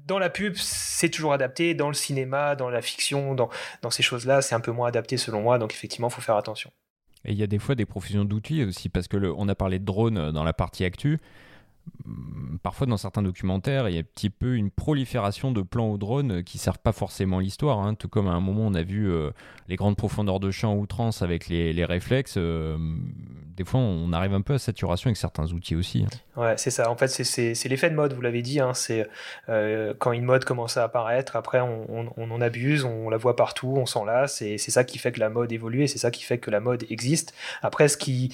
Dans 0.07 0.19
la 0.19 0.31
pub, 0.31 0.55
c'est 0.57 1.11
toujours 1.11 1.33
adapté, 1.33 1.75
dans 1.75 1.89
le 1.89 1.95
cinéma, 1.95 2.57
dans 2.57 2.71
la 2.71 2.83
fiction, 2.83 3.35
dans, 3.35 3.51
dans 3.83 3.91
ces 3.91 4.03
choses-là, 4.03 4.43
c'est 4.43 4.55
un 4.55 4.61
peu 4.61 4.73
moins 4.73 4.89
adapté 4.89 5.17
selon 5.17 5.43
moi, 5.43 5.59
donc 5.59 5.73
effectivement, 5.73 6.09
il 6.09 6.15
faut 6.15 6.21
faire 6.21 6.37
attention. 6.37 6.71
Et 7.25 7.33
il 7.33 7.39
y 7.39 7.43
a 7.43 7.47
des 7.47 7.59
fois 7.59 7.75
des 7.75 7.87
profusions 7.87 8.25
d'outils 8.25 8.65
aussi, 8.65 8.89
parce 8.89 9.09
que 9.09 9.17
on 9.37 9.49
a 9.49 9.55
parlé 9.55 9.79
de 9.79 9.85
drone 9.85 10.31
dans 10.31 10.45
la 10.45 10.53
partie 10.53 10.85
actu 10.85 11.21
parfois 12.63 12.87
dans 12.87 12.97
certains 12.97 13.23
documentaires, 13.23 13.89
il 13.89 13.95
y 13.95 13.99
a 13.99 14.01
un 14.01 14.05
petit 14.05 14.31
peu 14.31 14.57
une 14.57 14.71
prolifération 14.71 15.53
de 15.53 15.63
plans 15.63 15.91
au 15.91 15.99
drone 15.99 16.43
qui 16.43 16.59
servent 16.59 16.79
pas 16.79 16.93
forcément 16.93 17.39
l'histoire. 17.39 17.81
Hein. 17.81 17.95
Tout 17.95 18.09
comme 18.09 18.29
à 18.29 18.33
un 18.33 18.41
moment 18.41 18.67
on 18.67 18.75
a 18.75 18.83
vu 18.83 19.11
euh, 19.11 19.31
les 19.69 19.77
grandes 19.77 19.97
profondeurs 19.97 20.41
de 20.41 20.51
champ 20.51 20.77
outrance 20.77 21.23
avec 21.23 21.49
les, 21.49 21.85
réflexes. 21.85 22.35
Euh, 22.37 22.77
des 23.59 23.65
fois 23.65 23.81
on 23.81 24.13
arrive 24.13 24.35
un 24.35 24.41
peu 24.41 24.55
à 24.55 24.59
saturation 24.59 25.09
avec 25.09 25.17
certains 25.17 25.47
outils 25.53 25.75
aussi. 25.75 26.05
Hein. 26.05 26.19
Ouais, 26.39 26.55
c'est 26.57 26.71
ça. 26.71 26.89
En 26.89 26.97
fait, 26.97 27.09
c'est 27.09 27.69
l'effet 27.69 27.91
de 27.91 27.97
mode, 27.97 28.13
vous 28.13 28.21
l'avez 28.21 28.43
dit. 28.43 28.61
Hein. 28.61 28.73
C'est 28.73 29.09
euh, 29.49 29.93
quand 29.99 30.13
une 30.13 30.23
mode 30.23 30.45
commence 30.45 30.77
à 30.77 30.85
apparaître, 30.85 31.35
après 31.35 31.61
on, 31.61 32.13
en 32.17 32.41
abuse, 32.41 32.85
on 32.85 33.11
la 33.11 33.17
voit 33.17 33.35
partout, 33.35 33.75
on 33.77 33.87
s'en 33.87 34.05
lasse. 34.05 34.41
Et 34.41 34.57
c'est 34.57 34.71
ça 34.71 34.85
qui 34.85 34.99
fait 34.99 35.11
que 35.11 35.19
la 35.19 35.31
mode 35.31 35.51
évolue 35.51 35.83
et 35.83 35.89
c'est 35.89 35.99
ça 35.99 36.13
qui 36.13 36.23
fait 36.23 36.39
que 36.39 36.53
la 36.53 36.61
mode 36.61 36.87
existe. 36.91 37.35
Après, 37.61 37.89
ce 37.89 37.97
qui, 37.97 38.31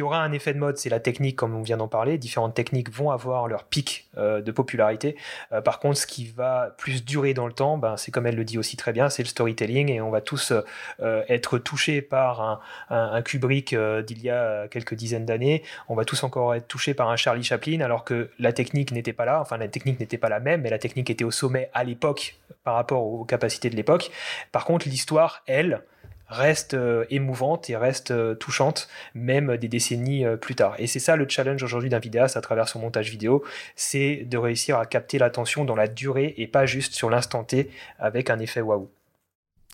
aura 0.00 0.22
un 0.22 0.30
effet 0.30 0.54
de 0.54 0.60
mode, 0.60 0.78
c'est 0.78 0.90
la 0.90 1.00
technique, 1.00 1.34
comme 1.34 1.56
on 1.56 1.62
vient 1.62 1.76
d'en 1.76 1.88
parler. 1.88 2.18
Différentes 2.18 2.54
techniques 2.54 2.88
vont 2.92 3.10
avoir 3.10 3.48
leur 3.48 3.64
pic 3.64 4.06
euh, 4.16 4.40
de 4.40 4.52
popularité. 4.52 5.16
Euh, 5.52 5.60
par 5.60 5.80
contre, 5.80 5.98
ce 5.98 6.06
qui 6.06 6.26
va 6.26 6.72
plus 6.78 7.04
durer 7.04 7.34
dans 7.34 7.48
le 7.48 7.52
temps, 7.52 7.78
ben, 7.78 7.96
c'est 7.96 8.12
comme 8.12 8.28
elle 8.28 8.36
le 8.36 8.44
dit 8.44 8.58
aussi 8.58 8.76
très 8.76 8.92
bien, 8.92 9.10
c'est 9.10 9.24
le 9.24 9.28
storytelling 9.28 9.90
et 9.90 10.00
on 10.00 10.10
va 10.10 10.20
tous 10.20 10.52
être 11.00 11.58
touchés 11.58 12.00
par 12.00 12.40
un, 12.40 12.60
un, 12.90 13.22
Kubrick 13.22 13.74
d'il 14.06 14.22
y 14.22 14.30
a 14.30 14.43
quelques 14.70 14.94
dizaines 14.94 15.24
d'années. 15.24 15.62
On 15.88 15.94
va 15.94 16.04
tous 16.04 16.22
encore 16.24 16.54
être 16.54 16.68
touchés 16.68 16.94
par 16.94 17.10
un 17.10 17.16
Charlie 17.16 17.42
Chaplin 17.42 17.80
alors 17.80 18.04
que 18.04 18.30
la 18.38 18.52
technique 18.52 18.92
n'était 18.92 19.12
pas 19.12 19.24
là. 19.24 19.40
Enfin, 19.40 19.56
la 19.56 19.68
technique 19.68 20.00
n'était 20.00 20.18
pas 20.18 20.28
la 20.28 20.40
même, 20.40 20.62
mais 20.62 20.70
la 20.70 20.78
technique 20.78 21.10
était 21.10 21.24
au 21.24 21.30
sommet 21.30 21.70
à 21.74 21.84
l'époque 21.84 22.36
par 22.64 22.74
rapport 22.74 23.04
aux 23.04 23.24
capacités 23.24 23.70
de 23.70 23.76
l'époque. 23.76 24.10
Par 24.52 24.64
contre, 24.64 24.88
l'histoire, 24.88 25.42
elle, 25.46 25.82
reste 26.28 26.74
euh, 26.74 27.04
émouvante 27.10 27.68
et 27.70 27.76
reste 27.76 28.10
euh, 28.10 28.34
touchante, 28.34 28.88
même 29.14 29.56
des 29.56 29.68
décennies 29.68 30.24
euh, 30.24 30.36
plus 30.36 30.54
tard. 30.54 30.74
Et 30.78 30.86
c'est 30.86 30.98
ça 30.98 31.16
le 31.16 31.28
challenge 31.28 31.62
aujourd'hui 31.62 31.90
d'un 31.90 31.98
vidéaste 31.98 32.36
à 32.36 32.40
travers 32.40 32.68
son 32.68 32.80
montage 32.80 33.10
vidéo, 33.10 33.44
c'est 33.76 34.24
de 34.24 34.38
réussir 34.38 34.78
à 34.78 34.86
capter 34.86 35.18
l'attention 35.18 35.64
dans 35.64 35.76
la 35.76 35.86
durée 35.86 36.34
et 36.38 36.46
pas 36.46 36.66
juste 36.66 36.94
sur 36.94 37.10
l'instant 37.10 37.44
T 37.44 37.70
avec 37.98 38.30
un 38.30 38.38
effet 38.38 38.60
waouh. 38.60 38.90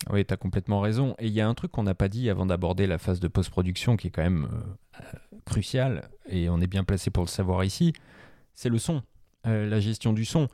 Oui, 0.09 0.25
tu 0.25 0.33
as 0.33 0.37
complètement 0.37 0.79
raison. 0.79 1.15
Et 1.19 1.27
il 1.27 1.33
y 1.33 1.41
a 1.41 1.47
un 1.47 1.53
truc 1.53 1.71
qu'on 1.71 1.83
n'a 1.83 1.95
pas 1.95 2.07
dit 2.07 2.29
avant 2.29 2.45
d'aborder 2.45 2.87
la 2.87 2.97
phase 2.97 3.19
de 3.19 3.27
post-production 3.27 3.97
qui 3.97 4.07
est 4.07 4.11
quand 4.11 4.23
même 4.23 4.47
crucial, 5.45 6.09
et 6.27 6.49
on 6.49 6.59
est 6.59 6.67
bien 6.67 6.83
placé 6.83 7.09
pour 7.09 7.23
le 7.23 7.29
savoir 7.29 7.63
ici, 7.63 7.93
c'est 8.53 8.69
le 8.69 8.77
son, 8.77 9.01
la 9.43 9.79
gestion 9.79 10.13
du 10.13 10.25
son. 10.25 10.47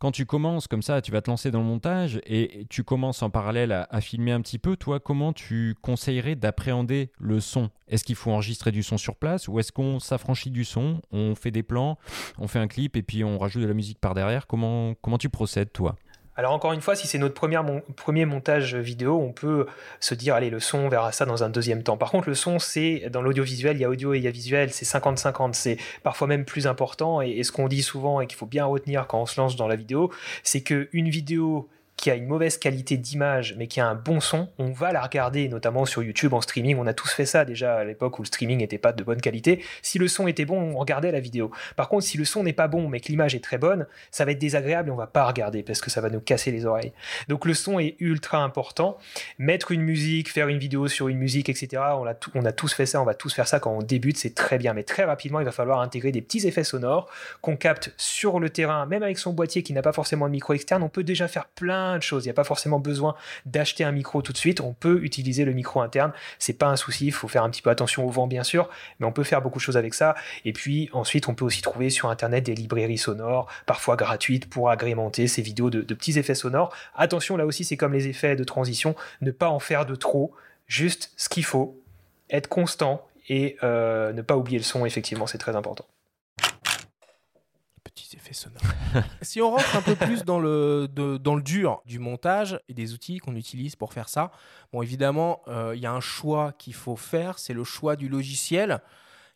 Quand 0.00 0.12
tu 0.12 0.24
commences 0.24 0.66
comme 0.66 0.80
ça, 0.80 1.02
tu 1.02 1.12
vas 1.12 1.20
te 1.20 1.28
lancer 1.28 1.50
dans 1.50 1.58
le 1.58 1.66
montage 1.66 2.22
et 2.24 2.66
tu 2.70 2.84
commences 2.84 3.22
en 3.22 3.28
parallèle 3.28 3.70
à, 3.70 4.00
filmer 4.00 4.32
un 4.32 4.40
petit 4.40 4.58
peu, 4.58 4.76
toi, 4.76 4.98
comment 4.98 5.34
tu 5.34 5.74
conseillerais 5.82 6.36
d'appréhender 6.36 7.12
le 7.18 7.38
son? 7.38 7.68
Est-ce 7.86 8.04
qu'il 8.04 8.14
faut 8.14 8.30
enregistrer 8.30 8.72
du 8.72 8.82
son 8.82 8.96
sur 8.96 9.16
place 9.16 9.46
ou 9.46 9.60
est-ce 9.60 9.72
qu'on 9.72 10.00
s'affranchit 10.00 10.50
du 10.50 10.64
son, 10.64 11.02
on 11.12 11.34
fait 11.34 11.50
des 11.50 11.62
plans, 11.62 11.98
on 12.38 12.48
fait 12.48 12.58
un 12.58 12.66
clip 12.66 12.96
et 12.96 13.02
puis 13.02 13.24
on 13.24 13.38
rajoute 13.38 13.60
de 13.60 13.68
la 13.68 13.74
musique 13.74 13.98
par 13.98 14.14
derrière? 14.14 14.46
Comment, 14.46 14.94
comment 15.02 15.18
tu 15.18 15.28
procèdes, 15.28 15.70
toi? 15.70 15.96
Alors 16.40 16.54
encore 16.54 16.72
une 16.72 16.80
fois, 16.80 16.96
si 16.96 17.06
c'est 17.06 17.18
notre 17.18 17.34
premier 17.34 18.24
montage 18.24 18.74
vidéo, 18.74 19.20
on 19.20 19.30
peut 19.30 19.66
se 20.00 20.14
dire, 20.14 20.34
allez, 20.34 20.48
le 20.48 20.58
son, 20.58 20.78
on 20.78 20.88
verra 20.88 21.12
ça 21.12 21.26
dans 21.26 21.44
un 21.44 21.50
deuxième 21.50 21.82
temps. 21.82 21.98
Par 21.98 22.10
contre, 22.10 22.30
le 22.30 22.34
son, 22.34 22.58
c'est 22.58 23.10
dans 23.10 23.20
l'audiovisuel, 23.20 23.76
il 23.76 23.80
y 23.80 23.84
a 23.84 23.90
audio 23.90 24.14
et 24.14 24.16
il 24.16 24.24
y 24.24 24.26
a 24.26 24.30
visuel, 24.30 24.72
c'est 24.72 24.86
50-50, 24.86 25.52
c'est 25.52 25.76
parfois 26.02 26.26
même 26.28 26.46
plus 26.46 26.66
important. 26.66 27.20
Et, 27.20 27.28
et 27.32 27.44
ce 27.44 27.52
qu'on 27.52 27.68
dit 27.68 27.82
souvent 27.82 28.22
et 28.22 28.26
qu'il 28.26 28.38
faut 28.38 28.46
bien 28.46 28.64
retenir 28.64 29.06
quand 29.06 29.20
on 29.20 29.26
se 29.26 29.38
lance 29.38 29.54
dans 29.54 29.68
la 29.68 29.76
vidéo, 29.76 30.10
c'est 30.42 30.62
qu'une 30.62 31.10
vidéo 31.10 31.68
qui 32.00 32.10
a 32.10 32.14
une 32.14 32.26
mauvaise 32.26 32.56
qualité 32.56 32.96
d'image 32.96 33.54
mais 33.58 33.66
qui 33.66 33.78
a 33.78 33.86
un 33.86 33.94
bon 33.94 34.20
son, 34.20 34.48
on 34.58 34.70
va 34.70 34.90
la 34.90 35.02
regarder, 35.02 35.48
notamment 35.48 35.84
sur 35.84 36.02
YouTube 36.02 36.32
en 36.32 36.40
streaming. 36.40 36.78
On 36.78 36.86
a 36.86 36.94
tous 36.94 37.12
fait 37.12 37.26
ça 37.26 37.44
déjà 37.44 37.76
à 37.76 37.84
l'époque 37.84 38.18
où 38.18 38.22
le 38.22 38.26
streaming 38.26 38.58
n'était 38.58 38.78
pas 38.78 38.92
de 38.92 39.04
bonne 39.04 39.20
qualité. 39.20 39.62
Si 39.82 39.98
le 39.98 40.08
son 40.08 40.26
était 40.26 40.46
bon, 40.46 40.58
on 40.58 40.78
regardait 40.78 41.12
la 41.12 41.20
vidéo. 41.20 41.50
Par 41.76 41.90
contre, 41.90 42.04
si 42.04 42.16
le 42.16 42.24
son 42.24 42.42
n'est 42.42 42.54
pas 42.54 42.68
bon 42.68 42.88
mais 42.88 43.00
que 43.00 43.08
l'image 43.08 43.34
est 43.34 43.44
très 43.44 43.58
bonne, 43.58 43.86
ça 44.10 44.24
va 44.24 44.32
être 44.32 44.38
désagréable 44.38 44.88
et 44.88 44.92
on 44.92 44.96
va 44.96 45.08
pas 45.08 45.26
regarder 45.26 45.62
parce 45.62 45.82
que 45.82 45.90
ça 45.90 46.00
va 46.00 46.08
nous 46.08 46.20
casser 46.20 46.50
les 46.50 46.64
oreilles. 46.64 46.92
Donc 47.28 47.44
le 47.44 47.52
son 47.52 47.78
est 47.78 47.96
ultra 48.00 48.38
important. 48.38 48.96
Mettre 49.38 49.70
une 49.70 49.82
musique, 49.82 50.30
faire 50.30 50.48
une 50.48 50.58
vidéo 50.58 50.88
sur 50.88 51.08
une 51.08 51.18
musique, 51.18 51.50
etc. 51.50 51.82
On 51.98 52.06
a, 52.06 52.14
on 52.34 52.46
a 52.46 52.52
tous 52.52 52.72
fait 52.72 52.86
ça, 52.86 53.02
on 53.02 53.04
va 53.04 53.14
tous 53.14 53.34
faire 53.34 53.46
ça 53.46 53.60
quand 53.60 53.72
on 53.72 53.82
débute, 53.82 54.16
c'est 54.16 54.34
très 54.34 54.56
bien. 54.56 54.72
Mais 54.72 54.84
très 54.84 55.04
rapidement, 55.04 55.40
il 55.40 55.44
va 55.44 55.52
falloir 55.52 55.80
intégrer 55.80 56.12
des 56.12 56.22
petits 56.22 56.46
effets 56.46 56.64
sonores 56.64 57.10
qu'on 57.42 57.56
capte 57.56 57.92
sur 57.98 58.40
le 58.40 58.48
terrain, 58.48 58.86
même 58.86 59.02
avec 59.02 59.18
son 59.18 59.34
boîtier 59.34 59.62
qui 59.62 59.74
n'a 59.74 59.82
pas 59.82 59.92
forcément 59.92 60.26
de 60.26 60.32
micro 60.32 60.54
externe. 60.54 60.82
On 60.82 60.88
peut 60.88 61.04
déjà 61.04 61.28
faire 61.28 61.46
plein 61.46 61.89
de 61.98 62.02
choses. 62.02 62.24
Il 62.24 62.28
n'y 62.28 62.32
a 62.32 62.34
pas 62.34 62.44
forcément 62.44 62.78
besoin 62.78 63.14
d'acheter 63.46 63.84
un 63.84 63.92
micro 63.92 64.22
tout 64.22 64.32
de 64.32 64.38
suite. 64.38 64.60
On 64.60 64.72
peut 64.72 65.02
utiliser 65.02 65.44
le 65.44 65.52
micro 65.52 65.80
interne. 65.80 66.12
C'est 66.38 66.54
pas 66.54 66.66
un 66.66 66.76
souci. 66.76 67.06
Il 67.06 67.12
faut 67.12 67.28
faire 67.28 67.44
un 67.44 67.50
petit 67.50 67.62
peu 67.62 67.70
attention 67.70 68.06
au 68.06 68.10
vent, 68.10 68.26
bien 68.26 68.42
sûr, 68.42 68.68
mais 68.98 69.06
on 69.06 69.12
peut 69.12 69.24
faire 69.24 69.42
beaucoup 69.42 69.58
de 69.58 69.62
choses 69.62 69.76
avec 69.76 69.94
ça. 69.94 70.14
Et 70.44 70.52
puis 70.52 70.88
ensuite, 70.92 71.28
on 71.28 71.34
peut 71.34 71.44
aussi 71.44 71.62
trouver 71.62 71.90
sur 71.90 72.08
Internet 72.10 72.44
des 72.44 72.54
librairies 72.54 72.98
sonores, 72.98 73.48
parfois 73.66 73.96
gratuites, 73.96 74.48
pour 74.48 74.70
agrémenter 74.70 75.28
ces 75.28 75.42
vidéos 75.42 75.70
de, 75.70 75.82
petits 75.94 76.18
effets 76.18 76.34
sonores. 76.34 76.74
Attention, 76.94 77.36
là 77.36 77.46
aussi, 77.46 77.64
c'est 77.64 77.76
comme 77.76 77.92
les 77.92 78.08
effets 78.08 78.36
de 78.36 78.44
transition. 78.44 78.94
Ne 79.20 79.30
pas 79.30 79.48
en 79.48 79.58
faire 79.58 79.86
de 79.86 79.94
trop. 79.94 80.34
Juste 80.66 81.12
ce 81.16 81.28
qu'il 81.28 81.44
faut. 81.44 81.76
Être 82.30 82.48
constant 82.48 83.06
et 83.28 83.56
euh, 83.64 84.12
ne 84.12 84.22
pas 84.22 84.36
oublier 84.36 84.58
le 84.58 84.64
son, 84.64 84.86
effectivement, 84.86 85.26
c'est 85.26 85.38
très 85.38 85.56
important 85.56 85.86
effets 88.30 88.48
si 89.22 89.40
on 89.40 89.50
rentre 89.50 89.76
un 89.76 89.82
peu 89.82 89.96
plus 89.96 90.24
dans 90.24 90.38
le, 90.38 90.88
dans 90.88 91.34
le 91.34 91.42
dur 91.42 91.82
du 91.86 91.98
montage 91.98 92.58
et 92.68 92.74
des 92.74 92.92
outils 92.92 93.18
qu'on 93.18 93.36
utilise 93.36 93.76
pour 93.76 93.92
faire 93.92 94.08
ça, 94.08 94.30
bon, 94.72 94.82
évidemment, 94.82 95.42
euh, 95.48 95.72
il 95.74 95.82
y 95.82 95.86
a 95.86 95.92
un 95.92 96.00
choix 96.00 96.52
qu'il 96.58 96.74
faut 96.74 96.96
faire, 96.96 97.38
c'est 97.38 97.54
le 97.54 97.64
choix 97.64 97.96
du 97.96 98.08
logiciel. 98.08 98.80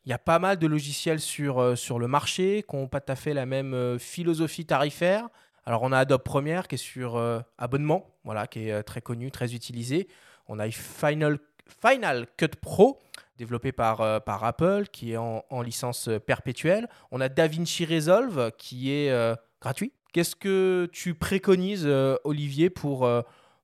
Il 0.07 0.11
y 0.11 0.13
a 0.13 0.19
pas 0.19 0.39
mal 0.39 0.59
de 0.59 0.67
logiciels 0.67 1.21
sur, 1.21 1.61
euh, 1.61 1.77
sur 1.77 1.99
le 1.99 2.09
marché 2.09 2.65
qui 2.69 2.77
n'ont 2.77 2.89
pas 2.89 3.01
tout 3.01 3.13
à 3.13 3.17
fait 3.17 3.35
la 3.35 3.47
même 3.47 3.75
euh, 3.75 3.99
philosophie 3.99 4.67
tarifaire. 4.67 5.29
Alors, 5.67 5.83
on 5.83 5.93
a 5.93 5.99
Adobe 5.99 6.23
Premiere 6.23 6.69
qui 6.69 6.75
est 6.75 6.79
sur 6.79 7.17
abonnement, 7.57 8.11
voilà, 8.25 8.47
qui 8.47 8.69
est 8.69 8.83
très 8.83 9.01
connu, 9.01 9.31
très 9.31 9.55
utilisé. 9.55 10.09
On 10.47 10.59
a 10.59 10.71
Final, 10.71 11.39
Final 11.81 12.27
Cut 12.37 12.49
Pro 12.61 12.99
développé 13.37 13.73
par, 13.73 14.01
euh, 14.01 14.21
par 14.21 14.45
Apple, 14.45 14.85
qui 14.93 15.13
est 15.13 15.17
en, 15.17 15.43
licence 15.63 16.09
perpétuelle. 16.27 16.89
On 17.11 17.21
a 17.21 17.29
DaVinci 17.29 17.85
Resolve, 17.85 18.51
qui 18.59 18.93
est 18.93 19.11
euh, 19.11 19.35
gratuit. 19.61 19.93
Qu'est-ce 20.13 20.37
que 20.37 20.89
tu 20.93 21.15
préconises, 21.15 21.87
euh, 21.87 22.17
Olivier, 22.25 22.71
pour, 22.71 23.09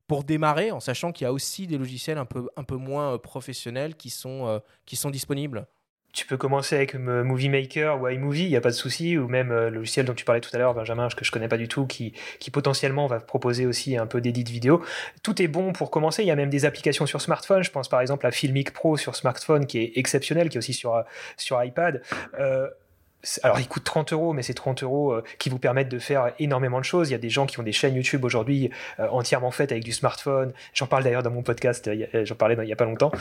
pour 0.07 0.25
démarrer, 0.25 0.73
en 0.73 0.81
sachant 0.81 1.13
qu'il 1.13 1.25
y 1.25 1.29
a 1.29 1.33
aussi 1.33 1.67
des 1.67 1.79
logiciels 1.79 2.19
un 2.19 2.25
peu, 2.25 2.49
un 2.57 2.65
peu 2.65 2.77
moins 2.77 3.19
professionnels 3.19 3.95
qui 3.97 4.11
sont, 4.11 4.61
qui 4.87 4.97
sont 4.97 5.11
disponibles? 5.11 5.67
Tu 6.13 6.27
peux 6.27 6.37
commencer 6.37 6.77
avec 6.77 6.95
Movie 6.95 7.49
Maker 7.49 8.01
ou 8.01 8.09
iMovie, 8.09 8.45
il 8.45 8.49
n'y 8.49 8.57
a 8.57 8.61
pas 8.61 8.71
de 8.71 8.75
souci, 8.75 9.17
ou 9.17 9.29
même 9.29 9.51
euh, 9.53 9.71
le 9.71 9.77
logiciel 9.79 10.07
dont 10.07 10.15
tu 10.15 10.25
parlais 10.25 10.41
tout 10.41 10.51
à 10.53 10.59
l'heure, 10.59 10.75
Benjamin, 10.75 11.09
que 11.09 11.25
je 11.25 11.31
connais 11.31 11.49
pas 11.49 11.57
du 11.57 11.69
tout, 11.69 11.87
qui, 11.87 12.13
qui 12.39 12.51
potentiellement 12.51 13.07
va 13.07 13.21
proposer 13.21 13.67
aussi 13.67 13.97
un 13.97 14.07
peu 14.07 14.21
d'édit 14.21 14.45
vidéo. 14.45 14.83
Tout 15.23 15.41
est 15.41 15.49
bon 15.49 15.73
pour 15.73 15.91
commencer. 15.91 16.23
Il 16.23 16.27
y 16.27 16.31
a 16.31 16.37
même 16.37 16.51
des 16.51 16.65
applications 16.65 17.07
sur 17.07 17.21
smartphone. 17.21 17.63
Je 17.63 17.71
pense 17.71 17.89
par 17.89 18.01
exemple 18.01 18.27
à 18.27 18.31
Filmic 18.31 18.73
Pro 18.73 18.97
sur 18.97 19.17
smartphone, 19.17 19.67
qui 19.67 19.79
est 19.79 19.93
exceptionnel, 19.97 20.49
qui 20.49 20.57
est 20.57 20.59
aussi 20.59 20.73
sur, 20.73 20.95
euh, 20.95 21.03
sur 21.37 21.63
iPad. 21.63 22.03
Euh, 22.39 22.69
alors 23.43 23.61
il 23.61 23.69
coûte 23.69 23.85
30 23.85 24.13
euros, 24.13 24.33
mais 24.33 24.43
c'est 24.43 24.55
30 24.55 24.83
euros 24.83 25.13
euh, 25.13 25.25
qui 25.39 25.51
vous 25.51 25.59
permettent 25.59 25.89
de 25.89 25.99
faire 25.99 26.33
énormément 26.39 26.79
de 26.79 26.85
choses. 26.85 27.11
Il 27.11 27.13
y 27.13 27.15
a 27.15 27.19
des 27.19 27.29
gens 27.29 27.47
qui 27.47 27.61
ont 27.61 27.63
des 27.63 27.73
chaînes 27.73 27.95
YouTube 27.95 28.25
aujourd'hui 28.25 28.71
euh, 28.99 29.09
entièrement 29.11 29.51
faites 29.51 29.73
avec 29.73 29.85
du 29.85 29.93
smartphone. 29.93 30.53
J'en 30.73 30.87
parle 30.87 31.05
d'ailleurs 31.05 31.23
dans 31.23 31.31
mon 31.31 31.43
podcast, 31.43 31.89
euh, 31.89 32.25
j'en 32.25 32.35
parlais 32.35 32.57
il 32.61 32.65
n'y 32.65 32.73
a 32.73 32.77
pas 32.77 32.85
longtemps, 32.85 33.13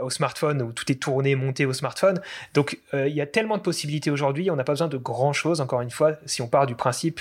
au 0.00 0.10
smartphone 0.10 0.60
où 0.60 0.72
tout 0.72 0.90
est 0.90 0.96
tourné, 0.96 1.34
monté 1.34 1.66
au 1.66 1.72
smartphone. 1.72 2.20
Donc 2.54 2.78
il 2.92 3.08
y 3.08 3.20
a 3.20 3.26
tellement 3.26 3.56
de 3.56 3.62
possibilités 3.62 4.10
aujourd'hui, 4.10 4.50
on 4.50 4.56
n'a 4.56 4.64
pas 4.64 4.72
besoin 4.72 4.88
de 4.88 4.96
grand 4.96 5.32
chose. 5.32 5.60
Encore 5.60 5.80
une 5.80 5.90
fois, 5.90 6.12
si 6.26 6.42
on 6.42 6.48
part 6.48 6.66
du 6.66 6.74
principe 6.74 7.20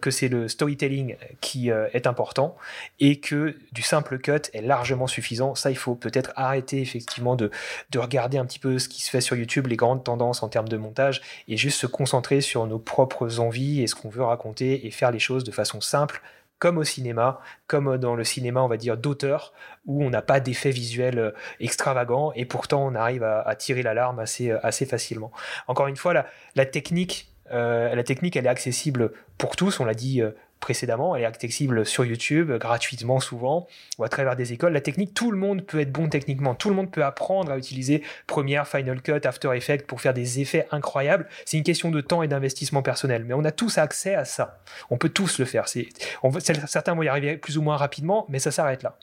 que 0.00 0.10
c'est 0.10 0.28
le 0.28 0.48
storytelling 0.48 1.16
qui 1.40 1.68
est 1.68 2.06
important 2.06 2.56
et 2.98 3.20
que 3.20 3.56
du 3.72 3.82
simple 3.82 4.18
cut 4.18 4.50
est 4.52 4.62
largement 4.62 5.06
suffisant, 5.06 5.54
ça 5.54 5.70
il 5.70 5.76
faut 5.76 5.94
peut-être 5.94 6.32
arrêter 6.34 6.80
effectivement 6.80 7.36
de, 7.36 7.50
de 7.90 7.98
regarder 7.98 8.38
un 8.38 8.46
petit 8.46 8.58
peu 8.58 8.78
ce 8.78 8.88
qui 8.88 9.02
se 9.02 9.10
fait 9.10 9.20
sur 9.20 9.36
YouTube, 9.36 9.66
les 9.66 9.76
grandes 9.76 10.02
tendances 10.02 10.42
en 10.42 10.48
termes 10.48 10.68
de 10.68 10.76
montage 10.76 11.22
et 11.48 11.55
juste 11.56 11.80
se 11.80 11.86
concentrer 11.86 12.40
sur 12.40 12.66
nos 12.66 12.78
propres 12.78 13.40
envies 13.40 13.82
et 13.82 13.86
ce 13.86 13.94
qu'on 13.94 14.08
veut 14.08 14.22
raconter 14.22 14.86
et 14.86 14.90
faire 14.90 15.10
les 15.10 15.18
choses 15.18 15.44
de 15.44 15.50
façon 15.50 15.80
simple, 15.80 16.22
comme 16.58 16.78
au 16.78 16.84
cinéma, 16.84 17.40
comme 17.66 17.98
dans 17.98 18.14
le 18.14 18.24
cinéma, 18.24 18.62
on 18.62 18.68
va 18.68 18.76
dire, 18.76 18.96
d'auteur, 18.96 19.52
où 19.84 20.02
on 20.02 20.10
n'a 20.10 20.22
pas 20.22 20.40
d'effet 20.40 20.70
visuel 20.70 21.18
euh, 21.18 21.30
extravagant 21.60 22.32
et 22.34 22.44
pourtant 22.44 22.86
on 22.86 22.94
arrive 22.94 23.22
à, 23.22 23.54
tirer 23.56 23.82
l'alarme 23.82 24.18
assez, 24.18 24.50
euh, 24.50 24.58
assez 24.62 24.86
facilement. 24.86 25.30
Encore 25.68 25.86
une 25.86 25.96
fois, 25.96 26.14
la, 26.14 26.26
la 26.54 26.64
technique, 26.64 27.30
euh, 27.52 27.94
la 27.94 28.02
technique, 28.02 28.36
elle 28.36 28.46
est 28.46 28.50
accessible 28.50 29.12
pour 29.38 29.56
tous, 29.56 29.80
on 29.80 29.84
l'a 29.84 29.94
dit 29.94 30.22
précédemment, 30.66 31.14
elle 31.14 31.22
est 31.22 31.26
accessible 31.26 31.86
sur 31.86 32.04
YouTube, 32.04 32.50
gratuitement 32.54 33.20
souvent, 33.20 33.68
ou 33.98 34.04
à 34.04 34.08
travers 34.08 34.34
des 34.34 34.52
écoles. 34.52 34.72
La 34.72 34.80
technique, 34.80 35.14
tout 35.14 35.30
le 35.30 35.38
monde 35.38 35.62
peut 35.62 35.78
être 35.78 35.92
bon 35.92 36.08
techniquement, 36.08 36.56
tout 36.56 36.70
le 36.70 36.74
monde 36.74 36.90
peut 36.90 37.04
apprendre 37.04 37.52
à 37.52 37.56
utiliser 37.56 38.02
Premiere, 38.26 38.66
Final 38.66 39.00
Cut, 39.00 39.20
After 39.22 39.50
Effects 39.54 39.86
pour 39.86 40.00
faire 40.00 40.12
des 40.12 40.40
effets 40.40 40.66
incroyables. 40.72 41.28
C'est 41.44 41.56
une 41.56 41.62
question 41.62 41.92
de 41.92 42.00
temps 42.00 42.24
et 42.24 42.26
d'investissement 42.26 42.82
personnel, 42.82 43.22
mais 43.24 43.34
on 43.34 43.44
a 43.44 43.52
tous 43.52 43.78
accès 43.78 44.16
à 44.16 44.24
ça. 44.24 44.58
On 44.90 44.98
peut 44.98 45.08
tous 45.08 45.38
le 45.38 45.44
faire. 45.44 45.68
Certains 45.68 46.96
vont 46.96 47.04
y 47.04 47.08
arriver 47.08 47.36
plus 47.36 47.58
ou 47.58 47.62
moins 47.62 47.76
rapidement, 47.76 48.26
mais 48.28 48.40
ça 48.40 48.50
s'arrête 48.50 48.82
là. 48.82 48.98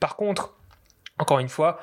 Par 0.00 0.16
contre, 0.16 0.56
encore 1.20 1.38
une 1.38 1.48
fois, 1.48 1.78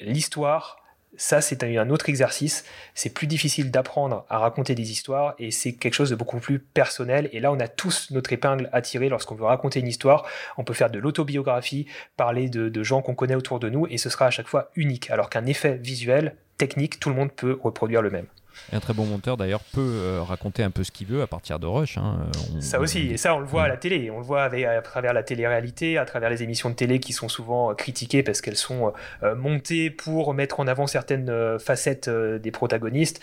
l'histoire, 0.00 0.78
ça, 1.16 1.40
c'est 1.40 1.62
un 1.62 1.90
autre 1.90 2.08
exercice. 2.08 2.64
C'est 2.94 3.10
plus 3.10 3.26
difficile 3.26 3.70
d'apprendre 3.70 4.24
à 4.28 4.38
raconter 4.38 4.74
des 4.74 4.90
histoires 4.90 5.34
et 5.38 5.50
c'est 5.50 5.72
quelque 5.72 5.94
chose 5.94 6.10
de 6.10 6.16
beaucoup 6.16 6.38
plus 6.38 6.58
personnel. 6.58 7.28
Et 7.32 7.40
là, 7.40 7.52
on 7.52 7.60
a 7.60 7.68
tous 7.68 8.10
notre 8.10 8.32
épingle 8.32 8.68
à 8.72 8.82
tirer 8.82 9.08
lorsqu'on 9.08 9.34
veut 9.34 9.44
raconter 9.44 9.80
une 9.80 9.88
histoire. 9.88 10.26
On 10.56 10.64
peut 10.64 10.74
faire 10.74 10.90
de 10.90 10.98
l'autobiographie, 10.98 11.86
parler 12.16 12.48
de, 12.48 12.68
de 12.68 12.82
gens 12.82 13.02
qu'on 13.02 13.14
connaît 13.14 13.34
autour 13.34 13.60
de 13.60 13.68
nous 13.68 13.86
et 13.88 13.98
ce 13.98 14.10
sera 14.10 14.26
à 14.26 14.30
chaque 14.30 14.48
fois 14.48 14.70
unique. 14.76 15.10
Alors 15.10 15.30
qu'un 15.30 15.46
effet 15.46 15.76
visuel, 15.76 16.36
technique, 16.58 17.00
tout 17.00 17.08
le 17.08 17.14
monde 17.14 17.32
peut 17.32 17.58
reproduire 17.62 18.02
le 18.02 18.10
même 18.10 18.26
un 18.72 18.80
très 18.80 18.94
bon 18.94 19.04
monteur 19.04 19.36
d'ailleurs 19.36 19.60
peut 19.72 19.80
euh, 19.80 20.22
raconter 20.22 20.62
un 20.62 20.70
peu 20.70 20.84
ce 20.84 20.90
qu'il 20.90 21.06
veut 21.06 21.22
à 21.22 21.26
partir 21.26 21.58
de 21.58 21.66
Rush. 21.66 21.98
Hein. 21.98 22.26
ça 22.60 22.80
aussi, 22.80 23.08
et 23.08 23.16
ça 23.16 23.34
on 23.34 23.38
le 23.38 23.46
voit 23.46 23.64
à 23.64 23.68
la 23.68 23.76
télé, 23.76 24.10
on 24.10 24.18
le 24.18 24.24
voit 24.24 24.44
à 24.44 24.82
travers 24.82 25.12
la 25.12 25.22
télé-réalité, 25.22 25.98
à 25.98 26.04
travers 26.04 26.30
les 26.30 26.42
émissions 26.42 26.70
de 26.70 26.74
télé 26.74 27.00
qui 27.00 27.12
sont 27.12 27.28
souvent 27.28 27.70
euh, 27.70 27.74
critiquées 27.74 28.22
parce 28.22 28.40
qu'elles 28.40 28.56
sont 28.56 28.92
euh, 29.22 29.34
montées 29.34 29.90
pour 29.90 30.34
mettre 30.34 30.60
en 30.60 30.66
avant 30.66 30.86
certaines 30.86 31.58
facettes 31.58 32.08
des 32.08 32.50
protagonistes 32.50 33.20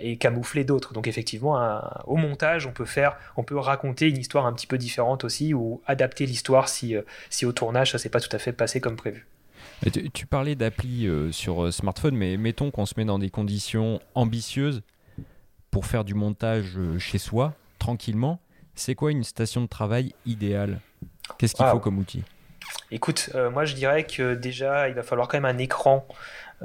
et 0.00 0.16
camoufler 0.16 0.64
d'autres. 0.64 0.92
Donc 0.92 1.06
effectivement, 1.06 1.80
au 2.06 2.16
montage, 2.16 2.66
on 2.66 2.72
peut 2.72 2.84
faire, 2.84 3.16
on 3.36 3.42
peut 3.42 3.58
raconter 3.58 4.08
une 4.08 4.18
histoire 4.18 4.46
un 4.46 4.52
petit 4.52 4.66
peu 4.66 4.78
différente 4.78 5.24
aussi 5.24 5.54
ou 5.54 5.80
adapter 5.86 6.26
l'histoire 6.26 6.68
si, 6.68 6.96
si 7.28 7.46
au 7.46 7.52
tournage 7.52 7.92
ça 7.92 7.98
s'est 7.98 8.08
pas 8.08 8.20
tout 8.20 8.34
à 8.34 8.38
fait 8.38 8.52
passé 8.52 8.80
comme 8.80 8.96
prévu. 8.96 9.26
Tu, 10.12 10.26
parlais 10.26 10.56
d'appli 10.56 11.06
euh, 11.06 11.32
sur 11.32 11.64
euh, 11.64 11.70
smartphone, 11.70 12.14
mais 12.14 12.36
mettons 12.36 12.70
qu'on 12.70 12.84
se 12.84 12.94
met 12.98 13.06
dans 13.06 13.18
des 13.18 13.30
conditions 13.30 14.00
ambitieuses 14.14 14.82
pour 15.70 15.86
faire 15.86 16.04
du 16.04 16.12
montage 16.12 16.76
euh, 16.76 16.98
chez 16.98 17.16
soi, 17.16 17.54
tranquillement. 17.78 18.40
C'est 18.74 18.94
quoi 18.94 19.10
une 19.10 19.24
station 19.24 19.62
de 19.62 19.66
travail 19.66 20.14
idéale? 20.26 20.80
Qu'est-ce 21.38 21.54
qu'il 21.54 21.64
faut 21.66 21.80
comme 21.80 21.98
outil? 21.98 22.22
Écoute, 22.90 23.30
moi 23.52 23.64
je 23.64 23.74
dirais 23.74 24.04
que 24.04 24.34
déjà 24.34 24.88
il 24.88 24.94
va 24.94 25.02
falloir 25.02 25.28
quand 25.28 25.40
même 25.40 25.56
un 25.56 25.58
écran 25.58 26.06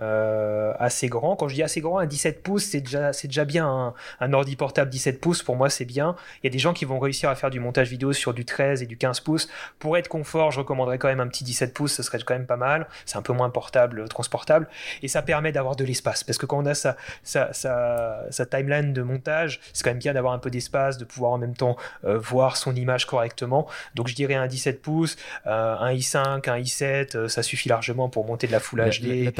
euh, 0.01 0.73
assez 0.79 1.07
grand. 1.07 1.35
Quand 1.35 1.47
je 1.47 1.55
dis 1.55 1.63
assez 1.63 1.81
grand, 1.81 1.99
un 1.99 2.05
17 2.05 2.43
pouces, 2.43 2.65
c'est 2.65 2.81
déjà, 2.81 3.13
c'est 3.13 3.27
déjà 3.27 3.45
bien. 3.45 3.93
Un, 4.19 4.33
ordi 4.33 4.55
portable 4.55 4.89
17 4.89 5.21
pouces, 5.21 5.43
pour 5.43 5.55
moi, 5.55 5.69
c'est 5.69 5.85
bien. 5.85 6.15
Il 6.43 6.47
y 6.47 6.49
a 6.49 6.51
des 6.51 6.59
gens 6.59 6.73
qui 6.73 6.85
vont 6.85 6.99
réussir 6.99 7.29
à 7.29 7.35
faire 7.35 7.49
du 7.49 7.59
montage 7.59 7.89
vidéo 7.89 8.13
sur 8.13 8.33
du 8.33 8.45
13 8.45 8.81
et 8.81 8.85
du 8.85 8.97
15 8.97 9.21
pouces. 9.21 9.47
Pour 9.79 9.97
être 9.97 10.07
confort, 10.07 10.51
je 10.51 10.59
recommanderais 10.59 10.97
quand 10.97 11.07
même 11.07 11.19
un 11.19 11.27
petit 11.27 11.43
17 11.43 11.73
pouces, 11.73 11.93
ce 11.93 12.03
serait 12.03 12.19
quand 12.25 12.33
même 12.33 12.45
pas 12.45 12.57
mal. 12.57 12.87
C'est 13.05 13.17
un 13.17 13.21
peu 13.21 13.33
moins 13.33 13.49
portable, 13.49 14.07
transportable. 14.09 14.67
Et 15.01 15.07
ça 15.07 15.21
permet 15.21 15.51
d'avoir 15.51 15.75
de 15.75 15.85
l'espace. 15.85 16.23
Parce 16.23 16.37
que 16.37 16.45
quand 16.45 16.57
on 16.57 16.65
a 16.65 16.73
sa, 16.73 16.97
sa, 17.23 17.53
sa, 17.53 18.45
timeline 18.45 18.93
de 18.93 19.01
montage, 19.01 19.59
c'est 19.73 19.83
quand 19.83 19.91
même 19.91 19.99
bien 19.99 20.13
d'avoir 20.13 20.33
un 20.33 20.39
peu 20.39 20.49
d'espace, 20.49 20.97
de 20.97 21.05
pouvoir 21.05 21.31
en 21.31 21.37
même 21.37 21.55
temps 21.55 21.77
euh, 22.03 22.17
voir 22.17 22.57
son 22.57 22.75
image 22.75 23.05
correctement. 23.05 23.67
Donc 23.95 24.07
je 24.07 24.15
dirais 24.15 24.35
un 24.35 24.47
17 24.47 24.81
pouces, 24.81 25.15
euh, 25.47 25.75
un 25.77 25.93
i5, 25.93 26.49
un 26.49 26.59
i7, 26.59 27.27
ça 27.27 27.43
suffit 27.43 27.69
largement 27.69 28.09
pour 28.09 28.25
monter 28.25 28.47
de 28.47 28.51
la 28.51 28.59
Full 28.59 28.81
HD 28.81 29.31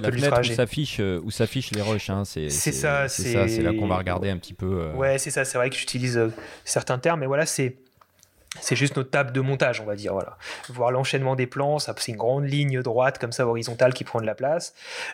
fenêtre 0.09 0.39
où 0.39 0.43
s'affiche 0.43 0.97
euh, 0.99 1.21
où 1.23 1.31
s'affichent 1.31 1.71
les 1.71 1.81
rushs. 1.81 2.09
Hein, 2.09 2.23
c'est 2.25 2.49
ça, 2.49 3.07
c'est 3.07 3.47
c'est 3.47 3.61
là 3.61 3.73
qu'on 3.73 3.87
va 3.87 3.97
regarder 3.97 4.29
un 4.29 4.37
petit 4.37 4.53
peu. 4.53 4.81
Euh. 4.81 4.93
Ouais, 4.93 5.17
c'est 5.17 5.31
ça. 5.31 5.45
C'est 5.45 5.57
vrai 5.57 5.69
que 5.69 5.75
j'utilise 5.75 6.17
euh, 6.17 6.31
certains 6.63 6.97
termes, 6.97 7.19
mais 7.19 7.27
voilà, 7.27 7.45
c'est 7.45 7.75
c'est 8.59 8.75
juste 8.75 8.97
notre 8.97 9.09
table 9.09 9.31
de 9.31 9.39
montage, 9.39 9.79
on 9.79 9.85
va 9.85 9.95
dire. 9.95 10.11
Voilà. 10.11 10.37
Voir 10.69 10.91
l'enchaînement 10.91 11.35
des 11.35 11.47
plans, 11.47 11.79
ça, 11.79 11.95
c'est 11.97 12.11
une 12.11 12.17
grande 12.17 12.43
ligne 12.43 12.81
droite 12.81 13.17
comme 13.17 13.31
ça 13.31 13.47
horizontale 13.47 13.93
qui 13.93 14.03
prend 14.03 14.19
de 14.19 14.25
la 14.25 14.35
place. 14.35 14.73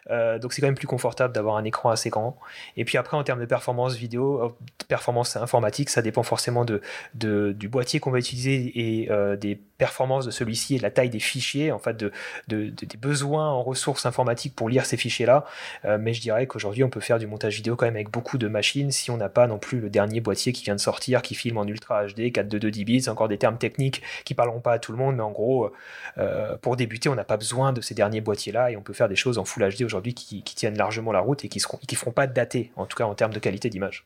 Euh, 0.09 0.39
donc 0.39 0.53
c'est 0.53 0.61
quand 0.61 0.67
même 0.67 0.75
plus 0.75 0.87
confortable 0.87 1.35
d'avoir 1.35 1.57
un 1.57 1.63
écran 1.63 1.91
assez 1.91 2.09
grand. 2.09 2.37
Et 2.77 2.85
puis 2.85 2.97
après, 2.97 3.15
en 3.15 3.23
termes 3.23 3.39
de 3.39 3.45
performance 3.45 3.95
vidéo, 3.95 4.57
performance 4.87 5.37
informatique, 5.37 5.89
ça 5.91 6.01
dépend 6.01 6.23
forcément 6.23 6.65
de, 6.65 6.81
du 7.13 7.69
boîtier 7.69 7.99
qu'on 7.99 8.11
va 8.11 8.17
utiliser 8.17 8.71
et 8.73 9.11
euh, 9.11 9.35
des 9.35 9.55
performances 9.77 10.25
de 10.25 10.31
celui-ci 10.31 10.75
et 10.75 10.77
de 10.77 10.83
la 10.83 10.91
taille 10.91 11.09
des 11.09 11.19
fichiers, 11.19 11.71
en 11.71 11.79
fait, 11.79 11.95
de, 11.97 12.11
des 12.47 12.97
besoins 12.97 13.49
en 13.49 13.63
ressources 13.63 14.05
informatiques 14.05 14.55
pour 14.55 14.69
lire 14.69 14.85
ces 14.85 14.97
fichiers-là. 14.97 15.45
mais 15.99 16.13
je 16.13 16.21
dirais 16.21 16.47
qu'aujourd'hui, 16.47 16.83
on 16.83 16.89
peut 16.89 16.99
faire 16.99 17.19
du 17.19 17.27
montage 17.27 17.55
vidéo 17.55 17.75
quand 17.75 17.85
même 17.85 17.95
avec 17.95 18.09
beaucoup 18.09 18.37
de 18.37 18.47
machines 18.47 18.91
si 18.91 19.11
on 19.11 19.17
n'a 19.17 19.29
pas 19.29 19.47
non 19.47 19.59
plus 19.59 19.79
le 19.79 19.89
dernier 19.89 20.21
boîtier 20.21 20.53
qui 20.53 20.63
vient 20.63 20.75
de 20.75 20.79
sortir, 20.79 21.21
qui 21.21 21.35
filme 21.35 21.57
en 21.57 21.65
Ultra 21.65 22.05
HD, 22.05 22.31
422 22.31 22.71
10 22.71 22.85
bits, 22.85 23.09
encore 23.09 23.27
des 23.27 23.37
termes 23.37 23.57
techniques 23.57 24.01
qui 24.25 24.33
parleront 24.33 24.59
pas 24.59 24.73
à 24.73 24.79
tout 24.79 24.91
le 24.91 24.97
monde, 24.97 25.15
mais 25.15 25.23
en 25.23 25.31
gros, 25.31 25.71
euh, 26.17 26.57
pour 26.57 26.75
débuter, 26.75 27.09
on 27.09 27.15
n'a 27.15 27.23
pas 27.23 27.37
besoin 27.37 27.73
de 27.73 27.81
ces 27.81 27.93
derniers 27.93 28.21
boîtiers-là 28.21 28.71
et 28.71 28.77
on 28.77 28.81
peut 28.81 28.93
faire 28.93 29.09
des 29.09 29.15
choses 29.15 29.37
en 29.37 29.45
Full 29.45 29.69
HD 29.69 29.83
aujourd'hui 29.83 30.13
qui, 30.13 30.43
tiennent 30.57 30.77
largement 30.77 31.11
la 31.11 31.19
route 31.19 31.45
et 31.45 31.49
qui 31.49 31.59
ne 31.59 31.95
feront 31.95 32.11
pas 32.11 32.25
dater, 32.25 32.71
en 32.77 32.87
tout 32.87 32.97
cas 32.97 33.05
en 33.05 33.13
termes 33.13 33.33
de 33.33 33.39
qualité 33.39 33.69
d'image. 33.69 34.05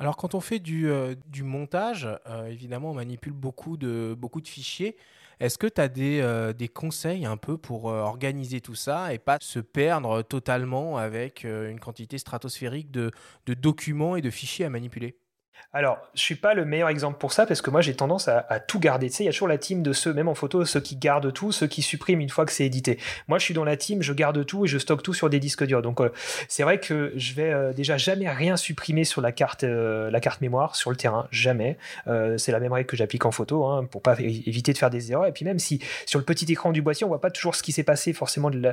Alors 0.00 0.16
quand 0.16 0.34
on 0.34 0.40
fait 0.40 0.60
du, 0.60 0.88
euh, 0.90 1.14
montage, 1.42 2.08
euh, 2.26 2.46
évidemment 2.46 2.90
on 2.90 2.94
manipule 2.94 3.34
beaucoup 3.34 3.76
de, 3.76 4.16
beaucoup 4.18 4.40
de 4.40 4.48
fichiers. 4.48 4.96
Est-ce 5.40 5.58
que 5.58 5.66
tu 5.66 5.80
as 5.80 5.88
des, 5.88 6.52
des, 6.58 6.68
conseils 6.68 7.24
un 7.24 7.36
peu 7.38 7.56
pour 7.56 7.86
organiser 7.86 8.60
tout 8.60 8.74
ça 8.74 9.14
et 9.14 9.18
pas 9.18 9.38
se 9.40 9.58
perdre 9.58 10.20
totalement 10.20 10.98
avec 10.98 11.44
une 11.44 11.80
quantité 11.80 12.18
stratosphérique 12.18 12.90
de, 12.90 13.10
de 13.46 13.54
documents 13.54 14.16
et 14.16 14.20
de 14.20 14.28
fichiers 14.28 14.66
à 14.66 14.70
manipuler? 14.70 15.19
Alors, 15.72 15.98
je 16.14 16.20
suis 16.20 16.34
pas 16.34 16.54
le 16.54 16.64
meilleur 16.64 16.88
exemple 16.88 17.18
pour 17.18 17.32
ça 17.32 17.46
parce 17.46 17.62
que 17.62 17.70
moi 17.70 17.80
j'ai 17.80 17.94
tendance 17.94 18.26
à, 18.26 18.58
tout 18.58 18.80
garder. 18.80 19.08
Tu 19.08 19.16
sais, 19.16 19.22
il 19.22 19.26
y 19.26 19.28
a 19.28 19.32
toujours 19.32 19.46
la 19.46 19.58
team 19.58 19.82
de 19.82 19.92
ceux, 19.92 20.12
même 20.12 20.28
en 20.28 20.34
photo, 20.34 20.64
ceux 20.64 20.80
qui 20.80 20.96
gardent 20.96 21.32
tout, 21.32 21.52
ceux 21.52 21.68
qui 21.68 21.80
suppriment 21.80 22.20
une 22.20 22.28
fois 22.28 22.44
que 22.44 22.52
c'est 22.52 22.66
édité. 22.66 22.98
Moi, 23.28 23.38
je 23.38 23.44
suis 23.44 23.54
dans 23.54 23.64
la 23.64 23.76
team, 23.76 24.02
je 24.02 24.12
garde 24.12 24.44
tout 24.44 24.64
et 24.64 24.68
je 24.68 24.78
stocke 24.78 25.02
tout 25.02 25.14
sur 25.14 25.30
des 25.30 25.38
disques 25.38 25.64
durs. 25.64 25.82
Donc, 25.82 26.00
euh, 26.00 26.10
c'est 26.48 26.64
vrai 26.64 26.80
que 26.80 27.12
je 27.14 27.34
vais 27.34 27.52
euh, 27.52 27.72
déjà 27.72 27.96
jamais 27.96 28.28
rien 28.28 28.56
supprimer 28.56 29.04
sur 29.04 29.20
la 29.20 29.30
carte, 29.30 29.62
euh, 29.62 30.10
la 30.10 30.20
carte 30.20 30.40
mémoire 30.40 30.74
sur 30.74 30.90
le 30.90 30.96
terrain, 30.96 31.28
jamais. 31.30 31.78
c'est 32.36 32.52
la 32.52 32.60
même 32.60 32.72
règle 32.72 32.88
que 32.88 32.96
j'applique 32.96 33.24
en 33.24 33.30
photo 33.30 33.64
hein, 33.66 33.84
pour 33.84 34.02
pas 34.02 34.18
éviter 34.18 34.72
de 34.72 34.78
faire 34.78 34.90
des 34.90 35.12
erreurs. 35.12 35.26
Et 35.26 35.32
puis 35.32 35.44
même 35.44 35.58
si 35.58 35.80
sur 36.06 36.18
le 36.18 36.24
petit 36.24 36.50
écran 36.50 36.72
du 36.72 36.82
boîtier, 36.82 37.04
on 37.04 37.08
voit 37.08 37.20
pas 37.20 37.30
toujours 37.30 37.54
ce 37.54 37.62
qui 37.62 37.72
s'est 37.72 37.84
passé, 37.84 38.12
forcément 38.12 38.50
de 38.50 38.72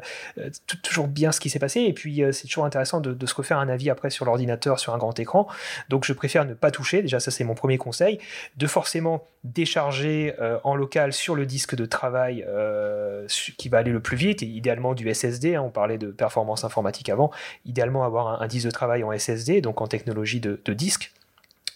toujours 0.84 1.08
bien 1.08 1.32
ce 1.32 1.40
qui 1.40 1.50
s'est 1.50 1.60
passé. 1.60 1.82
Et 1.82 1.94
puis 1.94 2.24
c'est 2.32 2.48
toujours 2.48 2.66
intéressant 2.66 3.02
de, 3.02 3.14
de, 3.14 3.26
se 3.26 3.36
refaire 3.36 3.60
un 3.60 3.70
avis 3.70 3.90
après 3.90 4.10
sur 4.10 4.26
l'ordinateur, 4.26 4.80
sur 4.80 4.94
un 4.94 4.98
grand 4.98 5.18
écran. 5.20 5.48
Donc, 5.90 6.06
je 6.06 6.14
préfère 6.14 6.46
ne 6.46 6.54
pas 6.54 6.72
Déjà, 7.02 7.20
ça 7.20 7.32
c'est 7.32 7.44
mon 7.44 7.56
premier 7.56 7.78
conseil. 7.78 8.20
De 8.58 8.68
forcément 8.68 9.26
décharger 9.44 10.36
euh, 10.40 10.60
en 10.64 10.76
local 10.76 11.14
sur 11.14 11.36
le 11.36 11.46
disque 11.46 11.76
de 11.76 11.86
travail 11.86 12.46
euh, 12.48 13.28
qui 13.58 13.70
va 13.70 13.80
aller 13.80 13.92
le 13.92 14.00
plus 14.00 14.18
vite, 14.18 14.44
et 14.44 14.46
idéalement 14.46 14.94
du 14.94 15.14
SSD. 15.14 15.56
Hein, 15.56 15.64
on 15.66 15.70
parlait 15.70 15.98
de 15.98 16.08
performance 16.08 16.64
informatique 16.64 17.10
avant. 17.10 17.32
Idéalement 17.66 18.04
avoir 18.04 18.42
un, 18.42 18.48
disque 18.48 18.66
de 18.66 18.72
travail 18.72 19.04
en 19.04 19.12
SSD, 19.18 19.62
donc 19.62 19.82
en 19.82 19.88
technologie 19.88 20.40
de 20.40 20.74
disque 20.74 21.12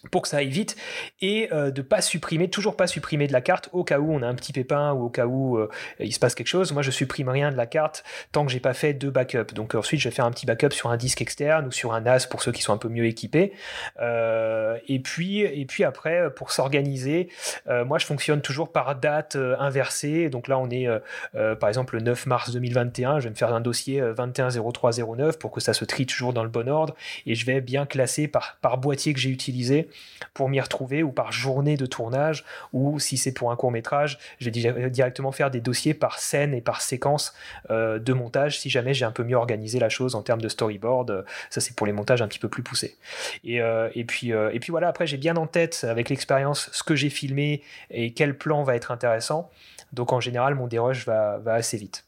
pour 0.09 0.23
que 0.23 0.27
ça 0.27 0.37
aille 0.37 0.49
vite 0.49 0.75
et 1.21 1.49
euh, 1.51 1.69
de 1.69 1.81
pas 1.81 2.01
supprimer, 2.01 2.49
toujours 2.49 2.75
pas 2.75 2.87
supprimer 2.87 3.27
de 3.27 3.33
la 3.33 3.41
carte 3.41 3.69
au 3.71 3.83
cas 3.83 3.99
où 3.99 4.11
on 4.11 4.23
a 4.23 4.27
un 4.27 4.33
petit 4.33 4.51
pépin 4.51 4.93
ou 4.93 5.05
au 5.05 5.09
cas 5.09 5.27
où 5.27 5.57
euh, 5.57 5.69
il 5.99 6.11
se 6.11 6.19
passe 6.19 6.33
quelque 6.33 6.47
chose. 6.47 6.71
Moi, 6.71 6.81
je 6.81 6.89
supprime 6.89 7.29
rien 7.29 7.51
de 7.51 7.57
la 7.57 7.67
carte 7.67 8.03
tant 8.31 8.45
que 8.45 8.51
j'ai 8.51 8.59
pas 8.59 8.73
fait 8.73 8.93
deux 8.93 9.11
backups. 9.11 9.53
Donc 9.53 9.75
ensuite, 9.75 9.99
je 9.99 10.09
vais 10.09 10.15
faire 10.15 10.25
un 10.25 10.31
petit 10.31 10.45
backup 10.45 10.71
sur 10.71 10.89
un 10.89 10.97
disque 10.97 11.21
externe 11.21 11.67
ou 11.67 11.71
sur 11.71 11.93
un 11.93 12.01
NAS 12.01 12.25
pour 12.29 12.41
ceux 12.41 12.51
qui 12.51 12.63
sont 12.63 12.73
un 12.73 12.77
peu 12.77 12.89
mieux 12.89 13.05
équipés. 13.05 13.53
Euh, 13.99 14.77
et 14.87 14.99
puis 14.99 15.83
après, 15.83 16.33
pour 16.35 16.51
s'organiser, 16.51 17.29
moi, 17.67 17.97
je 17.97 18.05
fonctionne 18.05 18.41
toujours 18.41 18.71
par 18.71 18.95
date 18.95 19.35
inversée. 19.35 20.29
Donc 20.29 20.47
là, 20.47 20.57
on 20.57 20.69
est 20.69 20.87
par 21.33 21.69
exemple 21.69 21.95
le 21.95 22.01
9 22.01 22.25
mars 22.25 22.51
2021. 22.51 23.19
Je 23.19 23.25
vais 23.25 23.29
me 23.29 23.35
faire 23.35 23.53
un 23.53 23.61
dossier 23.61 24.01
210309 24.15 25.37
pour 25.39 25.51
que 25.51 25.61
ça 25.61 25.73
se 25.73 25.85
trie 25.85 26.05
toujours 26.05 26.33
dans 26.33 26.43
le 26.43 26.49
bon 26.49 26.67
ordre 26.69 26.95
et 27.25 27.35
je 27.35 27.45
vais 27.45 27.61
bien 27.61 27.85
classer 27.85 28.27
par 28.27 28.77
boîtier 28.77 29.13
que 29.13 29.19
j'ai 29.19 29.29
utilisé 29.29 29.87
pour 30.33 30.49
m'y 30.49 30.59
retrouver 30.59 31.03
ou 31.03 31.11
par 31.11 31.31
journée 31.31 31.77
de 31.77 31.85
tournage 31.85 32.43
ou 32.73 32.99
si 32.99 33.17
c'est 33.17 33.33
pour 33.33 33.51
un 33.51 33.55
court 33.55 33.71
métrage, 33.71 34.19
je 34.39 34.49
vais 34.49 34.89
directement 34.89 35.31
faire 35.31 35.51
des 35.51 35.61
dossiers 35.61 35.93
par 35.93 36.19
scène 36.19 36.53
et 36.53 36.61
par 36.61 36.81
séquence 36.81 37.33
euh, 37.69 37.99
de 37.99 38.13
montage 38.13 38.59
si 38.59 38.69
jamais 38.69 38.93
j'ai 38.93 39.05
un 39.05 39.11
peu 39.11 39.23
mieux 39.23 39.35
organisé 39.35 39.79
la 39.79 39.89
chose 39.89 40.15
en 40.15 40.21
termes 40.21 40.41
de 40.41 40.49
storyboard. 40.49 41.25
Ça 41.49 41.61
c'est 41.61 41.75
pour 41.75 41.87
les 41.87 41.93
montages 41.93 42.21
un 42.21 42.27
petit 42.27 42.39
peu 42.39 42.49
plus 42.49 42.63
poussés. 42.63 42.97
Et, 43.43 43.61
euh, 43.61 43.89
puis, 44.07 44.33
euh, 44.33 44.51
et 44.51 44.59
puis 44.59 44.71
voilà, 44.71 44.87
après 44.87 45.07
j'ai 45.07 45.17
bien 45.17 45.35
en 45.37 45.47
tête 45.47 45.85
avec 45.87 46.09
l'expérience 46.09 46.69
ce 46.71 46.83
que 46.83 46.95
j'ai 46.95 47.09
filmé 47.09 47.63
et 47.89 48.13
quel 48.13 48.37
plan 48.37 48.63
va 48.63 48.75
être 48.75 48.91
intéressant. 48.91 49.49
Donc 49.93 50.13
en 50.13 50.19
général 50.19 50.55
mon 50.55 50.67
dérush 50.67 51.05
va, 51.05 51.37
va 51.39 51.53
assez 51.53 51.77
vite. 51.77 52.05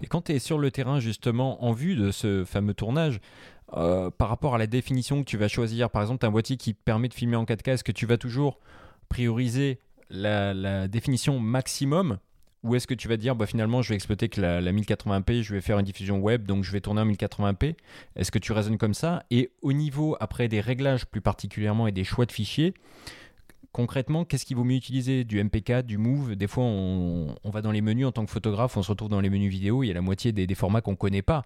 Et 0.00 0.06
quand 0.06 0.22
tu 0.22 0.32
es 0.32 0.38
sur 0.38 0.58
le 0.58 0.70
terrain 0.70 1.00
justement 1.00 1.64
en 1.64 1.72
vue 1.72 1.96
de 1.96 2.10
ce 2.10 2.44
fameux 2.44 2.74
tournage, 2.74 3.20
euh, 3.74 4.10
par 4.10 4.28
rapport 4.28 4.54
à 4.54 4.58
la 4.58 4.66
définition 4.66 5.22
que 5.22 5.28
tu 5.28 5.36
vas 5.36 5.48
choisir, 5.48 5.90
par 5.90 6.02
exemple, 6.02 6.24
un 6.24 6.30
boîtier 6.30 6.56
qui 6.56 6.72
permet 6.72 7.08
de 7.08 7.14
filmer 7.14 7.36
en 7.36 7.44
4K, 7.44 7.72
est-ce 7.72 7.84
que 7.84 7.92
tu 7.92 8.06
vas 8.06 8.16
toujours 8.16 8.58
prioriser 9.08 9.78
la, 10.10 10.88
définition 10.88 11.38
maximum 11.38 12.18
ou 12.64 12.74
est-ce 12.74 12.86
que 12.86 12.94
tu 12.94 13.08
vas 13.08 13.16
dire 13.16 13.36
bah, 13.36 13.46
finalement 13.46 13.82
je 13.82 13.90
vais 13.90 13.94
exploiter 13.94 14.28
que 14.28 14.40
la, 14.40 14.72
1080p, 14.72 15.42
je 15.42 15.54
vais 15.54 15.60
faire 15.60 15.78
une 15.78 15.84
diffusion 15.84 16.18
web 16.18 16.44
donc 16.44 16.64
je 16.64 16.72
vais 16.72 16.80
tourner 16.80 17.02
en 17.02 17.06
1080p 17.06 17.76
Est-ce 18.16 18.32
que 18.32 18.38
tu 18.38 18.52
raisonnes 18.52 18.78
comme 18.78 18.94
ça? 18.94 19.22
Et 19.30 19.50
au 19.62 19.72
niveau 19.72 20.16
après 20.18 20.48
des 20.48 20.60
réglages 20.60 21.06
plus 21.06 21.20
particulièrement 21.20 21.86
et 21.86 21.92
des 21.92 22.04
choix 22.04 22.26
de 22.26 22.32
fichiers, 22.32 22.74
concrètement, 23.72 24.24
qu'est-ce 24.24 24.44
qu'il 24.44 24.56
vaut 24.56 24.64
mieux 24.64 24.76
utiliser? 24.76 25.24
Du 25.24 25.42
MP4, 25.42 25.82
du 25.82 25.98
Move? 25.98 26.34
Des 26.34 26.48
fois, 26.48 26.64
on, 26.64 27.36
va 27.44 27.60
dans 27.60 27.70
les 27.70 27.82
menus 27.82 28.06
en 28.06 28.12
tant 28.12 28.24
que 28.24 28.30
photographe, 28.30 28.76
on 28.76 28.82
se 28.82 28.90
retrouve 28.90 29.10
dans 29.10 29.20
les 29.20 29.30
menus 29.30 29.52
vidéo, 29.52 29.84
il 29.84 29.88
y 29.88 29.90
a 29.90 29.94
la 29.94 30.00
moitié 30.00 30.32
des, 30.32 30.46
des 30.46 30.54
formats 30.54 30.80
qu'on 30.80 30.92
ne 30.92 30.96
connaît 30.96 31.22
pas 31.22 31.44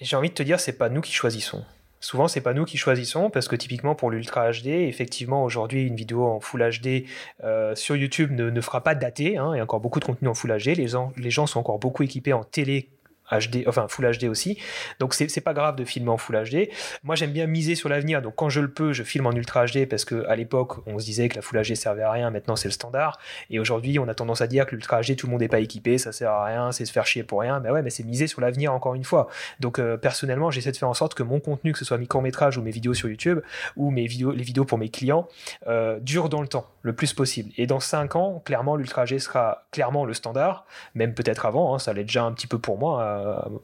j'ai 0.00 0.16
envie 0.16 0.28
de 0.28 0.34
te 0.34 0.42
dire, 0.42 0.60
c'est 0.60 0.76
pas 0.76 0.88
nous 0.88 1.00
qui 1.00 1.12
choisissons. 1.12 1.64
Souvent, 2.00 2.28
c'est 2.28 2.42
pas 2.42 2.52
nous 2.52 2.64
qui 2.64 2.76
choisissons 2.76 3.30
parce 3.30 3.48
que 3.48 3.56
typiquement 3.56 3.94
pour 3.94 4.10
l'Ultra 4.10 4.50
HD, 4.52 4.66
effectivement, 4.66 5.42
aujourd'hui, 5.42 5.86
une 5.86 5.96
vidéo 5.96 6.26
en 6.26 6.40
Full 6.40 6.62
HD 6.70 7.04
euh, 7.42 7.74
sur 7.74 7.96
YouTube 7.96 8.32
ne, 8.32 8.60
fera 8.60 8.82
pas 8.82 8.94
dater. 8.94 9.24
Il 9.24 9.32
y 9.32 9.38
a 9.38 9.62
encore 9.62 9.80
beaucoup 9.80 9.98
de 9.98 10.04
contenu 10.04 10.28
en 10.28 10.34
Full 10.34 10.56
HD. 10.56 10.76
Les 10.76 11.30
gens 11.30 11.46
sont 11.46 11.58
encore 11.58 11.78
beaucoup 11.78 12.02
équipés 12.02 12.34
en 12.34 12.44
télé 12.44 12.90
HD, 13.30 13.64
enfin 13.66 13.86
Full 13.88 14.18
HD 14.18 14.24
aussi. 14.24 14.58
Donc 15.00 15.14
c'est 15.14 15.40
pas 15.40 15.54
grave 15.54 15.76
de 15.76 15.84
filmer 15.84 16.10
en 16.10 16.16
Full 16.16 16.36
HD. 16.44 16.68
Moi 17.02 17.14
j'aime 17.16 17.32
bien 17.32 17.46
miser 17.46 17.74
sur 17.74 17.88
l'avenir. 17.88 18.22
Donc 18.22 18.34
quand 18.36 18.48
je 18.48 18.60
le 18.60 18.70
peux, 18.70 18.92
je 18.92 19.02
filme 19.02 19.26
en 19.26 19.32
Ultra 19.32 19.66
HD 19.66 19.86
parce 19.88 20.04
que 20.04 20.26
à 20.26 20.36
l'époque 20.36 20.86
on 20.86 20.98
se 20.98 21.04
disait 21.04 21.28
que 21.28 21.36
la 21.36 21.42
Full 21.42 21.60
HD 21.62 21.74
servait 21.74 22.02
à 22.02 22.10
rien. 22.10 22.30
Maintenant 22.30 22.56
c'est 22.56 22.68
le 22.68 22.72
standard. 22.72 23.18
Et 23.50 23.58
aujourd'hui 23.58 23.98
on 23.98 24.08
a 24.08 24.14
tendance 24.14 24.40
à 24.40 24.46
dire 24.46 24.66
que 24.66 24.74
l'Ultra 24.74 25.00
HD 25.00 25.16
tout 25.16 25.26
le 25.26 25.32
monde 25.32 25.40
n'est 25.40 25.48
pas 25.48 25.60
équipé, 25.60 25.98
ça 25.98 26.12
sert 26.12 26.30
à 26.30 26.44
rien, 26.44 26.72
c'est 26.72 26.84
se 26.84 26.92
faire 26.92 27.06
chier 27.06 27.22
pour 27.22 27.40
rien. 27.40 27.60
Mais 27.60 27.70
ouais, 27.70 27.82
mais 27.82 27.90
c'est 27.90 28.04
miser 28.04 28.26
sur 28.26 28.40
l'avenir 28.40 28.72
encore 28.72 28.94
une 28.94 29.04
fois. 29.04 29.28
Donc 29.60 29.78
euh, 29.78 29.96
personnellement 29.96 30.50
j'essaie 30.50 30.72
de 30.72 30.76
faire 30.76 30.88
en 30.88 30.94
sorte 30.94 31.14
que 31.14 31.22
mon 31.22 31.40
contenu, 31.40 31.72
que 31.72 31.78
ce 31.78 31.84
soit 31.84 31.98
mes 31.98 32.06
courts 32.06 32.22
métrages 32.22 32.58
ou 32.58 32.62
mes 32.62 32.70
vidéos 32.70 32.94
sur 32.94 33.08
YouTube 33.08 33.40
ou 33.76 33.90
mes 33.90 34.06
vidéos, 34.06 34.32
les 34.32 34.44
vidéos 34.44 34.64
pour 34.64 34.78
mes 34.78 34.88
clients, 34.88 35.28
euh, 35.66 35.98
durent 36.00 36.28
dans 36.28 36.42
le 36.42 36.48
temps 36.48 36.66
le 36.82 36.94
plus 36.94 37.12
possible. 37.12 37.50
Et 37.56 37.66
dans 37.66 37.80
5 37.80 38.16
ans, 38.16 38.42
clairement 38.44 38.76
l'Ultra 38.76 39.04
HD 39.04 39.18
sera 39.18 39.66
clairement 39.72 40.04
le 40.04 40.14
standard, 40.14 40.66
même 40.94 41.14
peut-être 41.14 41.46
avant. 41.46 41.74
Hein, 41.74 41.78
ça 41.78 41.92
l'est 41.92 42.04
déjà 42.04 42.24
un 42.24 42.32
petit 42.32 42.46
peu 42.46 42.58
pour 42.58 42.78
moi 42.78 43.02
euh, 43.02 43.15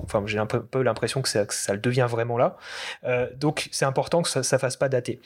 enfin, 0.02 0.22
j'ai 0.26 0.38
un 0.38 0.46
peu, 0.46 0.82
l'impression 0.82 1.22
que, 1.22 1.28
ça, 1.28 1.44
le 1.72 1.78
devient 1.78 2.06
vraiment 2.08 2.38
là. 2.38 2.56
Euh, 3.04 3.28
donc, 3.36 3.68
c'est 3.72 3.84
important 3.84 4.22
que 4.22 4.28
ça, 4.28 4.40
ne 4.40 4.58
fasse 4.58 4.76
pas 4.76 4.88
dater. 4.88 5.20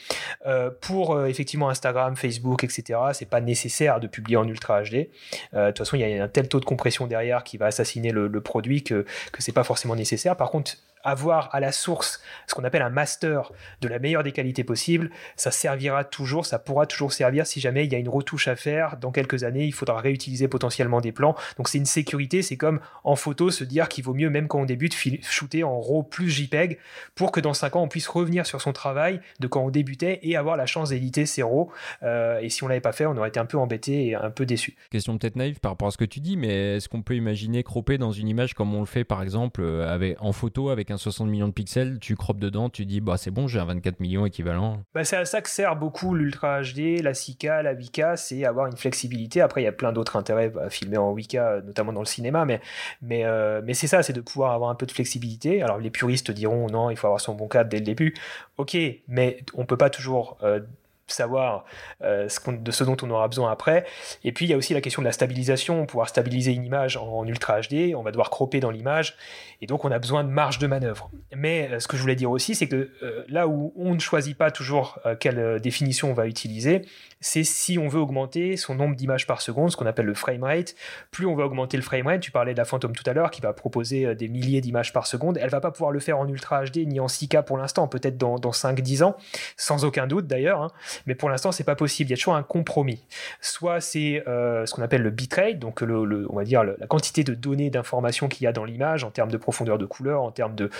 Euh, 0.47 0.71
pour 0.81 1.27
effectivement 1.27 1.69
Instagram, 1.69 2.17
Facebook, 2.17 2.65
etc., 2.65 2.99
c'est 3.13 3.29
pas 3.29 3.41
nécessaire 3.41 4.01
de 4.01 4.07
publier 4.07 4.37
en 4.37 4.47
Ultra 4.47 4.83
HD. 4.83 5.09
de 5.53 5.67
toute 5.69 5.79
façon, 5.79 5.97
il 5.97 6.09
y 6.09 6.19
a 6.19 6.23
un 6.23 6.29
tel 6.29 6.49
taux 6.49 6.61
de 6.61 6.65
compression 6.65 7.07
derrière 7.07 7.45
qui 7.45 7.57
va 7.57 7.67
assassiner 7.67 8.11
le, 8.11 8.29
le 8.29 8.41
produit 8.41 8.83
que 8.83 9.05
que 9.33 9.43
c'est 9.43 9.53
pas 9.53 9.65
forcément 9.65 9.97
nécessaire. 9.97 10.37
Par 10.37 10.51
contre, 10.51 10.73
avoir 11.05 11.55
à 11.55 11.61
la 11.61 11.73
source 11.73 12.21
ce 12.47 12.55
qu'on 12.55 12.65
appelle 12.65 12.83
un 12.83 12.91
master 12.91 13.53
de 13.81 13.89
la 13.89 13.99
meilleure 13.99 14.23
des 14.23 14.33
qualités 14.33 14.65
possibles, 14.65 15.11
ça 15.37 15.51
servira 15.51 16.05
toujours, 16.05 16.47
ça 16.47 16.59
pourra 16.59 16.87
toujours 16.87 17.13
servir 17.13 17.47
si 17.47 17.61
jamais 17.61 17.85
il 17.85 17.93
y 17.93 17.95
a 17.95 17.99
une 17.99 18.09
retouche 18.09 18.49
à 18.49 18.57
faire. 18.57 18.97
Dans 18.97 19.13
quelques 19.13 19.45
années, 19.45 19.65
il 19.65 19.73
faudra 19.73 20.01
réutiliser 20.01 20.49
potentiellement 20.49 21.01
des 21.01 21.13
plans. 21.13 21.37
Donc 21.57 21.69
c'est 21.69 21.79
une 21.79 21.87
sécurité, 21.87 22.43
c'est 22.43 22.57
comme 22.57 22.81
en 23.05 23.17
photo 23.17 23.51
se 23.51 23.65
dire 23.65 23.89
qu'il 23.89 24.05
vaut 24.05 24.15
mieux, 24.15 24.31
même 24.31 24.49
quand 24.49 24.61
on 24.61 24.65
débute, 24.65 24.95
shooter 25.23 25.65
en 25.65 25.81
RAW 25.81 26.03
plus 26.03 26.31
JPEG 26.31 26.79
pour 27.15 27.33
que 27.33 27.41
dans 27.41 27.55
5 27.55 27.77
ans 27.77 27.83
on 27.83 27.89
puisse 27.89 28.09
revenir 28.09 28.47
sur 28.47 28.61
son 28.61 28.73
travail 28.73 29.21
de 29.41 29.47
quand 29.47 29.65
on 29.65 29.71
débutait 29.71 30.21
et 30.23 30.37
avoir 30.37 30.57
la 30.57 30.67
chance 30.67 30.91
d'éditer 30.91 31.27
ses 31.27 31.43
RAW. 31.43 31.71
Euh, 32.03 32.41
et 32.41 32.49
si 32.49 32.65
on 32.65 32.69
l'avait 32.69 32.81
pas 32.81 32.93
fait, 32.93 33.07
on 33.07 33.17
aurait 33.17 33.29
été 33.29 33.41
un 33.41 33.47
peu 33.47 33.59
embêté 33.59 34.07
et 34.09 34.15
un 34.15 34.31
peu 34.31 34.47
déçu. 34.47 34.77
Question 34.91 35.19
peut-être 35.19 35.37
naïve 35.37 35.61
par 35.61 35.73
rapport 35.73 35.89
à 35.89 35.91
ce 35.91 35.99
que 35.99 36.05
tu 36.05 36.21
dis, 36.21 36.37
mais 36.37 36.77
est-ce 36.77 36.89
qu'on 36.89 37.03
peut 37.03 37.15
imaginer 37.15 37.63
cropper 37.63 37.99
dans 37.99 38.13
une 38.13 38.29
image 38.29 38.55
comme 38.55 38.75
on 38.75 38.81
le 38.81 38.87
fait 38.87 39.05
par 39.05 39.23
exemple 39.23 39.61
euh, 39.63 40.15
en 40.19 40.33
photo 40.33 40.71
avec 40.71 40.91
un 40.91 40.96
60 40.97 41.29
millions 41.29 41.49
de 41.49 41.53
pixels, 41.53 41.99
tu 42.01 42.17
croppes 42.17 42.39
dedans, 42.39 42.71
tu 42.71 42.87
dis 42.87 43.01
bah 43.01 43.17
c'est 43.17 43.31
bon, 43.31 43.49
j'ai 43.49 43.59
un 43.59 43.65
24 43.65 44.01
millions 44.01 44.27
équivalent. 44.27 44.83
Bah, 44.95 45.05
c'est 45.05 45.17
à 45.17 45.25
ça 45.25 45.43
que 45.43 45.51
sert 45.51 45.77
beaucoup 45.77 46.15
l'Ultra 46.15 46.63
HD, 46.63 47.01
la 47.03 47.13
6K, 47.13 47.63
la 47.63 47.75
8K, 47.75 48.17
c'est 48.17 48.45
avoir 48.45 48.67
une 48.67 48.77
flexibilité. 48.77 49.41
Après, 49.41 49.63
il 49.63 49.65
y 49.65 49.69
a 49.69 49.73
plein 49.73 49.93
d'autres 49.93 50.17
intérêts 50.17 50.53
à 50.61 50.71
filmer 50.71 50.97
en 50.97 51.15
8K, 51.15 51.65
notamment 51.65 51.93
dans 51.93 52.01
le 52.01 52.07
cinéma, 52.07 52.45
mais, 52.45 52.61
mais, 53.03 53.25
euh, 53.25 53.61
mais 53.65 53.75
c'est 53.75 53.87
ça, 53.87 54.03
c'est 54.03 54.13
de 54.13 54.21
pouvoir 54.21 54.53
avoir 54.53 54.71
un 54.71 54.75
peu 54.75 54.87
de 54.87 54.93
flexibilité. 54.93 55.63
Alors 55.63 55.79
les 55.79 55.91
puristes 55.91 56.31
diront 56.31 56.69
non, 56.69 56.91
il 56.91 56.97
faut 56.97 57.07
avoir 57.07 57.21
son 57.21 57.35
bon 57.35 57.49
cadre 57.49 57.71
dès 57.71 57.79
le 57.79 57.85
début. 57.85 58.15
Ok, 58.59 58.77
mais 59.09 59.39
on 59.55 59.67
peut 59.67 59.77
pas 59.77 59.91
toujours. 59.91 60.39
Euh, 60.43 60.61
savoir 61.09 61.65
euh, 62.03 62.29
ce 62.29 62.51
de 62.51 62.71
ce 62.71 62.85
dont 62.85 62.97
on 63.03 63.11
aura 63.11 63.29
besoin 63.29 63.51
après. 63.51 63.85
Et 64.25 64.33
puis 64.33 64.47
il 64.47 64.49
y 64.49 64.55
a 64.55 64.57
aussi 64.57 64.75
la 64.75 64.81
question 64.81 65.03
de 65.03 65.07
la 65.07 65.13
stabilisation, 65.13 65.87
pouvoir 65.87 66.09
stabiliser 66.09 66.53
une 66.53 66.65
image 66.65 66.97
en, 66.97 67.25
ultra 67.27 67.61
HD, 67.61 67.95
on 67.95 68.03
va 68.03 68.11
devoir 68.11 68.31
cropper 68.31 68.61
dans 68.61 68.71
l'image, 68.71 69.17
et 69.61 69.67
donc 69.67 69.85
on 69.85 69.91
a 69.91 69.99
besoin 69.99 70.25
de 70.25 70.29
marge 70.29 70.59
de 70.59 70.67
manœuvre. 70.67 71.11
Mais 71.35 71.69
euh, 71.71 71.81
ce 71.81 71.89
que 71.89 71.97
je 71.97 72.03
voulais 72.03 72.17
dire 72.17 72.31
aussi, 72.31 72.55
c'est 72.55 72.69
que 72.69 72.91
euh, 73.03 73.25
là 73.29 73.49
où 73.49 73.73
on 73.77 73.95
ne 73.95 74.01
choisit 74.01 74.37
pas 74.37 74.51
toujours 74.51 74.99
quelle 75.21 75.61
définition 75.61 76.11
on 76.11 76.15
va 76.15 76.27
utiliser, 76.27 76.83
c'est 77.21 77.45
si 77.45 77.79
on 77.79 77.89
veut 77.89 78.01
augmenter 78.01 78.57
son 78.57 78.75
nombre 78.75 78.95
d'images 78.95 79.27
par 79.27 79.41
seconde, 79.41 79.71
ce 79.71 79.77
qu'on 79.77 79.87
appelle 79.87 80.07
le 80.07 80.15
frame 80.15 80.43
rate. 80.43 80.75
Plus 81.11 81.27
on 81.27 81.35
va 81.35 81.45
augmenter 81.45 81.77
le 81.77 81.83
frame 81.83 82.07
rate, 82.07 82.21
tu 82.21 82.31
parlais 82.31 82.53
de 82.53 82.59
la 82.59 82.65
Phantom 82.65 82.95
tout 82.95 83.09
à 83.09 83.13
l'heure, 83.13 83.31
qui 83.31 83.41
va 83.41 83.53
proposer 83.53 84.15
des 84.15 84.29
milliers 84.29 84.61
d'images 84.61 84.93
par 84.93 85.07
seconde, 85.07 85.39
elle 85.41 85.51
va 85.51 85.61
pas 85.61 85.71
pouvoir 85.71 85.91
le 85.91 86.01
faire 86.01 86.19
en 86.19 86.29
ultra 86.29 86.65
HD 86.65 86.79
ni 86.87 87.01
en 87.01 87.07
6K 87.07 87.45
pour 87.45 87.59
l'instant, 87.59 87.89
peut-être 87.89 88.17
dans, 88.17 88.39
dans 88.39 88.51
5-10 88.51 89.03
ans, 89.03 89.17
sans 89.57 89.85
aucun 89.85 90.07
doute 90.07 90.27
d'ailleurs. 90.27 90.63
Hein. 90.63 90.71
Mais 91.07 91.15
pour 91.15 91.31
l'instant, 91.31 91.53
c'est 91.53 91.65
pas 91.65 91.77
possible. 91.77 92.09
Il 92.09 92.13
y 92.13 92.15
a 92.15 92.17
toujours 92.17 92.37
un 92.37 92.43
compromis. 92.43 93.05
Soit 93.41 93.81
c'est 93.81 94.23
euh, 94.29 94.67
ce 94.67 94.75
qu'on 94.75 94.83
appelle 94.83 95.03
le 95.03 95.11
bitrate, 95.11 95.59
donc 95.59 95.81
le, 95.81 96.27
on 96.31 96.37
va 96.37 96.45
dire 96.45 96.65
la 96.65 96.87
quantité 96.87 97.25
de 97.25 97.35
données, 97.35 97.71
d'informations 97.71 98.29
qu'il 98.29 98.45
y 98.45 98.47
a 98.47 98.53
dans 98.53 98.65
l'image 98.65 99.05
en 99.05 99.11
termes 99.11 99.31
de 99.31 99.37
profondeur 99.47 99.79
de 99.79 99.87
couleur, 99.87 100.23
en 100.23 100.33
termes 100.33 100.57
de, 100.57 100.71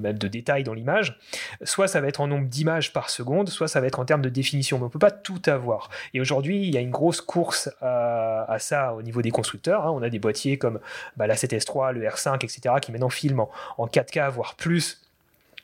même 0.00 0.18
de 0.18 0.26
détails 0.26 0.64
dans 0.64 0.74
l'image. 0.74 1.16
Soit 1.62 1.86
ça 1.86 2.00
va 2.00 2.08
être 2.08 2.20
en 2.20 2.26
nombre 2.26 2.48
d'images 2.48 2.92
par 2.92 3.08
seconde, 3.08 3.48
soit 3.48 3.68
ça 3.68 3.80
va 3.80 3.86
être 3.86 4.00
en 4.00 4.04
termes 4.04 4.20
de 4.20 4.28
définition. 4.28 4.78
Mais 4.78 4.86
on 4.86 4.88
peut 4.88 4.98
pas 4.98 5.12
tout 5.12 5.40
avoir. 5.46 5.90
Et 6.12 6.20
aujourd'hui, 6.20 6.66
il 6.66 6.74
y 6.74 6.76
a 6.76 6.80
une 6.80 6.90
grosse 6.90 7.20
course 7.20 7.70
à, 7.80 8.56
ça 8.58 8.94
au 8.94 9.02
niveau 9.02 9.22
des 9.22 9.30
constructeurs. 9.30 9.86
Hein. 9.86 9.92
On 9.94 10.02
a 10.02 10.10
des 10.10 10.18
boîtiers 10.18 10.58
comme 10.58 10.80
bah, 11.16 11.28
la 11.28 11.36
7S3, 11.36 11.92
le 11.92 12.00
R5, 12.02 12.34
etc., 12.36 12.74
qui 12.82 12.90
maintenant 12.90 13.10
filment 13.10 13.40
en, 13.42 13.50
en 13.78 13.86
4K, 13.86 14.28
voire 14.30 14.56
plus 14.56 15.03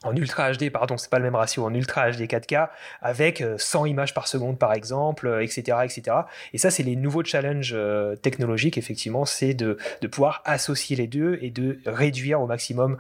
en 0.03 0.17
Ultra 0.17 0.53
HD, 0.53 0.71
pardon, 0.71 0.97
c'est 0.97 1.11
pas 1.11 1.19
le 1.19 1.25
même 1.25 1.35
ratio, 1.35 1.65
en 1.65 1.75
Ultra 1.75 2.11
HD 2.11 2.23
4K, 2.23 2.71
avec 3.03 3.45
100 3.59 3.85
euh, 3.85 3.89
images 3.89 4.15
par 4.15 4.29
seconde 4.29 4.59
par 4.59 4.73
exemple, 4.73 5.41
etc. 5.43 5.77
Euh, 5.79 5.83
etc. 5.83 6.17
Et 6.55 6.59
ça, 6.59 6.71
c'est 6.71 6.83
les 6.83 6.97
nouveaux 6.97 7.23
challenges 7.23 7.73
euh, 7.75 8.17
technologiques, 8.17 8.79
effectivement, 8.79 9.27
c'est 9.27 9.53
de, 9.53 9.77
pouvoir 10.11 10.43
associer 10.47 10.97
les 10.97 11.07
deux 11.07 11.39
et 11.43 11.51
de 11.51 11.81
réduire 11.87 12.41
au 12.41 12.47
maximum 12.47 12.97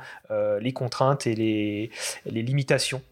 les 0.61 0.73
contraintes 0.73 1.27
et 1.27 1.35
les, 1.35 1.91
les 2.25 2.43
limitations 2.43 3.03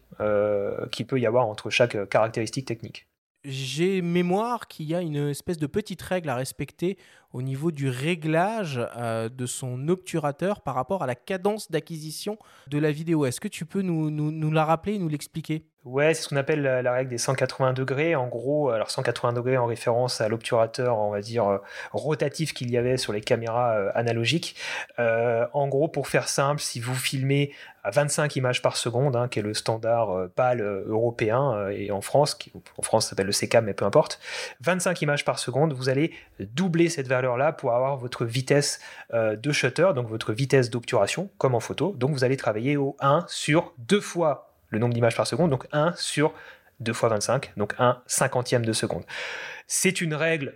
qu'il 0.91 1.05
peut 1.05 1.19
y 1.19 1.25
avoir 1.25 1.47
entre 1.47 1.69
chaque 1.69 2.07
caractéristique 2.09 2.65
technique. 2.65 3.07
J'ai 3.43 4.01
mémoire 4.01 4.67
qu'il 4.67 4.85
y 4.85 4.95
a 4.95 5.01
une 5.01 5.29
espèce 5.29 5.57
de 5.57 5.67
petite 5.67 6.01
règle 6.01 6.29
à 6.29 6.35
respecter 6.35 6.97
au 7.31 7.41
niveau 7.41 7.71
du 7.71 7.89
réglage 7.89 8.79
euh, 8.97 9.29
de 9.29 9.45
son 9.45 9.87
obturateur 9.87 10.61
par 10.61 10.75
rapport 10.75 11.03
à 11.03 11.07
la 11.07 11.15
cadence 11.15 11.69
d'acquisition 11.69 12.37
de 12.67 12.79
la 12.79 12.91
vidéo. 12.91 13.25
Est-ce 13.25 13.39
que 13.39 13.47
tu 13.47 13.65
peux 13.65 13.81
nous, 13.81 14.51
la 14.51 14.65
rappeler, 14.65 14.97
nous 14.97 15.09
l'expliquer? 15.09 15.63
Ouais, 15.85 16.13
c'est 16.13 16.23
ce 16.23 16.29
qu'on 16.29 16.35
appelle 16.35 16.61
la, 16.61 16.91
règle 16.91 17.09
des 17.09 17.17
180 17.17 17.73
degrés. 17.73 18.15
En 18.15 18.27
gros, 18.27 18.69
alors 18.69 18.91
180 18.91 19.33
degrés 19.33 19.57
en 19.57 19.65
référence 19.65 20.19
à 20.21 20.27
l'obturateur, 20.27 20.97
on 20.97 21.09
va 21.09 21.21
dire, 21.21 21.47
euh, 21.47 21.57
rotatif 21.93 22.53
qu'il 22.53 22.69
y 22.69 22.77
avait 22.77 22.97
sur 22.97 23.13
les 23.13 23.21
caméras 23.21 23.75
euh, 23.75 23.91
analogiques. 23.95 24.55
en 24.97 25.67
gros, 25.67 25.87
pour 25.87 26.07
faire 26.07 26.27
simple, 26.27 26.61
si 26.61 26.79
vous 26.79 26.95
filmez 26.95 27.53
à 27.83 27.91
25 27.91 28.35
images 28.35 28.61
par 28.61 28.75
seconde, 28.75 29.15
hein, 29.15 29.29
qui 29.29 29.39
est 29.39 29.41
le 29.41 29.53
standard 29.53 30.29
pâle 30.35 30.61
européen, 30.61 31.69
et 31.69 31.91
en 31.91 32.01
France, 32.01 32.35
qui, 32.35 32.51
en 32.77 32.81
France 32.81 33.07
s'appelle 33.07 33.27
le 33.27 33.31
CCAM, 33.31 33.65
mais 33.65 33.73
peu 33.73 33.85
importe, 33.85 34.19
25 34.59 35.01
images 35.01 35.23
par 35.23 35.39
seconde, 35.39 35.71
vous 35.71 35.87
allez 35.87 36.11
doubler 36.39 36.89
cette 36.89 37.07
valeur 37.07 37.18
là 37.21 37.51
pour 37.51 37.73
avoir 37.73 37.97
votre 37.97 38.25
vitesse 38.25 38.79
euh, 39.13 39.35
de 39.35 39.51
shutter, 39.51 39.89
donc 39.95 40.07
votre 40.07 40.33
vitesse 40.33 40.69
d'obturation, 40.69 41.29
comme 41.37 41.55
en 41.55 41.59
photo. 41.59 41.93
Donc 41.97 42.11
vous 42.11 42.23
allez 42.23 42.37
travailler 42.37 42.77
au 42.77 42.95
1 42.99 43.25
sur 43.27 43.73
2 43.79 43.99
fois 43.99 44.53
le 44.69 44.79
nombre 44.79 44.93
d'images 44.93 45.15
par 45.15 45.27
seconde, 45.27 45.49
donc 45.49 45.67
1 45.71 45.93
sur 45.95 46.33
2 46.79 46.93
fois 46.93 47.09
25, 47.09 47.53
donc 47.57 47.73
1 47.79 48.01
cinquantième 48.07 48.65
de 48.65 48.73
seconde. 48.73 49.03
C'est 49.67 50.01
une 50.01 50.13
règle 50.13 50.55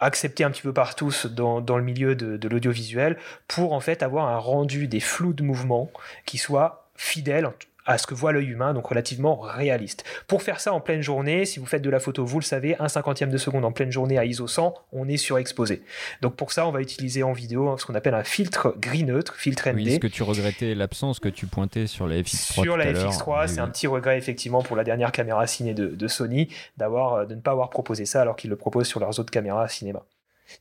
acceptée 0.00 0.44
un 0.44 0.50
petit 0.50 0.62
peu 0.62 0.72
par 0.72 0.94
tous 0.94 1.26
dans, 1.26 1.60
le 1.60 1.82
milieu 1.82 2.14
de, 2.14 2.36
de 2.36 2.48
l'audiovisuel 2.48 3.16
pour 3.48 3.72
en 3.72 3.80
fait 3.80 4.02
avoir 4.02 4.28
un 4.28 4.38
rendu 4.38 4.88
des 4.88 5.00
flous 5.00 5.32
de 5.32 5.42
mouvement 5.42 5.90
qui 6.26 6.36
soit 6.36 6.90
fidèle, 6.96 7.50
à 7.86 7.98
ce 7.98 8.06
que 8.06 8.14
voit 8.14 8.32
l'œil 8.32 8.48
humain, 8.48 8.74
donc 8.74 8.86
relativement 8.86 9.38
réaliste. 9.40 10.04
Pour 10.26 10.42
faire 10.42 10.60
ça 10.60 10.72
en 10.72 10.80
pleine 10.80 11.02
journée, 11.02 11.44
si 11.44 11.58
vous 11.58 11.66
faites 11.66 11.82
de 11.82 11.90
la 11.90 12.00
photo, 12.00 12.24
vous 12.24 12.40
le 12.40 12.44
savez, 12.44 12.76
un 12.78 12.88
cinquantième 12.88 13.30
de 13.30 13.38
seconde 13.38 13.64
en 13.64 13.72
pleine 13.72 13.92
journée 13.92 14.18
à 14.18 14.24
ISO 14.24 14.46
100, 14.46 14.74
on 14.92 15.08
est 15.08 15.16
surexposé. 15.16 15.82
Donc 16.22 16.36
pour 16.36 16.52
ça, 16.52 16.66
on 16.66 16.70
va 16.70 16.80
utiliser 16.80 17.22
en 17.22 17.32
vidéo 17.32 17.76
ce 17.78 17.86
qu'on 17.86 17.94
appelle 17.94 18.14
un 18.14 18.24
filtre 18.24 18.74
gris 18.78 19.04
neutre, 19.04 19.34
filtre 19.34 19.68
ND. 19.68 19.76
Oui, 19.76 19.88
est-ce 19.88 20.00
que 20.00 20.06
tu 20.06 20.22
regrettais 20.22 20.74
l'absence 20.74 21.20
que 21.20 21.28
tu 21.28 21.46
pointais 21.46 21.86
sur 21.86 22.06
la 22.06 22.16
FX3 22.16 22.62
Sur 22.62 22.76
la 22.76 22.92
FX3, 22.92 23.48
c'est 23.48 23.60
un 23.60 23.68
petit 23.68 23.86
regret 23.86 24.18
effectivement 24.18 24.62
pour 24.62 24.76
la 24.76 24.84
dernière 24.84 25.12
caméra 25.12 25.46
ciné 25.46 25.74
de, 25.74 25.88
de 25.88 26.08
Sony 26.08 26.48
d'avoir 26.76 27.14
euh, 27.14 27.24
de 27.26 27.34
ne 27.34 27.40
pas 27.40 27.50
avoir 27.50 27.70
proposé 27.70 28.06
ça 28.06 28.22
alors 28.22 28.36
qu'ils 28.36 28.50
le 28.50 28.56
proposent 28.56 28.88
sur 28.88 29.00
leurs 29.00 29.18
autres 29.20 29.30
caméras 29.30 29.68
cinéma. 29.68 30.02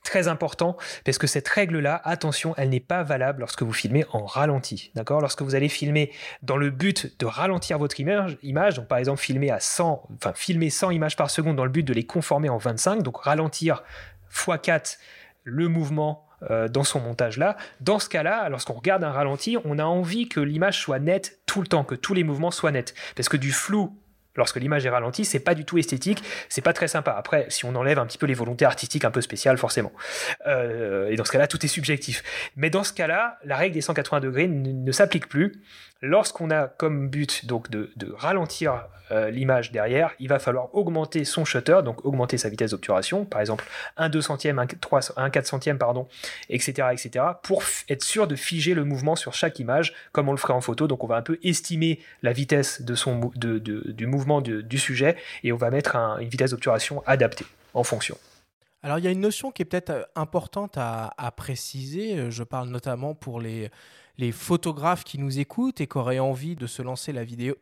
Très 0.03 0.27
important, 0.27 0.77
parce 1.05 1.17
que 1.17 1.27
cette 1.27 1.47
règle-là, 1.47 2.01
attention, 2.03 2.53
elle 2.57 2.69
n'est 2.69 2.79
pas 2.79 3.03
valable 3.03 3.41
lorsque 3.41 3.63
vous 3.63 3.73
filmez 3.73 4.05
en 4.11 4.25
ralenti. 4.25 4.91
D'accord? 4.95 5.21
Lorsque 5.21 5.41
vous 5.41 5.55
allez 5.55 5.69
filmer 5.69 6.11
dans 6.41 6.57
le 6.57 6.69
but 6.69 7.19
de 7.19 7.25
ralentir 7.25 7.77
votre 7.77 7.99
image, 7.99 8.38
donc 8.75 8.88
par 8.88 8.97
exemple 8.97 9.19
filmer 9.19 9.51
à 9.51 9.59
100, 9.59 10.07
enfin 10.15 10.34
filmer 10.34 10.69
100 10.69 10.91
images 10.91 11.15
par 11.15 11.29
seconde 11.29 11.55
dans 11.55 11.65
le 11.65 11.71
but 11.71 11.84
de 11.84 11.93
les 11.93 12.05
conformer 12.05 12.49
en 12.49 12.57
25, 12.57 13.03
donc 13.03 13.17
ralentir 13.17 13.84
x4 14.31 14.97
le 15.43 15.67
mouvement 15.67 16.25
euh, 16.49 16.67
dans 16.67 16.84
son 16.84 16.99
montage 16.99 17.38
là. 17.38 17.57
Dans 17.79 17.99
ce 17.99 18.09
cas-là, 18.09 18.49
lorsqu'on 18.49 18.73
regarde 18.73 19.03
un 19.03 19.11
ralenti, 19.11 19.57
on 19.63 19.79
a 19.79 19.84
envie 19.84 20.27
que 20.27 20.39
l'image 20.39 20.79
soit 20.79 20.99
nette 20.99 21.39
tout 21.45 21.61
le 21.61 21.67
temps, 21.67 21.84
que 21.84 21.95
tous 21.95 22.13
les 22.13 22.23
mouvements 22.23 22.51
soient 22.51 22.71
nets. 22.71 22.93
Parce 23.15 23.29
que 23.29 23.38
du 23.38 23.51
flou 23.51 23.97
lorsque 24.36 24.57
l'image 24.57 24.86
est 24.86 24.89
ralentie, 24.89 25.25
c'est 25.25 25.39
pas 25.39 25.55
du 25.55 25.65
tout 25.65 25.77
esthétique, 25.77 26.23
c'est 26.49 26.61
pas 26.61 26.73
très 26.73 26.88
sympa. 26.88 27.11
Après, 27.17 27.45
si 27.49 27.65
on 27.65 27.75
enlève 27.75 27.99
un 27.99 28.05
petit 28.05 28.17
peu 28.17 28.25
les 28.25 28.34
volontés 28.34 28.65
artistiques 28.65 29.05
un 29.05 29.11
peu 29.11 29.21
spéciales, 29.21 29.57
forcément. 29.57 29.91
Euh, 30.47 31.09
et 31.09 31.15
dans 31.15 31.25
ce 31.25 31.31
cas-là, 31.31 31.47
tout 31.47 31.63
est 31.63 31.69
subjectif. 31.69 32.23
Mais 32.55 32.69
dans 32.69 32.84
ce 32.84 32.93
cas-là, 32.93 33.38
la 33.43 33.57
règle 33.57 33.73
des 33.73 33.81
180 33.81 34.19
degrés 34.19 34.47
ne 34.47 34.91
s'applique 34.91 35.27
plus. 35.27 35.61
Lorsqu'on 36.06 36.51
a 36.51 36.68
comme 36.68 37.08
but 37.08 37.45
donc 37.45 37.72
de, 37.72 37.89
ralentir 38.18 38.89
euh, 39.12 39.30
l'image 39.30 39.72
derrière, 39.72 40.12
il 40.20 40.28
va 40.28 40.38
falloir 40.38 40.76
augmenter 40.76 41.24
son 41.24 41.45
shutter, 41.45 41.80
donc 41.82 42.04
augmenter 42.04 42.38
sa 42.38 42.49
vitesse 42.49 42.72
d'obturation, 42.72 43.24
par 43.24 43.39
exemple 43.39 43.64
1 43.95 44.10
2 44.10 44.20
centième, 44.20 44.60
1, 44.60 44.68
3, 44.68 45.18
1 45.18 45.30
4 45.30 45.47
centième, 45.47 45.78
pardon, 45.78 46.10
etc., 46.49 46.89
etc., 46.91 47.24
pour 47.41 47.64
être 47.88 48.04
sûr 48.04 48.28
de 48.28 48.36
figer 48.36 48.74
le 48.74 48.84
mouvement 48.84 49.16
sur 49.16 49.34
chaque 49.34 49.60
image, 49.60 49.93
comme 50.12 50.28
on 50.28 50.34
le 50.34 50.38
ferait 50.38 50.51
en 50.51 50.60
photo. 50.60 50.89
Donc 50.89 51.06
on 51.06 51.08
va 51.08 51.16
un 51.16 51.22
peu 51.22 51.39
estimer 51.41 52.01
la 52.22 52.34
vitesse 52.34 52.82
du 52.82 54.06
mouvement 54.06 54.41
du, 54.41 54.78
sujet 54.78 55.16
et 55.45 55.54
on 55.54 55.58
va 55.58 55.72
mettre 55.72 55.95
une 55.95 56.28
vitesse 56.28 56.51
d'obturation 56.51 57.01
adaptée 57.06 57.45
en 57.74 57.86
fonction. 57.86 58.18
Alors 58.82 58.99
il 58.99 59.06
y 59.06 59.08
a 59.08 59.12
une 59.12 59.22
notion 59.22 59.51
qui 59.51 59.62
est 59.62 59.66
peut-être 59.66 59.91
euh, 59.91 60.04
importante 60.18 60.74
à, 60.76 61.34
préciser, 61.38 62.30
je 62.30 62.43
parle 62.43 62.68
notamment 62.68 63.16
pour 63.16 63.39
les 63.39 63.72
les 64.18 64.32
photographes 64.32 65.03
qui 65.03 65.18
nous 65.18 65.39
écoutent 65.39 65.82
et 65.82 65.88
qui 65.88 65.97
auraient 65.97 66.20
envie 66.20 66.55
de 66.55 66.68
se 66.68 66.82
lancer 66.82 67.14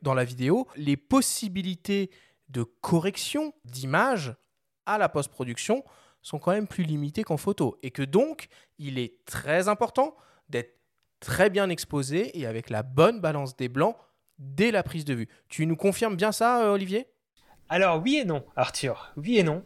dans 0.02 0.14
la 0.14 0.24
vidéo, 0.24 0.68
les 0.76 0.98
possibilités 0.98 2.10
de 2.50 2.64
correction 2.64 3.54
d'image 3.66 4.36
à 4.86 4.98
la 4.98 5.10
post-production 5.10 5.84
sont 6.22 6.40
quand 6.40 6.52
même 6.52 6.68
plus 6.68 6.84
limitées 6.84 7.24
qu'en 7.24 7.38
photo. 7.38 7.78
Et 7.84 7.92
que 7.92 8.04
donc, 8.04 8.48
il 8.78 9.00
est 9.00 9.26
très 9.26 9.68
important 9.68 10.16
d'être 10.50 10.78
très 11.20 11.50
bien 11.50 11.70
exposé 11.70 12.38
et 12.38 12.46
avec 12.46 12.70
la 12.70 12.84
bonne 12.84 13.22
balance 13.22 13.56
des 13.56 13.70
blancs 13.70 13.96
dès 14.38 14.72
la 14.72 14.84
prise 14.84 15.06
de 15.06 15.14
vue. 15.14 15.30
Tu 15.48 15.66
nous 15.66 15.76
confirmes 15.76 16.16
bien 16.16 16.32
ça, 16.32 16.64
euh, 16.64 16.74
Olivier? 16.74 17.08
Alors 17.72 18.02
oui 18.04 18.18
et 18.18 18.26
non, 18.26 18.44
Arthur, 18.58 19.14
oui 19.16 19.38
et 19.38 19.44
non, 19.44 19.64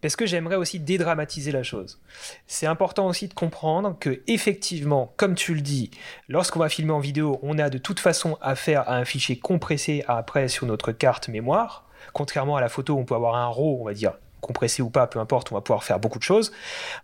parce 0.00 0.14
que 0.14 0.26
j'aimerais 0.26 0.54
aussi 0.54 0.78
dédramatiser 0.78 1.50
la 1.50 1.64
chose. 1.64 2.00
C'est 2.46 2.66
important 2.66 3.08
aussi 3.08 3.26
de 3.26 3.34
comprendre 3.34 3.96
que 3.98 4.22
effectivement, 4.28 5.12
comme 5.16 5.34
tu 5.34 5.54
le 5.54 5.60
dis, 5.60 5.90
lorsqu'on 6.28 6.60
va 6.60 6.68
filmer 6.68 6.92
en 6.92 7.00
vidéo, 7.00 7.40
on 7.42 7.58
a 7.58 7.68
de 7.68 7.78
toute 7.78 7.98
façon 7.98 8.38
affaire 8.40 8.88
à 8.88 8.94
un 8.94 9.04
fichier 9.04 9.40
compressé 9.40 10.04
après 10.06 10.46
sur 10.46 10.66
notre 10.66 10.92
carte 10.92 11.26
mémoire. 11.26 11.84
Contrairement 12.12 12.54
à 12.54 12.60
la 12.60 12.68
photo, 12.68 12.96
on 12.96 13.04
peut 13.04 13.16
avoir 13.16 13.34
un 13.34 13.48
RAW, 13.48 13.80
on 13.80 13.84
va 13.84 13.92
dire 13.92 14.12
compressé 14.40 14.82
ou 14.82 14.88
pas, 14.88 15.08
peu 15.08 15.18
importe, 15.18 15.50
on 15.50 15.56
va 15.56 15.60
pouvoir 15.60 15.82
faire 15.82 15.98
beaucoup 15.98 16.20
de 16.20 16.24
choses. 16.24 16.52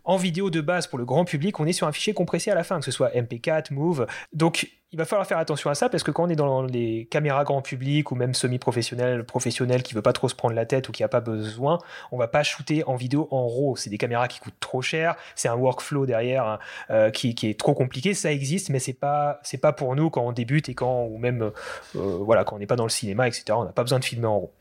En 0.04 0.16
vidéo 0.16 0.50
de 0.50 0.60
base 0.60 0.86
pour 0.86 1.00
le 1.00 1.04
grand 1.04 1.24
public, 1.24 1.58
on 1.58 1.66
est 1.66 1.72
sur 1.72 1.88
un 1.88 1.92
fichier 1.92 2.14
compressé 2.14 2.52
à 2.52 2.54
la 2.54 2.62
fin, 2.62 2.78
que 2.78 2.84
ce 2.84 2.92
soit 2.92 3.10
MP4, 3.10 3.72
Move. 3.72 4.06
Donc 4.32 4.70
il 4.94 4.96
va 4.96 5.04
falloir 5.04 5.26
faire 5.26 5.38
attention 5.38 5.70
à 5.70 5.74
ça 5.74 5.88
parce 5.88 6.04
que 6.04 6.12
quand 6.12 6.22
on 6.22 6.28
est 6.28 6.36
dans 6.36 6.62
les 6.62 7.08
caméras 7.10 7.42
grand 7.42 7.62
public 7.62 8.12
ou 8.12 8.14
même 8.14 8.32
semi-professionnel, 8.32 9.24
professionnel 9.24 9.82
qui 9.82 9.92
veut 9.92 10.02
pas 10.02 10.12
trop 10.12 10.28
se 10.28 10.36
prendre 10.36 10.54
la 10.54 10.66
tête 10.66 10.88
ou 10.88 10.92
qui 10.92 11.02
a 11.02 11.08
pas 11.08 11.20
besoin, 11.20 11.80
on 12.12 12.16
va 12.16 12.28
pas 12.28 12.44
shooter 12.44 12.84
en 12.86 12.94
vidéo 12.94 13.26
en 13.32 13.48
RAW. 13.48 13.74
C'est 13.74 13.90
des 13.90 13.98
caméras 13.98 14.28
qui 14.28 14.38
coûtent 14.38 14.60
trop 14.60 14.82
cher, 14.82 15.16
c'est 15.34 15.48
un 15.48 15.56
workflow 15.56 16.06
derrière 16.06 16.46
hein, 16.46 16.58
euh, 16.90 17.10
qui, 17.10 17.34
est 17.42 17.58
trop 17.58 17.74
compliqué. 17.74 18.14
Ça 18.14 18.30
existe, 18.30 18.70
mais 18.70 18.78
c'est 18.78 18.92
pas 18.92 19.40
c'est 19.42 19.58
pas 19.58 19.72
pour 19.72 19.96
nous 19.96 20.10
quand 20.10 20.24
on 20.24 20.30
débute 20.30 20.68
et 20.68 20.74
quand 20.74 21.06
ou 21.06 21.18
même 21.18 21.42
euh, 21.42 21.50
voilà 21.94 22.44
quand 22.44 22.54
on 22.54 22.60
n'est 22.60 22.66
pas 22.66 22.76
dans 22.76 22.84
le 22.84 22.90
cinéma, 22.90 23.26
etc. 23.26 23.46
On 23.50 23.64
n'a 23.64 23.72
pas 23.72 23.82
besoin 23.82 23.98
de 23.98 24.04
filmer 24.04 24.28
en 24.28 24.38
RAW. 24.38 24.52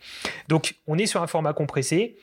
Donc 0.48 0.78
on 0.88 0.98
est 0.98 1.06
sur 1.06 1.22
un 1.22 1.28
format 1.28 1.54
compressé 1.54 2.18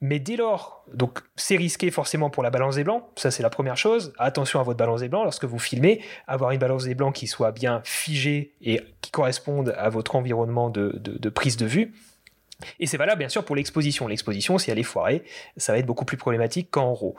mais 0.00 0.18
dès 0.18 0.36
lors, 0.36 0.84
donc 0.94 1.20
c'est 1.36 1.56
risqué 1.56 1.90
forcément 1.90 2.30
pour 2.30 2.42
la 2.42 2.48
balance 2.48 2.76
des 2.76 2.84
blancs, 2.84 3.04
ça 3.16 3.30
c'est 3.30 3.42
la 3.42 3.50
première 3.50 3.76
chose. 3.76 4.14
Attention 4.18 4.58
à 4.58 4.62
votre 4.62 4.78
balance 4.78 5.00
des 5.00 5.08
blancs 5.08 5.24
lorsque 5.24 5.44
vous 5.44 5.58
filmez, 5.58 6.02
avoir 6.26 6.52
une 6.52 6.58
balance 6.58 6.84
des 6.84 6.94
blancs 6.94 7.14
qui 7.14 7.26
soit 7.26 7.52
bien 7.52 7.82
figée 7.84 8.54
et 8.62 8.80
qui 9.02 9.10
corresponde 9.10 9.74
à 9.76 9.90
votre 9.90 10.16
environnement 10.16 10.70
de, 10.70 11.28
prise 11.28 11.58
de 11.58 11.66
vue. 11.66 11.92
Et 12.78 12.86
c'est 12.86 12.96
valable 12.96 13.18
bien 13.18 13.28
sûr 13.28 13.44
pour 13.44 13.56
l'exposition. 13.56 14.06
L'exposition, 14.06 14.58
si 14.58 14.70
elle 14.70 14.78
est 14.78 14.82
foirée, 14.82 15.22
ça 15.56 15.72
va 15.72 15.78
être 15.78 15.86
beaucoup 15.86 16.04
plus 16.04 16.18
problématique 16.18 16.70
qu'en 16.70 16.92
RAW. 16.92 17.14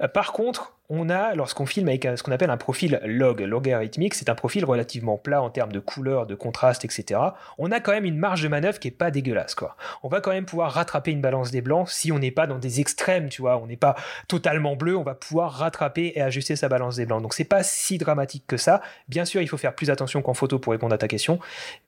Euh, 0.00 0.08
par 0.08 0.32
contre, 0.32 0.77
on 0.90 1.10
a, 1.10 1.34
lorsqu'on 1.34 1.66
filme 1.66 1.88
avec 1.88 2.08
ce 2.16 2.22
qu'on 2.22 2.32
appelle 2.32 2.50
un 2.50 2.56
profil 2.56 3.00
log, 3.04 3.40
logarithmique, 3.40 4.14
c'est 4.14 4.30
un 4.30 4.34
profil 4.34 4.64
relativement 4.64 5.18
plat 5.18 5.42
en 5.42 5.50
termes 5.50 5.72
de 5.72 5.80
couleur, 5.80 6.26
de 6.26 6.34
contraste, 6.34 6.84
etc. 6.84 7.20
On 7.58 7.70
a 7.70 7.80
quand 7.80 7.92
même 7.92 8.06
une 8.06 8.16
marge 8.16 8.42
de 8.42 8.48
manœuvre 8.48 8.78
qui 8.78 8.88
est 8.88 8.92
pas 8.92 9.10
dégueulasse, 9.10 9.54
quoi. 9.54 9.76
On 10.02 10.08
va 10.08 10.20
quand 10.20 10.30
même 10.30 10.46
pouvoir 10.46 10.72
rattraper 10.72 11.10
une 11.10 11.20
balance 11.20 11.50
des 11.50 11.60
blancs 11.60 11.90
si 11.90 12.10
on 12.10 12.18
n'est 12.18 12.30
pas 12.30 12.46
dans 12.46 12.58
des 12.58 12.80
extrêmes, 12.80 13.28
tu 13.28 13.42
vois. 13.42 13.58
On 13.58 13.66
n'est 13.66 13.76
pas 13.76 13.96
totalement 14.28 14.76
bleu, 14.76 14.96
on 14.96 15.02
va 15.02 15.14
pouvoir 15.14 15.52
rattraper 15.52 16.12
et 16.14 16.22
ajuster 16.22 16.56
sa 16.56 16.68
balance 16.68 16.96
des 16.96 17.04
blancs. 17.04 17.22
Donc 17.22 17.34
c'est 17.34 17.44
pas 17.44 17.62
si 17.62 17.98
dramatique 17.98 18.44
que 18.46 18.56
ça. 18.56 18.80
Bien 19.08 19.26
sûr, 19.26 19.42
il 19.42 19.48
faut 19.48 19.58
faire 19.58 19.74
plus 19.74 19.90
attention 19.90 20.22
qu'en 20.22 20.34
photo 20.34 20.58
pour 20.58 20.72
répondre 20.72 20.94
à 20.94 20.98
ta 20.98 21.08
question, 21.08 21.38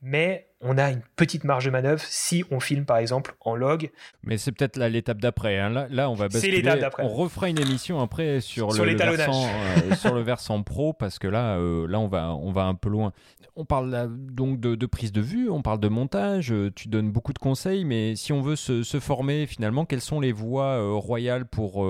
mais 0.03 0.47
on 0.63 0.77
a 0.77 0.91
une 0.91 1.01
petite 1.17 1.45
marge 1.45 1.65
de 1.65 1.71
manœuvre 1.71 2.03
si 2.05 2.45
on 2.51 2.61
filme 2.61 2.85
par 2.85 2.99
exemple 2.99 3.35
en 3.41 3.55
log. 3.55 3.91
Mais 4.25 4.37
c'est 4.37 4.53
peut-être 4.53 4.79
l'étape 4.79 5.19
d'après. 5.19 5.59
Hein. 5.59 5.71
Là, 5.71 5.87
là, 5.91 6.11
on 6.11 6.15
va 6.15 6.29
basculer. 6.29 6.63
On 6.99 7.09
refera 7.09 7.49
une 7.49 7.59
émission 7.59 8.01
après 8.01 8.41
sur, 8.41 8.71
le, 8.71 8.90
versant, 8.95 9.47
euh, 9.47 9.95
sur 9.97 10.15
le 10.15 10.23
versant 10.23 10.63
pro 10.63 10.93
parce 10.93 11.19
que 11.19 11.29
là, 11.29 11.57
euh, 11.57 11.87
là 11.87 11.99
on, 11.99 12.09
va, 12.09 12.35
on 12.35 12.53
va 12.53 12.65
un 12.65 12.75
peu 12.75 12.89
loin. 12.89 13.13
On 13.57 13.65
parle 13.65 14.09
donc 14.33 14.61
de, 14.61 14.87
prise 14.87 15.13
de 15.13 15.21
vue, 15.21 15.51
on 15.51 15.63
parle 15.63 15.81
de 15.81 15.89
montage, 15.89 16.53
euh, 16.53 16.71
tu 16.75 16.89
donnes 16.89 17.11
beaucoup 17.11 17.33
de 17.33 17.39
conseils, 17.39 17.85
mais 17.85 18.17
si 18.17 18.33
on 18.33 18.41
veut 18.41 18.57
se, 18.57 18.83
se 18.83 19.01
former 19.01 19.47
finalement, 19.47 19.85
quelles 19.85 20.01
sont 20.01 20.21
les 20.21 20.33
voies 20.33 20.81
royales 20.99 21.47
pour, 21.47 21.87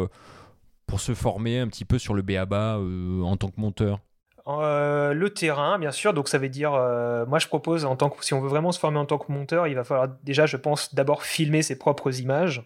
pour 0.86 1.01
se 1.01 1.14
former 1.14 1.59
un 1.59 1.68
petit 1.68 1.84
peu 1.84 1.98
sur 1.98 2.14
le 2.14 2.22
BABA 2.22 2.78
en 2.78 3.36
tant 3.36 3.48
que 3.48 3.61
monteur? 3.61 4.01
Euh, 4.61 5.12
le 5.12 5.30
terrain, 5.30 5.78
bien 5.78 5.92
sûr. 5.92 6.12
Donc 6.12 6.28
ça 6.28 6.38
veut 6.38 6.48
dire, 6.48 6.74
euh, 6.74 7.24
moi 7.26 7.38
je 7.38 7.46
propose 7.46 7.84
en 7.84 7.96
tant 7.96 8.11
que, 8.11 8.24
si 8.24 8.34
on 8.34 8.40
veut 8.40 8.48
vraiment 8.48 8.72
se 8.72 8.78
former 8.78 8.98
en 8.98 9.07
tant 9.07 9.18
que 9.18 9.30
monteur, 9.30 9.66
il 9.66 9.74
va 9.74 9.84
falloir 9.84 10.09
déjà, 10.24 10.46
je 10.46 10.57
pense, 10.57 10.94
d'abord 10.94 11.22
filmer 11.22 11.62
ses 11.62 11.78
propres 11.78 12.20
images 12.20 12.62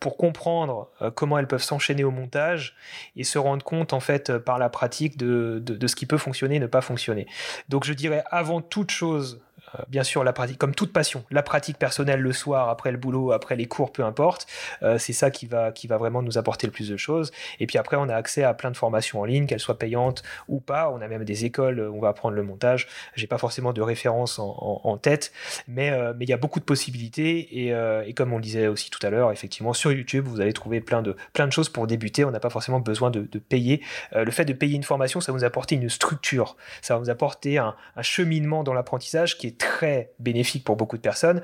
pour 0.00 0.16
comprendre 0.16 0.88
euh, 1.00 1.10
comment 1.10 1.38
elles 1.38 1.46
peuvent 1.46 1.62
s'enchaîner 1.62 2.04
au 2.04 2.10
montage 2.10 2.76
et 3.16 3.24
se 3.24 3.38
rendre 3.38 3.64
compte 3.64 3.92
en 3.92 4.00
fait 4.00 4.36
par 4.38 4.58
la 4.58 4.68
pratique 4.68 5.16
de, 5.16 5.60
de 5.64 5.86
ce 5.86 5.96
qui 5.96 6.06
peut 6.06 6.18
fonctionner 6.18 6.56
et 6.56 6.60
ne 6.60 6.66
pas 6.66 6.80
fonctionner. 6.80 7.26
Donc 7.68 7.84
je 7.84 7.92
dirais 7.92 8.22
avant 8.30 8.60
toute 8.60 8.90
chose, 8.90 9.40
bien 9.88 10.04
sûr, 10.04 10.24
la 10.24 10.32
pratique, 10.32 10.58
comme 10.58 10.74
toute 10.74 10.92
passion, 10.92 11.24
la 11.30 11.42
pratique 11.42 11.78
personnelle 11.78 12.20
le 12.20 12.32
soir, 12.32 12.68
après 12.68 12.90
le 12.92 12.98
boulot, 12.98 13.32
après 13.32 13.56
les 13.56 13.66
cours, 13.66 13.92
peu 13.92 14.04
importe, 14.04 14.46
euh, 14.82 14.98
c'est 14.98 15.12
ça 15.12 15.30
qui 15.30 15.46
va, 15.46 15.72
qui 15.72 15.86
va 15.86 15.98
vraiment 15.98 16.22
nous 16.22 16.38
apporter 16.38 16.66
le 16.66 16.72
plus 16.72 16.88
de 16.88 16.96
choses. 16.96 17.32
Et 17.60 17.66
puis 17.66 17.78
après, 17.78 17.96
on 17.96 18.08
a 18.08 18.14
accès 18.14 18.44
à 18.44 18.54
plein 18.54 18.70
de 18.70 18.76
formations 18.76 19.20
en 19.20 19.24
ligne, 19.24 19.46
qu'elles 19.46 19.60
soient 19.60 19.78
payantes 19.78 20.22
ou 20.48 20.60
pas. 20.60 20.90
On 20.90 21.00
a 21.00 21.08
même 21.08 21.24
des 21.24 21.44
écoles 21.44 21.80
où 21.80 21.96
on 21.96 22.00
va 22.00 22.08
apprendre 22.08 22.34
le 22.34 22.42
montage. 22.42 22.88
J'ai 23.14 23.26
pas 23.26 23.38
forcément 23.38 23.72
de 23.72 23.82
référence 23.82 24.38
en, 24.38 24.98
tête, 25.00 25.32
mais 25.68 25.90
euh, 25.90 26.12
mais 26.16 26.26
il 26.26 26.28
y 26.28 26.34
a 26.34 26.36
beaucoup 26.36 26.60
de 26.60 26.64
possibilités. 26.64 27.66
Et, 27.66 28.14
comme 28.14 28.32
on 28.32 28.36
le 28.36 28.42
disait 28.42 28.66
aussi 28.66 28.90
tout 28.90 29.04
à 29.04 29.10
l'heure, 29.10 29.32
effectivement, 29.32 29.72
sur 29.72 29.92
YouTube, 29.92 30.26
vous 30.26 30.40
allez 30.40 30.52
trouver 30.52 30.80
plein 30.80 31.02
de, 31.02 31.16
plein 31.32 31.46
de 31.46 31.52
choses 31.52 31.68
pour 31.68 31.86
débuter. 31.86 32.24
On 32.24 32.30
n'a 32.30 32.40
pas 32.40 32.50
forcément 32.50 32.80
besoin 32.80 33.10
de, 33.10 33.22
payer. 33.38 33.82
le 34.12 34.30
fait 34.30 34.44
de 34.44 34.52
payer 34.52 34.76
une 34.76 34.82
formation, 34.82 35.20
ça 35.20 35.32
va 35.32 35.38
nous 35.38 35.44
apporter 35.44 35.74
une 35.74 35.88
structure, 35.88 36.56
ça 36.80 36.94
va 36.94 37.00
nous 37.00 37.10
apporter 37.10 37.58
un, 37.58 37.74
un 37.96 38.02
cheminement 38.02 38.62
dans 38.62 38.74
l'apprentissage 38.74 39.38
qui 39.38 39.46
est 39.46 39.58
très 39.62 40.12
bénéfique 40.18 40.64
pour 40.64 40.76
beaucoup 40.76 40.96
de 40.96 41.02
personnes, 41.02 41.42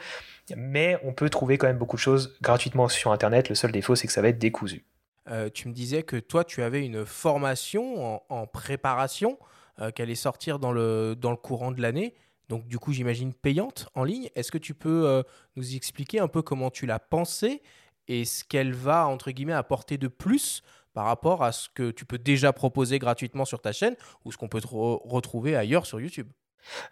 mais 0.56 0.98
on 1.04 1.12
peut 1.12 1.30
trouver 1.30 1.58
quand 1.58 1.66
même 1.66 1.78
beaucoup 1.78 1.96
de 1.96 2.00
choses 2.00 2.36
gratuitement 2.42 2.88
sur 2.88 3.12
Internet. 3.12 3.48
Le 3.48 3.54
seul 3.54 3.72
défaut, 3.72 3.94
c'est 3.94 4.06
que 4.06 4.12
ça 4.12 4.22
va 4.22 4.28
être 4.28 4.38
décousu. 4.38 4.84
Euh, 5.30 5.50
tu 5.52 5.68
me 5.68 5.72
disais 5.72 6.02
que 6.02 6.16
toi, 6.16 6.44
tu 6.44 6.62
avais 6.62 6.84
une 6.84 7.04
formation 7.04 8.22
en, 8.28 8.46
préparation 8.46 9.38
euh, 9.80 9.90
qui 9.90 10.02
allait 10.02 10.14
sortir 10.14 10.58
dans 10.58 10.72
le, 10.72 11.14
dans 11.16 11.30
le 11.30 11.36
courant 11.36 11.70
de 11.70 11.82
l'année. 11.82 12.14
Donc, 12.48 12.66
du 12.66 12.78
coup, 12.78 12.92
j'imagine 12.92 13.34
payante 13.34 13.88
en 13.94 14.04
ligne. 14.04 14.30
Est-ce 14.34 14.50
que 14.50 14.58
tu 14.58 14.74
peux 14.74 15.06
euh, 15.06 15.22
nous 15.56 15.76
expliquer 15.76 16.18
un 16.18 16.28
peu 16.28 16.40
comment 16.40 16.70
tu 16.70 16.86
l'as 16.86 16.98
pensée 16.98 17.62
et 18.08 18.24
ce 18.24 18.42
qu'elle 18.42 18.72
va, 18.72 19.06
entre 19.06 19.30
guillemets, 19.30 19.52
apporter 19.52 19.98
de 19.98 20.08
plus 20.08 20.62
par 20.94 21.04
rapport 21.04 21.44
à 21.44 21.52
ce 21.52 21.68
que 21.68 21.90
tu 21.90 22.06
peux 22.06 22.18
déjà 22.18 22.54
proposer 22.54 22.98
gratuitement 22.98 23.44
sur 23.44 23.60
ta 23.60 23.72
chaîne 23.72 23.96
ou 24.24 24.32
ce 24.32 24.38
qu'on 24.38 24.48
peut 24.48 24.62
retrouver 24.64 25.56
ailleurs 25.56 25.84
sur 25.84 26.00
YouTube? 26.00 26.28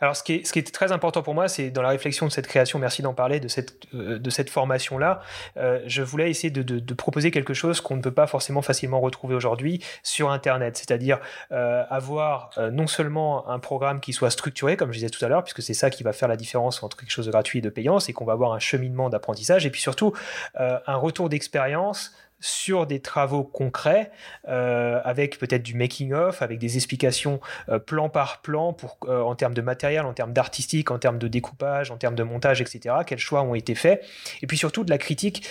Alors, 0.01 0.17
ce 0.17 0.23
qui, 0.23 0.35
est, 0.35 0.73
très 0.73 0.93
important 0.93 1.23
pour 1.23 1.35
moi, 1.35 1.49
c'est 1.49 1.71
dans 1.71 1.83
la 1.83 1.89
réflexion 1.89 2.27
de 2.27 2.33
cette 2.33 2.47
création, 2.47 2.79
merci 2.79 3.03
d'en 3.03 3.15
parler, 3.15 3.41
de 3.41 3.49
cette, 3.49 3.87
euh, 3.95 4.21
formation-là, 4.49 5.21
euh, 5.57 5.81
je 5.87 6.03
voulais 6.03 6.31
essayer 6.31 6.51
de, 6.51 6.63
de, 6.63 6.95
proposer 6.95 7.31
quelque 7.31 7.55
chose 7.55 7.81
qu'on 7.81 7.97
ne 7.97 8.03
peut 8.03 8.13
pas 8.13 8.27
forcément 8.27 8.63
facilement 8.63 9.01
retrouver 9.01 9.35
aujourd'hui 9.35 9.83
sur 10.03 10.31
Internet, 10.31 10.77
c'est-à-dire 10.77 11.19
euh, 11.53 11.85
avoir 11.91 12.51
non 12.73 12.87
seulement 12.87 13.49
un 13.49 13.59
programme 13.59 14.01
qui 14.01 14.13
soit 14.13 14.31
structuré, 14.31 14.77
comme 14.77 14.93
je 14.93 14.99
disais 14.99 15.11
tout 15.11 15.25
à 15.25 15.29
l'heure, 15.29 15.43
puisque 15.43 15.63
c'est 15.63 15.75
ça 15.75 15.91
qui 15.91 16.03
va 16.03 16.13
faire 16.13 16.29
la 16.29 16.37
différence 16.37 16.83
entre 16.83 16.97
quelque 16.97 17.11
chose 17.11 17.27
de 17.27 17.31
gratuit 17.31 17.59
et 17.59 17.63
de 17.63 17.69
payant, 17.69 18.01
c'est 18.01 18.13
qu'on 18.13 18.25
va 18.25 18.33
avoir 18.33 18.53
un 18.53 18.59
cheminement 18.59 19.11
d'apprentissage, 19.11 19.67
et 19.67 19.71
puis 19.71 19.81
surtout 19.81 20.13
un 20.55 20.97
retour 20.97 21.29
d'expérience 21.29 22.13
sur 22.41 22.87
des 22.87 23.01
travaux 23.01 23.45
concrets, 23.45 24.11
euh, 24.49 25.01
avec 25.05 25.39
peut-être 25.39 25.63
du 25.63 25.75
making-of, 25.75 26.43
avec 26.43 26.59
des 26.59 26.77
explications 26.77 27.41
euh, 27.69 27.79
plan 27.79 28.09
par 28.09 28.43
plan 28.43 28.73
pour, 28.73 28.99
euh, 29.05 29.23
en 29.23 29.35
termes 29.35 29.55
de 29.55 29.63
matériel, 29.63 30.05
en 30.05 30.13
termes 30.13 30.33
d'artistique, 30.33 30.91
en 30.91 30.99
termes 30.99 31.19
de 31.19 31.29
découpage, 31.29 31.91
en 31.91 31.97
termes 31.97 32.15
de 32.15 32.23
montage, 32.23 32.61
etc. 32.61 32.97
Quels 33.07 33.19
choix 33.19 33.43
ont 33.43 33.55
été 33.55 33.75
faits. 33.75 34.05
Et 34.43 34.47
puis 34.47 34.59
surtout 34.59 34.85
de 34.85 34.91
la 34.91 34.99
critique 34.99 35.49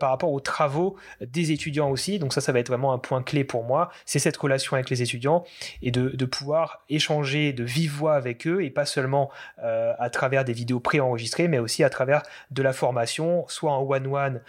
par 0.00 0.10
rapport 0.10 0.32
aux 0.32 0.40
travaux 0.40 0.96
des 1.20 1.52
étudiants 1.52 1.90
aussi. 1.90 2.18
Donc 2.18 2.32
ça, 2.32 2.40
ça 2.40 2.52
va 2.52 2.58
être 2.58 2.68
vraiment 2.68 2.92
un 2.92 2.98
point 2.98 3.22
clé 3.22 3.44
pour 3.44 3.64
moi. 3.64 3.90
C'est 4.04 4.18
cette 4.18 4.36
relation 4.36 4.74
avec 4.74 4.90
les 4.90 5.02
étudiants 5.02 5.44
et 5.82 5.90
de, 5.90 6.24
pouvoir 6.24 6.84
échanger 6.88 7.52
de 7.52 7.64
vive 7.64 7.92
voix 7.92 8.14
avec 8.14 8.46
eux 8.46 8.64
et 8.64 8.70
pas 8.70 8.86
seulement 8.86 9.30
à 9.58 10.10
travers 10.10 10.44
des 10.44 10.52
vidéos 10.52 10.80
préenregistrées, 10.80 11.48
mais 11.48 11.58
aussi 11.58 11.84
à 11.84 11.90
travers 11.90 12.22
de 12.50 12.62
la 12.62 12.72
formation, 12.72 13.44
soit 13.48 13.72
en 13.72 13.82
one-one 13.82 14.40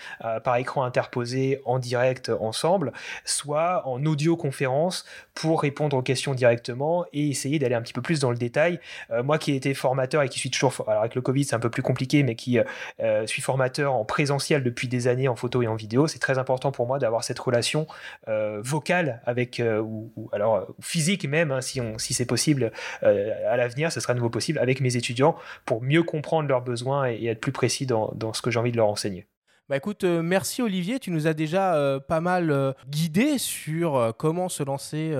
par 0.43 0.55
écran 0.57 0.83
interposé, 0.83 1.61
en 1.65 1.74
direct 1.80 2.30
ensemble, 2.30 2.91
soit 3.23 3.88
en 3.88 4.05
audioconférence 4.05 5.05
pour 5.34 5.61
répondre 5.61 5.97
aux 5.97 6.01
questions 6.01 6.34
directement 6.34 7.05
et 7.13 7.30
essayer 7.30 7.59
d'aller 7.59 7.76
un 7.76 7.82
petit 7.82 7.93
peu 7.93 8.01
plus 8.01 8.19
dans 8.19 8.32
le 8.32 8.38
détail. 8.38 8.80
Euh, 9.11 9.23
moi 9.23 9.38
qui 9.38 9.51
ai 9.51 9.55
été 9.55 9.73
formateur 9.73 10.23
et 10.23 10.30
qui 10.30 10.39
suis 10.39 10.49
toujours, 10.49 10.73
alors 10.88 11.01
avec 11.01 11.15
le 11.15 11.21
Covid 11.21 11.43
c'est 11.43 11.55
un 11.55 11.59
peu 11.59 11.69
plus 11.69 11.82
compliqué, 11.82 12.23
mais 12.23 12.36
qui 12.36 12.59
euh, 12.59 12.63
euh, 13.01 13.28
suis 13.28 13.41
formateur 13.41 13.93
en 13.93 14.05
présentiel 14.05 14.63
depuis 14.63 14.88
des 14.88 15.07
années 15.07 15.28
en 15.28 15.36
photo 15.36 15.61
et 15.61 15.67
en 15.67 15.76
vidéo, 15.76 16.07
c'est 16.07 16.19
très 16.19 16.38
important 16.38 16.71
pour 16.71 16.88
moi 16.88 16.99
d'avoir 16.99 17.23
cette 17.23 17.39
relation 17.39 17.88
vocale 18.28 19.21
avec, 19.26 19.61
ou, 19.61 20.30
alors 20.32 20.67
physique 20.82 21.28
même, 21.28 21.51
hein, 21.51 21.61
si, 21.61 21.82
si 21.97 22.13
c'est 22.13 22.26
possible 22.26 22.71
à 23.01 23.57
l'avenir, 23.57 23.91
ce 23.91 23.99
sera 23.99 24.13
de 24.13 24.19
nouveau 24.19 24.30
possible 24.30 24.59
avec 24.59 24.82
mes 24.82 24.95
étudiants 24.95 25.36
pour 25.65 25.82
mieux 25.82 26.03
comprendre 26.03 26.47
leurs 26.49 26.61
besoins 26.61 27.09
et, 27.09 27.26
être 27.26 27.41
plus 27.41 27.51
précis 27.51 27.86
dans 27.86 28.34
ce 28.34 28.41
que 28.41 28.51
j'ai 28.51 28.59
envie 28.59 28.71
de 28.71 28.78
leur 28.78 28.88
enseigner. 28.88 29.26
Bah 29.68 29.78
écoute, 29.78 30.03
euh, 30.03 30.22
merci 30.22 30.61
Olivier, 30.61 30.99
tu 30.99 31.09
nous 31.09 31.26
as 31.26 31.34
déjà 31.34 31.74
euh, 31.74 31.99
pas 31.99 32.22
mal 32.22 32.51
euh, 32.51 32.74
guidé 32.88 33.39
sur 33.39 34.13
comment 34.16 34.47
se 34.47 34.61
lancer 34.61 35.18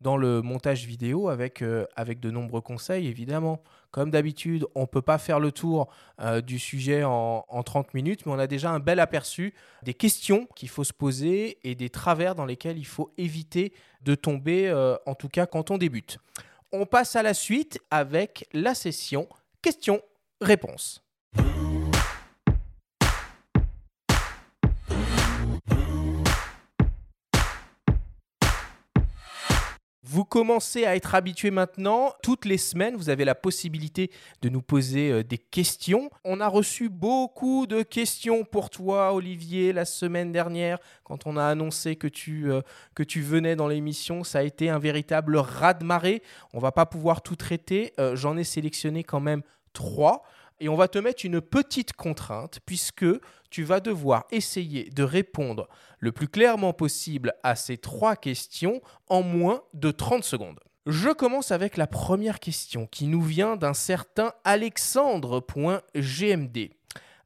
dans 0.00 0.16
le 0.16 0.40
montage 0.40 0.86
vidéo 0.86 1.28
avec, 1.28 1.64
avec 1.96 2.20
de 2.20 2.30
nombreux 2.30 2.60
conseils, 2.60 3.08
évidemment. 3.08 3.60
Comme 3.90 4.12
d'habitude, 4.12 4.66
on 4.76 4.82
ne 4.82 4.86
peut 4.86 5.02
pas 5.02 5.18
faire 5.18 5.40
le 5.40 5.50
tour 5.50 5.88
du 6.44 6.60
sujet 6.60 7.02
en, 7.02 7.44
en, 7.48 7.62
30 7.64 7.94
minutes, 7.94 8.24
mais 8.24 8.32
on 8.32 8.38
a 8.38 8.46
déjà 8.46 8.70
un 8.70 8.78
bel 8.78 9.00
aperçu 9.00 9.54
des 9.82 9.94
questions 9.94 10.46
qu'il 10.54 10.68
faut 10.68 10.84
se 10.84 10.92
poser 10.92 11.58
et 11.64 11.74
des 11.74 11.90
travers 11.90 12.36
dans 12.36 12.44
lesquels 12.44 12.78
il 12.78 12.86
faut 12.86 13.12
éviter 13.18 13.72
de 14.02 14.14
tomber, 14.14 14.72
en 15.06 15.14
tout 15.14 15.28
cas 15.28 15.46
quand 15.46 15.72
on 15.72 15.78
débute. 15.78 16.18
On 16.70 16.86
passe 16.86 17.16
à 17.16 17.22
la 17.24 17.34
suite 17.34 17.80
avec 17.90 18.46
la 18.52 18.74
session 18.74 19.28
questions-réponses. 19.62 21.07
Vous 30.10 30.24
commencez 30.24 30.86
à 30.86 30.96
être 30.96 31.14
habitué 31.14 31.50
maintenant. 31.50 32.14
Toutes 32.22 32.46
les 32.46 32.56
semaines, 32.56 32.96
vous 32.96 33.10
avez 33.10 33.26
la 33.26 33.34
possibilité 33.34 34.10
de 34.40 34.48
nous 34.48 34.62
poser 34.62 35.12
euh, 35.12 35.22
des 35.22 35.36
questions. 35.36 36.08
On 36.24 36.40
a 36.40 36.48
reçu 36.48 36.88
beaucoup 36.88 37.66
de 37.66 37.82
questions 37.82 38.46
pour 38.46 38.70
toi, 38.70 39.12
Olivier, 39.12 39.74
la 39.74 39.84
semaine 39.84 40.32
dernière, 40.32 40.78
quand 41.04 41.26
on 41.26 41.36
a 41.36 41.44
annoncé 41.44 41.96
que 41.96 42.06
tu, 42.06 42.50
euh, 42.50 42.62
venais 43.16 43.54
dans 43.54 43.68
l'émission. 43.68 44.24
Ça 44.24 44.38
a 44.38 44.44
été 44.44 44.70
un 44.70 44.78
véritable 44.78 45.36
raz-de-marée. 45.36 46.22
On 46.54 46.58
va 46.58 46.72
pas 46.72 46.86
pouvoir 46.86 47.20
tout 47.20 47.36
traiter. 47.36 47.92
Euh, 48.00 48.16
j'en 48.16 48.38
ai 48.38 48.44
sélectionné 48.44 49.04
quand 49.04 49.20
même 49.20 49.42
trois. 49.74 50.22
Et 50.60 50.68
on 50.68 50.76
va 50.76 50.88
te 50.88 50.98
mettre 50.98 51.24
une 51.24 51.40
petite 51.40 51.92
contrainte, 51.92 52.58
puisque 52.66 53.06
tu 53.50 53.62
vas 53.62 53.80
devoir 53.80 54.26
essayer 54.30 54.90
de 54.90 55.02
répondre 55.02 55.68
le 55.98 56.12
plus 56.12 56.28
clairement 56.28 56.72
possible 56.72 57.34
à 57.42 57.54
ces 57.54 57.78
trois 57.78 58.16
questions 58.16 58.80
en 59.08 59.22
moins 59.22 59.62
de 59.74 59.90
30 59.90 60.24
secondes. 60.24 60.60
Je 60.86 61.10
commence 61.10 61.50
avec 61.50 61.76
la 61.76 61.86
première 61.86 62.40
question 62.40 62.86
qui 62.86 63.06
nous 63.06 63.22
vient 63.22 63.56
d'un 63.56 63.74
certain 63.74 64.32
Alexandre.gmd. 64.44 66.70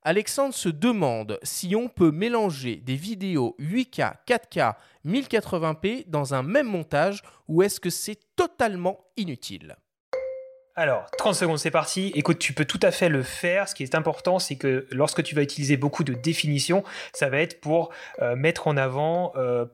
Alexandre 0.05 0.53
se 0.53 0.68
demande 0.68 1.39
si 1.45 1.76
on 1.76 1.89
peut 1.89 2.11
mélanger 2.11 2.76
des 2.76 2.97
vidéos 2.97 3.55
8K, 3.61 4.14
4K, 4.26 4.74
1080p 5.07 6.09
dans 6.09 6.35
un 6.35 6.43
même 6.43 6.66
montage 6.66 7.22
ou 7.47 7.62
est-ce 7.62 7.78
que 7.78 7.91
c'est 7.91 8.18
totalement 8.35 8.99
inutile? 9.16 9.76
Alors, 10.75 11.11
30 11.18 11.35
secondes, 11.35 11.59
c'est 11.59 11.70
parti. 11.70 12.12
Écoute, 12.14 12.39
tu 12.39 12.55
peux 12.55 12.64
tout 12.64 12.81
à 12.83 12.91
fait 12.91 13.11
le 13.11 13.23
faire. 13.23 13.68
Ce 13.68 13.75
qui 13.75 13.83
est 13.83 13.95
important, 13.95 14.39
c'est 14.39 14.57
que 14.57 14.87
lorsque 14.91 15.23
tu 15.23 15.35
vas 15.35 15.43
utiliser 15.43 15.77
beaucoup 15.77 16.03
de 16.03 16.14
définitions, 16.14 16.83
ça 17.12 17.29
va 17.29 17.39
être 17.39 17.61
pour 17.61 17.91
euh, 18.23 18.37
mettre 18.37 18.68
en 18.68 18.79
avant 18.79 19.33
euh, 19.37 19.66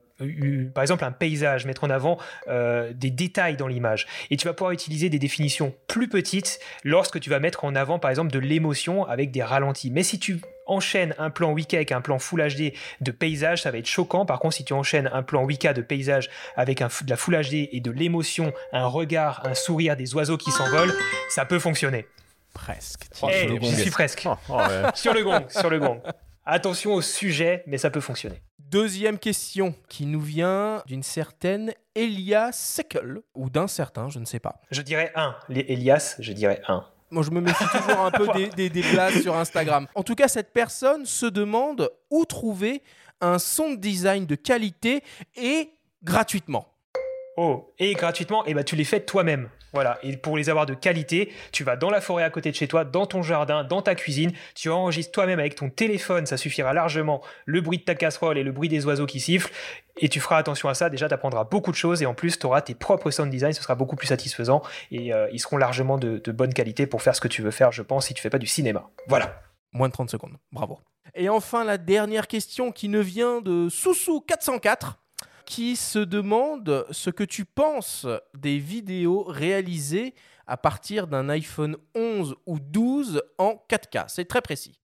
par 0.73 0.81
exemple 0.81 1.05
un 1.05 1.11
paysage, 1.11 1.65
mettre 1.65 1.85
en 1.85 1.89
avant 1.89 2.17
euh, 2.49 2.91
des 2.93 3.11
détails 3.11 3.55
dans 3.55 3.67
l'image. 3.67 4.07
Et 4.29 4.37
tu 4.37 4.45
vas 4.45 4.53
pouvoir 4.53 4.71
utiliser 4.71 5.09
des 5.09 5.19
définitions 5.19 5.73
plus 5.87 6.09
petites 6.09 6.59
lorsque 6.83 7.19
tu 7.21 7.29
vas 7.29 7.39
mettre 7.39 7.63
en 7.63 7.75
avant 7.75 7.99
par 7.99 8.09
exemple 8.09 8.31
de 8.31 8.39
l'émotion 8.39 9.05
avec 9.05 9.31
des 9.31 9.43
ralentis. 9.43 9.91
Mais 9.91 10.03
si 10.03 10.19
tu 10.19 10.41
enchaînes 10.69 11.15
un 11.17 11.29
plan 11.29 11.53
8K 11.53 11.75
avec 11.75 11.91
un 11.91 12.01
plan 12.01 12.19
Full 12.19 12.41
HD 12.41 12.73
de 13.01 13.11
paysage, 13.11 13.63
ça 13.63 13.71
va 13.71 13.77
être 13.77 13.87
choquant. 13.87 14.25
Par 14.25 14.39
contre, 14.39 14.55
si 14.55 14.63
tu 14.63 14.73
enchaînes 14.73 15.09
un 15.13 15.23
plan 15.23 15.45
8K 15.45 15.73
de 15.73 15.81
paysage 15.81 16.29
avec 16.55 16.81
un, 16.81 16.87
de 16.87 17.09
la 17.09 17.17
Full 17.17 17.35
HD 17.35 17.69
et 17.71 17.81
de 17.81 17.91
l'émotion, 17.91 18.53
un 18.71 18.85
regard, 18.85 19.45
un 19.45 19.53
sourire, 19.53 19.95
des 19.95 20.15
oiseaux 20.15 20.37
qui 20.37 20.51
s'envolent, 20.51 20.93
ça 21.29 21.45
peut 21.45 21.59
fonctionner. 21.59 22.05
Presque. 22.53 23.05
Eh, 23.31 23.59
je 23.61 23.75
suis 23.75 23.91
presque. 23.91 24.23
Oh, 24.25 24.35
oh, 24.49 24.57
ouais. 24.57 24.91
sur 24.95 25.13
le 25.13 25.23
gong, 25.23 25.45
sur 25.49 25.69
le 25.69 25.79
gong. 25.79 26.01
Attention 26.45 26.93
au 26.93 27.01
sujet, 27.01 27.63
mais 27.67 27.77
ça 27.77 27.89
peut 27.89 28.01
fonctionner. 28.01 28.41
Deuxième 28.57 29.17
question 29.17 29.73
qui 29.87 30.05
nous 30.05 30.21
vient 30.21 30.83
d'une 30.85 31.03
certaine 31.03 31.73
Elias 31.95 32.51
Seckel, 32.53 33.19
ou 33.35 33.49
d'un 33.49 33.67
certain, 33.67 34.09
je 34.09 34.19
ne 34.19 34.25
sais 34.25 34.39
pas. 34.39 34.61
Je 34.71 34.81
dirais 34.81 35.11
un. 35.15 35.35
Les 35.47 35.65
Elias, 35.69 36.15
je 36.19 36.33
dirais 36.33 36.61
un. 36.67 36.85
Moi, 37.11 37.23
je 37.23 37.31
me 37.31 37.41
méfie 37.41 37.65
toujours 37.71 37.99
un 38.01 38.11
peu 38.11 38.27
des, 38.55 38.69
des, 38.69 38.83
sur 39.21 39.35
Instagram. 39.35 39.87
En 39.95 40.03
tout 40.03 40.15
cas, 40.15 40.27
cette 40.27 40.53
personne 40.53 41.05
se 41.05 41.25
demande 41.25 41.89
où 42.11 42.25
trouver 42.25 42.83
un 43.21 43.39
son 43.39 43.71
de 43.71 43.75
design 43.77 44.25
de 44.25 44.35
qualité 44.35 45.03
et 45.35 45.71
gratuitement. 46.03 46.67
Oh, 47.41 47.73
et 47.79 47.93
gratuitement, 47.93 48.45
et 48.47 48.53
bah, 48.53 48.65
tu 48.65 48.75
les 48.75 48.83
fais 48.83 48.99
toi-même. 48.99 49.47
Voilà, 49.71 49.97
et 50.03 50.17
pour 50.17 50.35
les 50.35 50.49
avoir 50.49 50.65
de 50.65 50.73
qualité, 50.73 51.31
tu 51.53 51.63
vas 51.63 51.77
dans 51.77 51.89
la 51.89 52.01
forêt 52.01 52.25
à 52.25 52.29
côté 52.29 52.51
de 52.51 52.55
chez 52.57 52.67
toi, 52.67 52.83
dans 52.83 53.05
ton 53.05 53.23
jardin, 53.23 53.63
dans 53.63 53.81
ta 53.81 53.95
cuisine, 53.95 54.33
tu 54.55 54.69
enregistres 54.69 55.13
toi-même 55.13 55.39
avec 55.39 55.55
ton 55.55 55.69
téléphone, 55.69 56.25
ça 56.25 56.35
suffira 56.35 56.73
largement, 56.73 57.21
le 57.45 57.61
bruit 57.61 57.77
de 57.77 57.83
ta 57.83 57.95
casserole 57.95 58.37
et 58.37 58.43
le 58.43 58.51
bruit 58.51 58.67
des 58.67 58.85
oiseaux 58.85 59.05
qui 59.05 59.21
sifflent, 59.21 59.53
et 59.95 60.09
tu 60.09 60.19
feras 60.19 60.35
attention 60.35 60.67
à 60.67 60.73
ça, 60.73 60.89
déjà 60.89 61.07
tu 61.07 61.13
apprendras 61.13 61.45
beaucoup 61.45 61.71
de 61.71 61.77
choses, 61.77 62.01
et 62.01 62.05
en 62.05 62.13
plus 62.13 62.37
tu 62.37 62.45
auras 62.45 62.59
tes 62.59 62.75
propres 62.75 63.09
sound 63.09 63.31
design, 63.31 63.53
ce 63.53 63.63
sera 63.63 63.75
beaucoup 63.75 63.95
plus 63.95 64.07
satisfaisant, 64.07 64.61
et 64.91 65.13
euh, 65.13 65.29
ils 65.31 65.39
seront 65.39 65.55
largement 65.55 65.97
de, 65.97 66.17
de 66.17 66.31
bonne 66.33 66.53
qualité 66.53 66.87
pour 66.87 67.01
faire 67.01 67.15
ce 67.15 67.21
que 67.21 67.29
tu 67.29 67.41
veux 67.41 67.51
faire, 67.51 67.71
je 67.71 67.83
pense, 67.83 68.07
si 68.07 68.13
tu 68.13 68.21
fais 68.21 68.29
pas 68.29 68.39
du 68.39 68.47
cinéma. 68.47 68.89
Voilà. 69.07 69.41
Moins 69.71 69.87
de 69.87 69.93
30 69.93 70.09
secondes, 70.09 70.35
bravo. 70.51 70.79
Et 71.15 71.29
enfin, 71.29 71.63
la 71.63 71.77
dernière 71.77 72.27
question 72.27 72.73
qui 72.73 72.89
ne 72.89 72.99
vient 72.99 73.39
de 73.39 73.69
Soussou404 73.69 74.95
qui 75.49 75.75
se 75.75 75.97
demande 75.97 76.85
ce 76.91 77.09
que 77.09 77.23
tu 77.23 77.43
penses 77.43 78.05
des 78.35 78.59
vidéos 78.59 79.23
réalisées 79.23 80.13
à 80.45 80.57
partir 80.57 81.07
d'un 81.07 81.27
iPhone 81.27 81.75
11 81.95 82.35
ou 82.45 82.59
12 82.59 83.23
en 83.39 83.55
4K. 83.67 84.05
C'est 84.09 84.25
très 84.25 84.41
précis. 84.41 84.79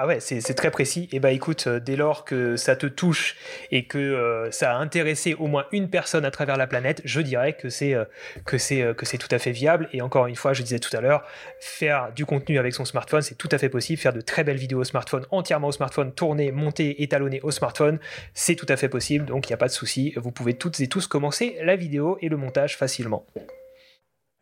Ah 0.00 0.06
ouais, 0.06 0.20
c'est 0.20 0.54
très 0.54 0.70
précis. 0.70 1.08
Et 1.10 1.16
eh 1.16 1.20
bah 1.20 1.32
écoute, 1.32 1.66
euh, 1.66 1.80
dès 1.80 1.96
lors 1.96 2.24
que 2.24 2.56
ça 2.56 2.76
te 2.76 2.86
touche 2.86 3.36
et 3.72 3.86
que 3.86 3.98
euh, 3.98 4.48
ça 4.52 4.76
a 4.76 4.78
intéressé 4.78 5.34
au 5.34 5.48
moins 5.48 5.66
une 5.72 5.90
personne 5.90 6.24
à 6.24 6.30
travers 6.30 6.56
la 6.56 6.68
planète, 6.68 7.02
je 7.04 7.20
dirais 7.20 7.54
que 7.54 7.68
c'est 7.68 7.94
euh, 7.94 8.04
que 8.44 8.58
c'est 8.58 9.18
tout 9.18 9.28
à 9.32 9.40
fait 9.40 9.50
viable. 9.50 9.88
Et 9.92 10.00
encore 10.00 10.28
une 10.28 10.36
fois, 10.36 10.52
je 10.52 10.62
disais 10.62 10.78
tout 10.78 10.96
à 10.96 11.00
l'heure, 11.00 11.24
faire 11.58 12.12
du 12.14 12.26
contenu 12.26 12.60
avec 12.60 12.74
son 12.74 12.84
smartphone, 12.84 13.22
c'est 13.22 13.34
tout 13.34 13.48
à 13.50 13.58
fait 13.58 13.68
possible. 13.68 14.00
Faire 14.00 14.12
de 14.12 14.20
très 14.20 14.44
belles 14.44 14.56
vidéos 14.56 14.80
au 14.80 14.84
smartphone, 14.84 15.26
entièrement 15.32 15.66
au 15.66 15.72
smartphone, 15.72 16.12
tourner, 16.12 16.52
monter, 16.52 17.02
étalonner 17.02 17.40
au 17.40 17.50
smartphone, 17.50 17.98
c'est 18.34 18.54
tout 18.54 18.66
à 18.68 18.76
fait 18.76 18.88
possible. 18.88 19.24
Donc 19.24 19.48
il 19.48 19.50
n'y 19.50 19.54
a 19.54 19.58
pas 19.58 19.66
de 19.66 19.72
souci. 19.72 20.12
Vous 20.16 20.30
pouvez 20.30 20.54
toutes 20.54 20.78
et 20.78 20.86
tous 20.86 21.08
commencer 21.08 21.56
la 21.62 21.74
vidéo 21.74 22.18
et 22.20 22.28
le 22.28 22.36
montage 22.36 22.76
facilement. 22.76 23.26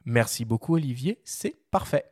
Merci 0.04 0.44
beaucoup 0.44 0.74
Olivier, 0.74 1.18
c'est 1.24 1.56
parfait. 1.70 2.04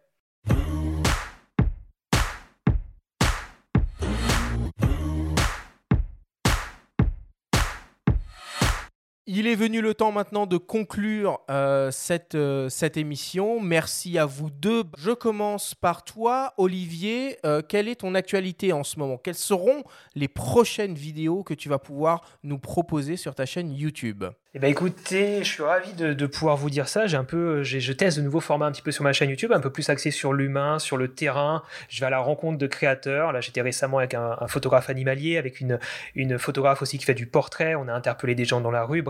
Il 9.26 9.46
est 9.46 9.54
venu 9.54 9.80
le 9.80 9.94
temps 9.94 10.12
maintenant 10.12 10.44
de 10.44 10.58
conclure 10.58 11.40
euh, 11.50 11.90
cette, 11.90 12.34
euh, 12.34 12.68
cette 12.68 12.98
émission. 12.98 13.58
Merci 13.58 14.18
à 14.18 14.26
vous 14.26 14.50
deux. 14.50 14.84
Je 14.98 15.12
commence 15.12 15.74
par 15.74 16.04
toi, 16.04 16.52
Olivier. 16.58 17.38
Euh, 17.46 17.62
quelle 17.66 17.88
est 17.88 17.94
ton 17.94 18.14
actualité 18.14 18.74
en 18.74 18.84
ce 18.84 18.98
moment? 18.98 19.16
Quelles 19.16 19.34
seront 19.34 19.82
les 20.14 20.28
prochaines 20.28 20.94
vidéos 20.94 21.42
que 21.42 21.54
tu 21.54 21.70
vas 21.70 21.78
pouvoir 21.78 22.20
nous 22.42 22.58
proposer 22.58 23.16
sur 23.16 23.34
ta 23.34 23.46
chaîne 23.46 23.72
YouTube? 23.72 24.24
Eh 24.56 24.60
ben 24.60 24.70
écoutez, 24.70 25.42
je 25.42 25.50
suis 25.50 25.64
ravi 25.64 25.94
de, 25.94 26.26
pouvoir 26.26 26.56
vous 26.56 26.70
dire 26.70 26.86
ça. 26.86 27.08
J'ai 27.08 27.16
un 27.16 27.24
peu, 27.24 27.64
je 27.64 27.92
teste 27.92 28.18
de 28.18 28.22
nouveaux 28.22 28.38
formats 28.38 28.66
un 28.66 28.70
petit 28.70 28.82
peu 28.82 28.92
sur 28.92 29.02
ma 29.02 29.12
chaîne 29.12 29.28
YouTube, 29.28 29.50
un 29.50 29.58
peu 29.58 29.70
plus 29.70 29.88
axé 29.88 30.12
sur 30.12 30.32
l'humain, 30.32 30.78
sur 30.78 30.96
le 30.96 31.12
terrain. 31.12 31.64
Je 31.88 31.98
vais 31.98 32.06
à 32.06 32.10
la 32.10 32.20
rencontre 32.20 32.56
de 32.56 32.66
créateurs. 32.68 33.32
Là, 33.32 33.40
j'étais 33.40 33.62
récemment 33.62 33.98
avec 33.98 34.14
un, 34.14 34.46
photographe 34.46 34.90
animalier, 34.90 35.38
avec 35.38 35.58
une, 35.58 35.80
une 36.14 36.38
photographe 36.38 36.82
aussi 36.82 36.98
qui 36.98 37.04
fait 37.04 37.14
du 37.14 37.26
portrait. 37.26 37.74
On 37.74 37.88
a 37.88 37.92
interpellé 37.92 38.36
des 38.36 38.44
gens 38.44 38.60
dans 38.60 38.70
la 38.70 38.84
rue. 38.84 39.02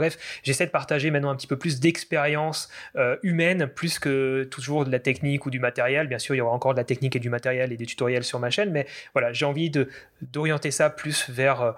J'essaie 0.43 0.67
de 0.67 0.71
partager 0.71 1.11
maintenant 1.11 1.31
un 1.31 1.37
petit 1.37 1.47
peu 1.47 1.59
plus 1.59 1.81
d'expérience 1.81 2.69
euh, 2.97 3.17
humaine, 3.23 3.67
plus 3.67 3.99
que 3.99 4.45
toujours 4.51 4.85
de 4.85 4.91
la 4.91 4.99
technique 4.99 5.47
ou 5.47 5.51
du 5.51 5.61
matériel. 5.61 6.07
Bien 6.07 6.19
sûr, 6.19 6.35
il 6.35 6.39
y 6.39 6.41
aura 6.41 6.53
encore 6.53 6.75
de 6.75 6.79
la 6.79 6.85
technique 6.85 7.17
et 7.17 7.21
du 7.21 7.31
matériel 7.31 7.73
et 7.73 7.77
des 7.77 7.87
tutoriels 7.87 8.25
sur 8.25 8.39
ma 8.39 8.51
chaîne, 8.51 8.71
mais 8.71 8.87
voilà, 9.13 9.33
j'ai 9.33 9.45
envie 9.45 9.71
d'orienter 10.23 10.71
ça 10.71 10.91
plus 10.91 11.29
vers 11.31 11.63
euh, 11.63 11.73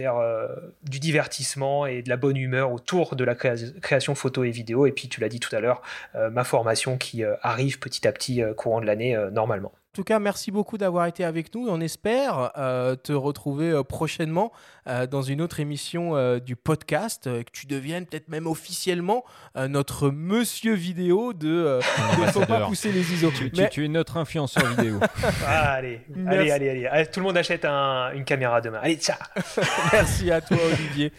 euh, 0.00 0.48
du 0.82 0.98
divertissement 0.98 1.86
et 1.86 2.02
de 2.02 2.08
la 2.08 2.16
bonne 2.16 2.36
humeur 2.36 2.72
autour 2.72 3.16
de 3.16 3.24
la 3.24 3.34
création 3.34 4.14
photo 4.14 4.44
et 4.44 4.50
vidéo. 4.50 4.86
Et 4.86 4.92
puis, 4.92 5.08
tu 5.08 5.20
l'as 5.20 5.28
dit 5.28 5.40
tout 5.40 5.54
à 5.54 5.60
l'heure, 5.60 5.82
euh, 6.14 6.30
ma 6.30 6.44
formation 6.44 6.98
qui 6.98 7.22
arrive 7.42 7.78
petit 7.78 8.06
à 8.06 8.12
petit 8.12 8.42
courant 8.56 8.80
de 8.80 8.86
l'année 8.86 9.16
normalement. 9.32 9.72
En 9.92 9.96
tout 9.96 10.04
cas, 10.04 10.18
merci 10.18 10.50
beaucoup 10.50 10.78
d'avoir 10.78 11.04
été 11.04 11.22
avec 11.22 11.54
nous 11.54 11.68
on 11.68 11.78
espère 11.78 12.50
te 13.02 13.12
retrouver 13.12 13.82
prochainement 13.86 14.50
dans 14.86 15.20
une 15.20 15.42
autre 15.42 15.60
émission 15.60 16.38
du 16.38 16.56
podcast, 16.56 17.24
que 17.24 17.50
tu 17.52 17.66
deviennes 17.66 18.06
peut-être 18.06 18.28
même 18.28 18.46
officiellement 18.46 19.22
notre 19.54 20.08
monsieur 20.08 20.72
vidéo 20.72 21.34
de 21.34 21.80
ne 22.18 22.26
faut 22.28 22.46
pas 22.46 22.64
pousser 22.66 22.90
les 22.90 23.12
ISO. 23.12 23.30
Tu, 23.32 23.50
tu, 23.50 23.68
tu, 23.68 23.84
es 23.84 23.88
notre 23.88 24.16
influenceur 24.16 24.64
vidéo. 24.76 24.98
ah, 25.46 25.72
allez, 25.74 26.00
allez, 26.26 26.50
allez, 26.50 26.86
allez, 26.86 27.06
tout 27.06 27.20
le 27.20 27.26
monde 27.26 27.36
achète 27.36 27.66
un, 27.66 28.12
une 28.14 28.24
caméra 28.24 28.62
demain. 28.62 28.80
Allez, 28.82 28.96
ciao 28.96 29.18
Merci 29.92 30.30
à 30.30 30.40
toi, 30.40 30.56
Olivier. 30.72 31.12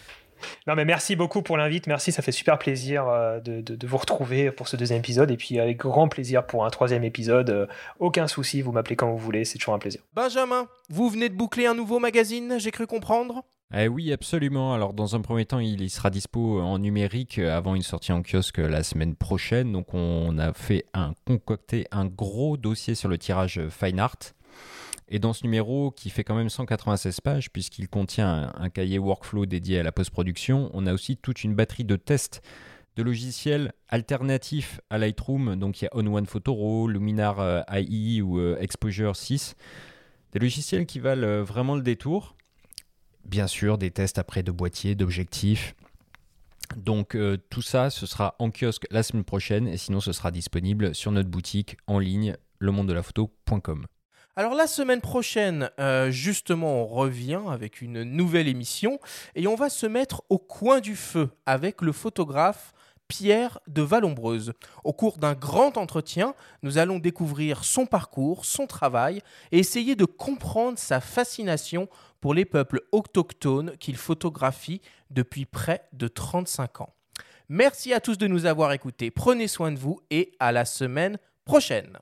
Non, 0.67 0.75
mais 0.75 0.85
merci 0.85 1.15
beaucoup 1.15 1.41
pour 1.41 1.57
l'invite. 1.57 1.87
Merci, 1.87 2.11
ça 2.11 2.21
fait 2.21 2.31
super 2.31 2.57
plaisir 2.57 3.07
euh, 3.07 3.39
de, 3.39 3.61
de, 3.61 3.75
de, 3.75 3.87
vous 3.87 3.97
retrouver 3.97 4.51
pour 4.51 4.67
ce 4.67 4.75
deuxième 4.75 4.99
épisode. 4.99 5.31
Et 5.31 5.37
puis, 5.37 5.59
avec 5.59 5.77
grand 5.77 6.07
plaisir 6.07 6.45
pour 6.45 6.65
un 6.65 6.69
troisième 6.69 7.03
épisode. 7.03 7.49
Euh, 7.49 7.67
aucun 7.99 8.27
souci, 8.27 8.61
vous 8.61 8.71
m'appelez 8.71 8.95
quand 8.95 9.11
vous 9.11 9.17
voulez, 9.17 9.45
c'est 9.45 9.57
toujours 9.57 9.73
un 9.73 9.79
plaisir. 9.79 10.01
Benjamin, 10.13 10.67
vous 10.89 11.09
venez 11.09 11.29
de 11.29 11.35
boucler 11.35 11.65
un 11.65 11.75
nouveau 11.75 11.99
magazine, 11.99 12.55
j'ai 12.57 12.71
cru 12.71 12.87
comprendre? 12.87 13.43
Eh 13.75 13.87
oui, 13.87 14.13
absolument. 14.13 14.75
Alors, 14.75 14.93
dans 14.93 15.15
un 15.15 15.21
premier 15.21 15.45
temps, 15.45 15.59
il 15.59 15.89
sera 15.89 16.11
dispo 16.11 16.61
en 16.61 16.77
numérique 16.77 17.39
avant 17.39 17.73
une 17.73 17.81
sortie 17.81 18.11
en 18.11 18.21
kiosque 18.21 18.59
la 18.59 18.83
semaine 18.83 19.15
prochaine. 19.15 19.71
Donc, 19.71 19.95
on 19.95 20.37
a 20.37 20.53
fait 20.53 20.85
un 20.93 21.13
concocté 21.25 21.87
un 21.91 22.05
gros 22.05 22.55
dossier 22.55 22.93
sur 22.93 23.09
le 23.09 23.17
tirage 23.17 23.59
Fine 23.69 23.99
Art. 23.99 24.33
Et 25.07 25.19
dans 25.19 25.33
ce 25.33 25.43
numéro, 25.43 25.91
qui 25.91 26.09
fait 26.09 26.23
quand 26.23 26.35
même 26.35 26.49
196 26.49 27.21
pages, 27.21 27.51
puisqu'il 27.51 27.89
contient 27.89 28.51
un, 28.55 28.69
cahier 28.69 28.99
workflow 28.99 29.45
dédié 29.45 29.79
à 29.79 29.83
la 29.83 29.91
post-production, 29.91 30.69
on 30.73 30.85
a 30.85 30.93
aussi 30.93 31.17
toute 31.17 31.43
une 31.43 31.55
batterie 31.55 31.83
de 31.83 31.95
tests 31.95 32.41
de 32.95 33.03
logiciels 33.03 33.73
alternatifs 33.89 34.79
à 34.89 34.97
Lightroom. 34.97 35.55
Donc 35.55 35.81
il 35.81 35.85
y 35.85 35.87
a 35.87 35.91
On 35.93 36.05
One 36.13 36.25
Photoro, 36.25 36.87
Luminar 36.87 37.39
euh, 37.39 37.61
IE 37.71 38.21
ou 38.21 38.39
euh, 38.39 38.57
Exposure 38.59 39.15
6. 39.15 39.55
Des 40.31 40.39
logiciels 40.39 40.85
qui 40.85 40.99
valent 40.99 41.27
euh, 41.27 41.43
vraiment 41.43 41.75
le 41.75 41.81
détour. 41.81 42.35
Bien 43.25 43.47
sûr, 43.47 43.77
des 43.77 43.91
tests 43.91 44.19
après 44.19 44.43
de 44.43 44.51
boîtiers, 44.51 44.95
d'objectifs. 44.95 45.75
Donc 46.75 47.15
tout 47.49 47.61
ça, 47.61 47.89
ce 47.91 48.05
sera 48.07 48.35
en 48.39 48.49
kiosque 48.49 48.87
la 48.89 49.03
semaine 49.03 49.23
prochaine 49.23 49.67
et 49.67 49.77
sinon 49.77 49.99
ce 49.99 50.11
sera 50.11 50.31
disponible 50.31 50.95
sur 50.95 51.11
notre 51.11 51.29
boutique 51.29 51.77
en 51.85 51.99
ligne 51.99 52.35
lemondelaPhoto.com. 52.59 53.85
Alors 54.35 54.55
la 54.55 54.65
semaine 54.65 55.01
prochaine, 55.01 55.69
euh, 55.79 56.09
justement, 56.09 56.81
on 56.81 56.87
revient 56.87 57.41
avec 57.51 57.81
une 57.81 58.01
nouvelle 58.01 58.47
émission 58.47 58.99
et 59.35 59.45
on 59.45 59.53
va 59.53 59.69
se 59.69 59.85
mettre 59.85 60.23
au 60.29 60.39
coin 60.39 60.79
du 60.79 60.95
feu 60.95 61.29
avec 61.45 61.83
le 61.83 61.91
photographe 61.91 62.73
Pierre 63.07 63.59
de 63.67 63.83
Vallombreuse. 63.83 64.53
Au 64.83 64.91
cours 64.91 65.19
d'un 65.19 65.35
grand 65.35 65.77
entretien, 65.77 66.33
nous 66.63 66.79
allons 66.79 66.97
découvrir 66.97 67.63
son 67.63 67.85
parcours, 67.85 68.45
son 68.45 68.65
travail 68.65 69.21
et 69.51 69.59
essayer 69.59 69.95
de 69.95 70.05
comprendre 70.05 70.79
sa 70.79 70.99
fascination 70.99 71.87
pour 72.19 72.33
les 72.33 72.45
peuples 72.45 72.81
autochtones 72.91 73.77
qu'il 73.77 73.97
photographie 73.97 74.81
depuis 75.11 75.45
près 75.45 75.87
de 75.93 76.07
35 76.07 76.81
ans. 76.81 76.95
Merci 77.49 77.93
à 77.93 77.99
tous 77.99 78.17
de 78.17 78.25
nous 78.25 78.47
avoir 78.47 78.71
écoutés, 78.71 79.11
prenez 79.11 79.47
soin 79.47 79.71
de 79.71 79.77
vous 79.77 79.99
et 80.09 80.31
à 80.39 80.51
la 80.51 80.65
semaine 80.65 81.19
prochaine. 81.45 81.99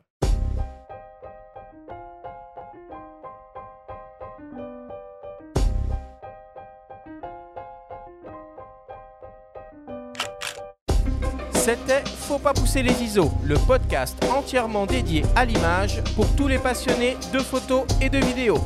C'était 11.72 12.04
Faut 12.28 12.38
pas 12.38 12.52
pousser 12.52 12.84
les 12.84 13.02
ISO, 13.02 13.32
le 13.46 13.56
podcast 13.56 14.22
entièrement 14.30 14.86
dédié 14.86 15.24
à 15.38 15.46
l'image 15.46 16.04
pour 16.18 16.28
tous 16.36 16.50
les 16.50 16.58
passionnés 16.58 17.16
de 17.32 17.40
photos 17.40 17.86
et 18.02 18.10
de 18.10 18.18
vidéos. 18.18 18.60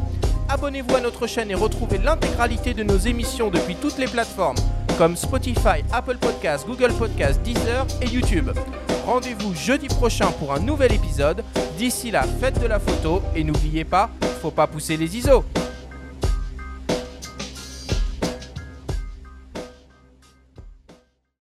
Abonnez-vous 0.49 0.95
à 0.95 1.01
notre 1.01 1.27
chaîne 1.27 1.51
et 1.51 1.55
retrouvez 1.55 1.99
l'intégralité 1.99 2.73
de 2.73 2.81
nos 2.81 2.97
émissions 2.97 3.51
depuis 3.51 3.75
toutes 3.75 3.99
les 3.99 4.07
plateformes 4.07 4.57
comme 4.97 5.15
Spotify, 5.15 5.83
Apple 5.91 6.17
Podcasts, 6.17 6.65
Google 6.65 6.93
Podcasts, 6.93 7.43
Deezer 7.43 7.85
et 8.01 8.07
YouTube. 8.07 8.49
Rendez-vous 9.05 9.53
jeudi 9.53 9.87
prochain 9.87 10.31
pour 10.39 10.51
un 10.51 10.59
nouvel 10.59 10.91
épisode. 10.91 11.43
D'ici 11.77 12.09
là, 12.09 12.23
faites 12.39 12.59
de 12.59 12.65
la 12.65 12.79
photo 12.79 13.21
et 13.35 13.43
n'oubliez 13.43 13.83
pas, 13.83 14.09
faut 14.41 14.49
pas 14.49 14.65
pousser 14.65 14.97
les 14.97 15.15
ISO. 15.15 15.45